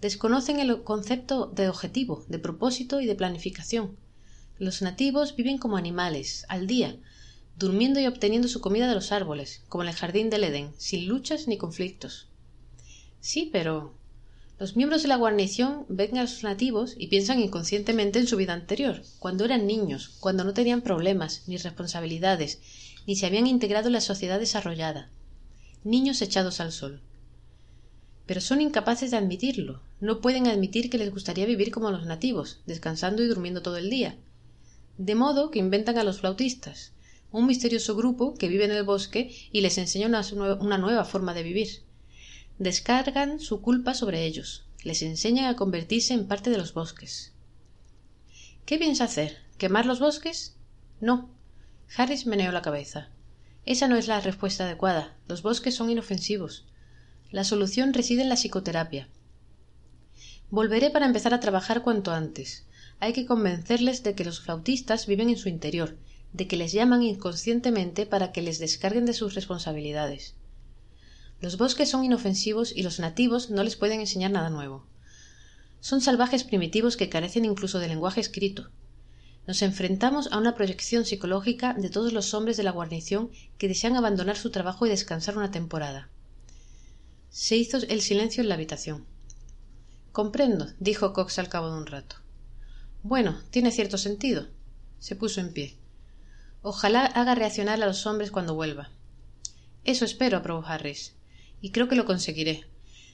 Desconocen 0.00 0.58
el 0.58 0.82
concepto 0.82 1.46
de 1.46 1.68
objetivo, 1.68 2.24
de 2.28 2.40
propósito 2.40 3.00
y 3.00 3.06
de 3.06 3.14
planificación. 3.14 3.96
Los 4.58 4.82
nativos 4.82 5.36
viven 5.36 5.58
como 5.58 5.76
animales, 5.76 6.44
al 6.48 6.66
día, 6.66 6.96
durmiendo 7.56 8.00
y 8.00 8.06
obteniendo 8.06 8.48
su 8.48 8.60
comida 8.60 8.88
de 8.88 8.94
los 8.94 9.12
árboles, 9.12 9.62
como 9.68 9.82
en 9.82 9.90
el 9.90 9.94
jardín 9.94 10.30
del 10.30 10.44
Edén, 10.44 10.72
sin 10.76 11.06
luchas 11.06 11.48
ni 11.48 11.56
conflictos. 11.56 12.28
Sí, 13.20 13.48
pero 13.52 13.94
Los 14.58 14.76
miembros 14.76 15.02
de 15.02 15.08
la 15.08 15.16
guarnición 15.16 15.84
ven 15.88 16.16
a 16.16 16.22
los 16.22 16.44
nativos 16.44 16.94
y 16.96 17.08
piensan 17.08 17.40
inconscientemente 17.40 18.20
en 18.20 18.28
su 18.28 18.36
vida 18.36 18.52
anterior, 18.52 19.02
cuando 19.18 19.44
eran 19.44 19.66
niños, 19.66 20.16
cuando 20.20 20.44
no 20.44 20.54
tenían 20.54 20.80
problemas, 20.80 21.42
ni 21.48 21.56
responsabilidades, 21.56 22.60
ni 23.06 23.16
se 23.16 23.26
habían 23.26 23.48
integrado 23.48 23.88
en 23.88 23.94
la 23.94 24.00
sociedad 24.00 24.38
desarrollada. 24.38 25.10
Niños 25.82 26.22
echados 26.22 26.60
al 26.60 26.70
sol. 26.70 27.02
Pero 28.26 28.40
son 28.40 28.60
incapaces 28.60 29.10
de 29.10 29.16
admitirlo, 29.16 29.82
no 30.00 30.20
pueden 30.20 30.46
admitir 30.46 30.88
que 30.88 30.98
les 30.98 31.10
gustaría 31.10 31.46
vivir 31.46 31.72
como 31.72 31.90
los 31.90 32.06
nativos, 32.06 32.60
descansando 32.64 33.22
y 33.22 33.26
durmiendo 33.26 33.60
todo 33.60 33.76
el 33.76 33.90
día. 33.90 34.16
De 34.98 35.16
modo 35.16 35.50
que 35.50 35.58
inventan 35.58 35.98
a 35.98 36.04
los 36.04 36.20
flautistas, 36.20 36.93
un 37.34 37.46
misterioso 37.46 37.96
grupo 37.96 38.34
que 38.34 38.46
vive 38.46 38.64
en 38.64 38.70
el 38.70 38.84
bosque 38.84 39.34
y 39.50 39.60
les 39.60 39.76
enseña 39.76 40.06
una, 40.06 40.78
nueva 40.78 41.04
forma 41.04 41.34
de 41.34 41.42
vivir. 41.42 41.82
Descargan 42.60 43.40
su 43.40 43.60
culpa 43.60 43.92
sobre 43.94 44.24
ellos, 44.24 44.68
les 44.84 45.02
enseñan 45.02 45.46
a 45.46 45.56
convertirse 45.56 46.14
en 46.14 46.28
parte 46.28 46.50
de 46.50 46.58
los 46.58 46.74
bosques. 46.74 47.32
¿Qué 48.64 48.78
piensa 48.78 49.02
hacer? 49.02 49.38
¿Quemar 49.58 49.84
los 49.84 49.98
bosques? 49.98 50.54
No. 51.00 51.28
Harris 51.96 52.24
meneó 52.24 52.52
la 52.52 52.62
cabeza. 52.62 53.10
Esa 53.66 53.88
no 53.88 53.96
es 53.96 54.06
la 54.06 54.20
respuesta 54.20 54.64
adecuada. 54.64 55.16
Los 55.26 55.42
bosques 55.42 55.74
son 55.74 55.90
inofensivos. 55.90 56.66
La 57.32 57.42
solución 57.42 57.94
reside 57.94 58.22
en 58.22 58.28
la 58.28 58.36
psicoterapia. 58.36 59.08
Volveré 60.50 60.90
para 60.90 61.06
empezar 61.06 61.34
a 61.34 61.40
trabajar 61.40 61.82
cuanto 61.82 62.12
antes. 62.12 62.68
Hay 63.00 63.12
que 63.12 63.26
convencerles 63.26 64.04
de 64.04 64.14
que 64.14 64.24
los 64.24 64.40
flautistas 64.40 65.08
viven 65.08 65.30
en 65.30 65.36
su 65.36 65.48
interior, 65.48 65.98
de 66.34 66.48
que 66.48 66.56
les 66.56 66.72
llaman 66.72 67.02
inconscientemente 67.02 68.06
para 68.06 68.32
que 68.32 68.42
les 68.42 68.58
descarguen 68.58 69.06
de 69.06 69.14
sus 69.14 69.34
responsabilidades. 69.34 70.34
Los 71.40 71.56
bosques 71.56 71.88
son 71.88 72.04
inofensivos 72.04 72.72
y 72.74 72.82
los 72.82 72.98
nativos 72.98 73.50
no 73.50 73.62
les 73.62 73.76
pueden 73.76 74.00
enseñar 74.00 74.32
nada 74.32 74.50
nuevo. 74.50 74.84
Son 75.80 76.00
salvajes 76.00 76.42
primitivos 76.42 76.96
que 76.96 77.08
carecen 77.08 77.44
incluso 77.44 77.78
de 77.78 77.88
lenguaje 77.88 78.20
escrito. 78.20 78.70
Nos 79.46 79.62
enfrentamos 79.62 80.32
a 80.32 80.38
una 80.38 80.56
proyección 80.56 81.04
psicológica 81.04 81.74
de 81.74 81.88
todos 81.88 82.12
los 82.12 82.34
hombres 82.34 82.56
de 82.56 82.62
la 82.64 82.72
guarnición 82.72 83.30
que 83.56 83.68
desean 83.68 83.96
abandonar 83.96 84.36
su 84.36 84.50
trabajo 84.50 84.86
y 84.86 84.88
descansar 84.88 85.36
una 85.36 85.52
temporada. 85.52 86.08
Se 87.30 87.56
hizo 87.56 87.76
el 87.76 88.00
silencio 88.00 88.42
en 88.42 88.48
la 88.48 88.54
habitación. 88.56 89.06
Comprendo, 90.10 90.66
dijo 90.80 91.12
Cox 91.12 91.38
al 91.38 91.48
cabo 91.48 91.70
de 91.70 91.76
un 91.76 91.86
rato. 91.86 92.16
Bueno, 93.02 93.40
tiene 93.50 93.70
cierto 93.70 93.98
sentido. 93.98 94.48
Se 94.98 95.14
puso 95.14 95.40
en 95.40 95.52
pie. 95.52 95.76
Ojalá 96.66 97.04
haga 97.04 97.34
reaccionar 97.34 97.82
a 97.82 97.86
los 97.86 98.06
hombres 98.06 98.30
cuando 98.30 98.54
vuelva. 98.54 98.88
Eso 99.84 100.06
espero, 100.06 100.38
aprobó 100.38 100.64
Harris. 100.66 101.14
Y 101.60 101.72
creo 101.72 101.88
que 101.88 101.94
lo 101.94 102.06
conseguiré. 102.06 102.64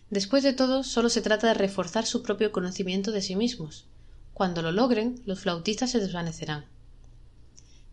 Después 0.08 0.44
de 0.44 0.52
todo, 0.52 0.84
solo 0.84 1.08
se 1.08 1.20
trata 1.20 1.48
de 1.48 1.54
reforzar 1.54 2.06
su 2.06 2.22
propio 2.22 2.52
conocimiento 2.52 3.10
de 3.10 3.22
sí 3.22 3.34
mismos. 3.34 3.88
Cuando 4.34 4.62
lo 4.62 4.70
logren, 4.70 5.20
los 5.26 5.40
flautistas 5.40 5.90
se 5.90 5.98
desvanecerán. 5.98 6.64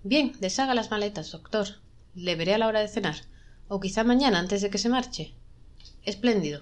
Bien, 0.04 0.32
deshaga 0.40 0.76
las 0.76 0.92
maletas, 0.92 1.32
doctor. 1.32 1.68
Le 2.14 2.36
veré 2.36 2.54
a 2.54 2.60
la 2.60 2.68
hora 2.68 2.82
de 2.82 2.88
cenar. 2.88 3.16
O 3.68 3.80
quizá 3.80 4.04
mañana 4.04 4.38
antes 4.38 4.62
de 4.62 4.70
que 4.70 4.78
se 4.78 4.90
marche. 4.90 5.34
Espléndido. 6.04 6.62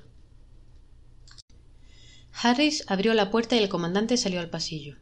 Harris 2.31 2.85
abrió 2.87 3.13
la 3.13 3.29
puerta 3.29 3.57
y 3.57 3.59
el 3.59 3.67
comandante 3.67 4.15
salió 4.15 4.39
al 4.39 4.49
pasillo. 4.49 4.95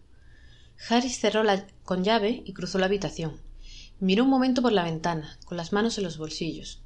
Harris 0.90 1.20
cerró 1.20 1.44
la 1.44 1.68
con 1.84 2.04
llave 2.04 2.42
y 2.44 2.54
cruzó 2.54 2.80
la 2.80 2.88
habitación. 2.88 3.53
Miró 4.00 4.24
un 4.24 4.30
momento 4.30 4.62
por 4.62 4.72
la 4.72 4.84
ventana, 4.84 5.38
con 5.46 5.58
las 5.58 5.74
manos 5.74 5.98
en 5.98 6.04
los 6.04 6.18
bolsillos. 6.18 6.82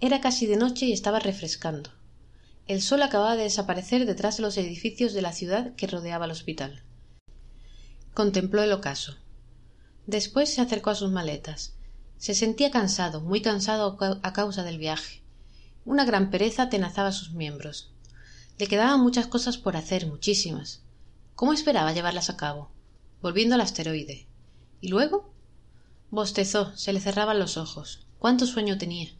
Era 0.00 0.20
casi 0.20 0.46
de 0.46 0.56
noche 0.56 0.86
y 0.86 0.92
estaba 0.92 1.18
refrescando. 1.18 1.90
El 2.66 2.82
sol 2.82 3.02
acababa 3.02 3.34
de 3.34 3.44
desaparecer 3.44 4.04
detrás 4.04 4.36
de 4.36 4.42
los 4.42 4.56
edificios 4.58 5.14
de 5.14 5.22
la 5.22 5.32
ciudad 5.32 5.74
que 5.74 5.86
rodeaba 5.86 6.26
el 6.26 6.30
hospital. 6.30 6.82
Contempló 8.14 8.62
el 8.62 8.72
ocaso. 8.72 9.16
Después 10.06 10.52
se 10.52 10.60
acercó 10.60 10.90
a 10.90 10.94
sus 10.94 11.10
maletas. 11.10 11.74
Se 12.18 12.34
sentía 12.34 12.70
cansado, 12.70 13.20
muy 13.20 13.40
cansado 13.40 13.96
a 14.22 14.32
causa 14.32 14.64
del 14.64 14.78
viaje. 14.78 15.22
Una 15.84 16.04
gran 16.04 16.30
pereza 16.30 16.68
tenazaba 16.68 17.12
sus 17.12 17.32
miembros. 17.32 17.94
Le 18.58 18.66
quedaban 18.66 19.00
muchas 19.00 19.26
cosas 19.26 19.56
por 19.56 19.76
hacer, 19.76 20.06
muchísimas. 20.06 20.82
¿Cómo 21.34 21.52
esperaba 21.52 21.92
llevarlas 21.92 22.28
a 22.28 22.36
cabo? 22.36 22.70
Volviendo 23.22 23.54
al 23.54 23.60
asteroide. 23.60 24.26
¿Y 24.80 24.88
luego? 24.88 25.32
Bostezó, 26.10 26.76
se 26.76 26.92
le 26.92 27.00
cerraban 27.00 27.38
los 27.38 27.56
ojos. 27.56 28.06
¿Cuánto 28.18 28.46
sueño 28.46 28.78
tenía? 28.78 29.10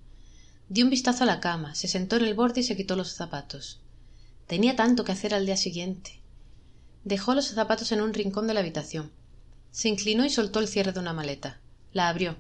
Dio 0.68 0.84
un 0.84 0.90
vistazo 0.90 1.24
a 1.24 1.26
la 1.26 1.40
cama, 1.40 1.74
se 1.74 1.88
sentó 1.88 2.16
en 2.16 2.24
el 2.24 2.34
borde 2.34 2.60
y 2.60 2.64
se 2.64 2.76
quitó 2.76 2.96
los 2.96 3.12
zapatos. 3.12 3.80
Tenía 4.46 4.76
tanto 4.76 5.04
que 5.04 5.12
hacer 5.12 5.34
al 5.34 5.46
día 5.46 5.56
siguiente. 5.56 6.20
Dejó 7.04 7.34
los 7.34 7.48
zapatos 7.48 7.92
en 7.92 8.00
un 8.00 8.14
rincón 8.14 8.46
de 8.46 8.54
la 8.54 8.60
habitación. 8.60 9.12
Se 9.70 9.88
inclinó 9.88 10.24
y 10.24 10.30
soltó 10.30 10.60
el 10.60 10.68
cierre 10.68 10.92
de 10.92 11.00
una 11.00 11.12
maleta. 11.12 11.60
La 11.92 12.08
abrió. 12.08 12.36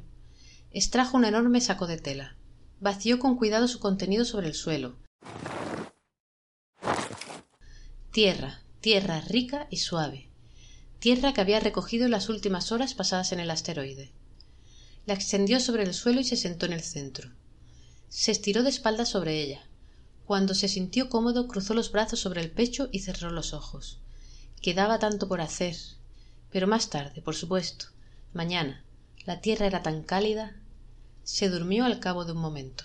Extrajo 0.70 1.16
un 1.16 1.24
enorme 1.24 1.60
saco 1.60 1.86
de 1.86 1.98
tela 1.98 2.38
vació 2.80 3.18
con 3.18 3.36
cuidado 3.36 3.68
su 3.68 3.80
contenido 3.80 4.24
sobre 4.24 4.48
el 4.48 4.54
suelo. 4.54 4.96
Tierra, 8.12 8.62
tierra 8.80 9.20
rica 9.20 9.66
y 9.70 9.78
suave. 9.78 10.28
Tierra 10.98 11.32
que 11.32 11.40
había 11.40 11.60
recogido 11.60 12.04
en 12.04 12.10
las 12.10 12.28
últimas 12.28 12.72
horas 12.72 12.94
pasadas 12.94 13.32
en 13.32 13.40
el 13.40 13.50
asteroide. 13.50 14.12
La 15.08 15.14
extendió 15.14 15.58
sobre 15.58 15.84
el 15.84 15.94
suelo 15.94 16.20
y 16.20 16.24
se 16.24 16.36
sentó 16.36 16.66
en 16.66 16.74
el 16.74 16.82
centro. 16.82 17.30
Se 18.10 18.30
estiró 18.30 18.62
de 18.62 18.68
espaldas 18.68 19.08
sobre 19.08 19.42
ella. 19.42 19.62
Cuando 20.26 20.52
se 20.52 20.68
sintió 20.68 21.08
cómodo, 21.08 21.48
cruzó 21.48 21.72
los 21.72 21.90
brazos 21.90 22.20
sobre 22.20 22.42
el 22.42 22.50
pecho 22.50 22.90
y 22.92 22.98
cerró 22.98 23.30
los 23.30 23.54
ojos. 23.54 24.00
Quedaba 24.60 24.98
tanto 24.98 25.26
por 25.26 25.40
hacer. 25.40 25.74
Pero 26.50 26.66
más 26.66 26.90
tarde, 26.90 27.22
por 27.22 27.34
supuesto. 27.34 27.86
Mañana. 28.34 28.84
La 29.24 29.40
tierra 29.40 29.64
era 29.64 29.82
tan 29.82 30.02
cálida, 30.02 30.56
se 31.24 31.48
durmió 31.48 31.86
al 31.86 32.00
cabo 32.00 32.26
de 32.26 32.32
un 32.32 32.42
momento. 32.42 32.84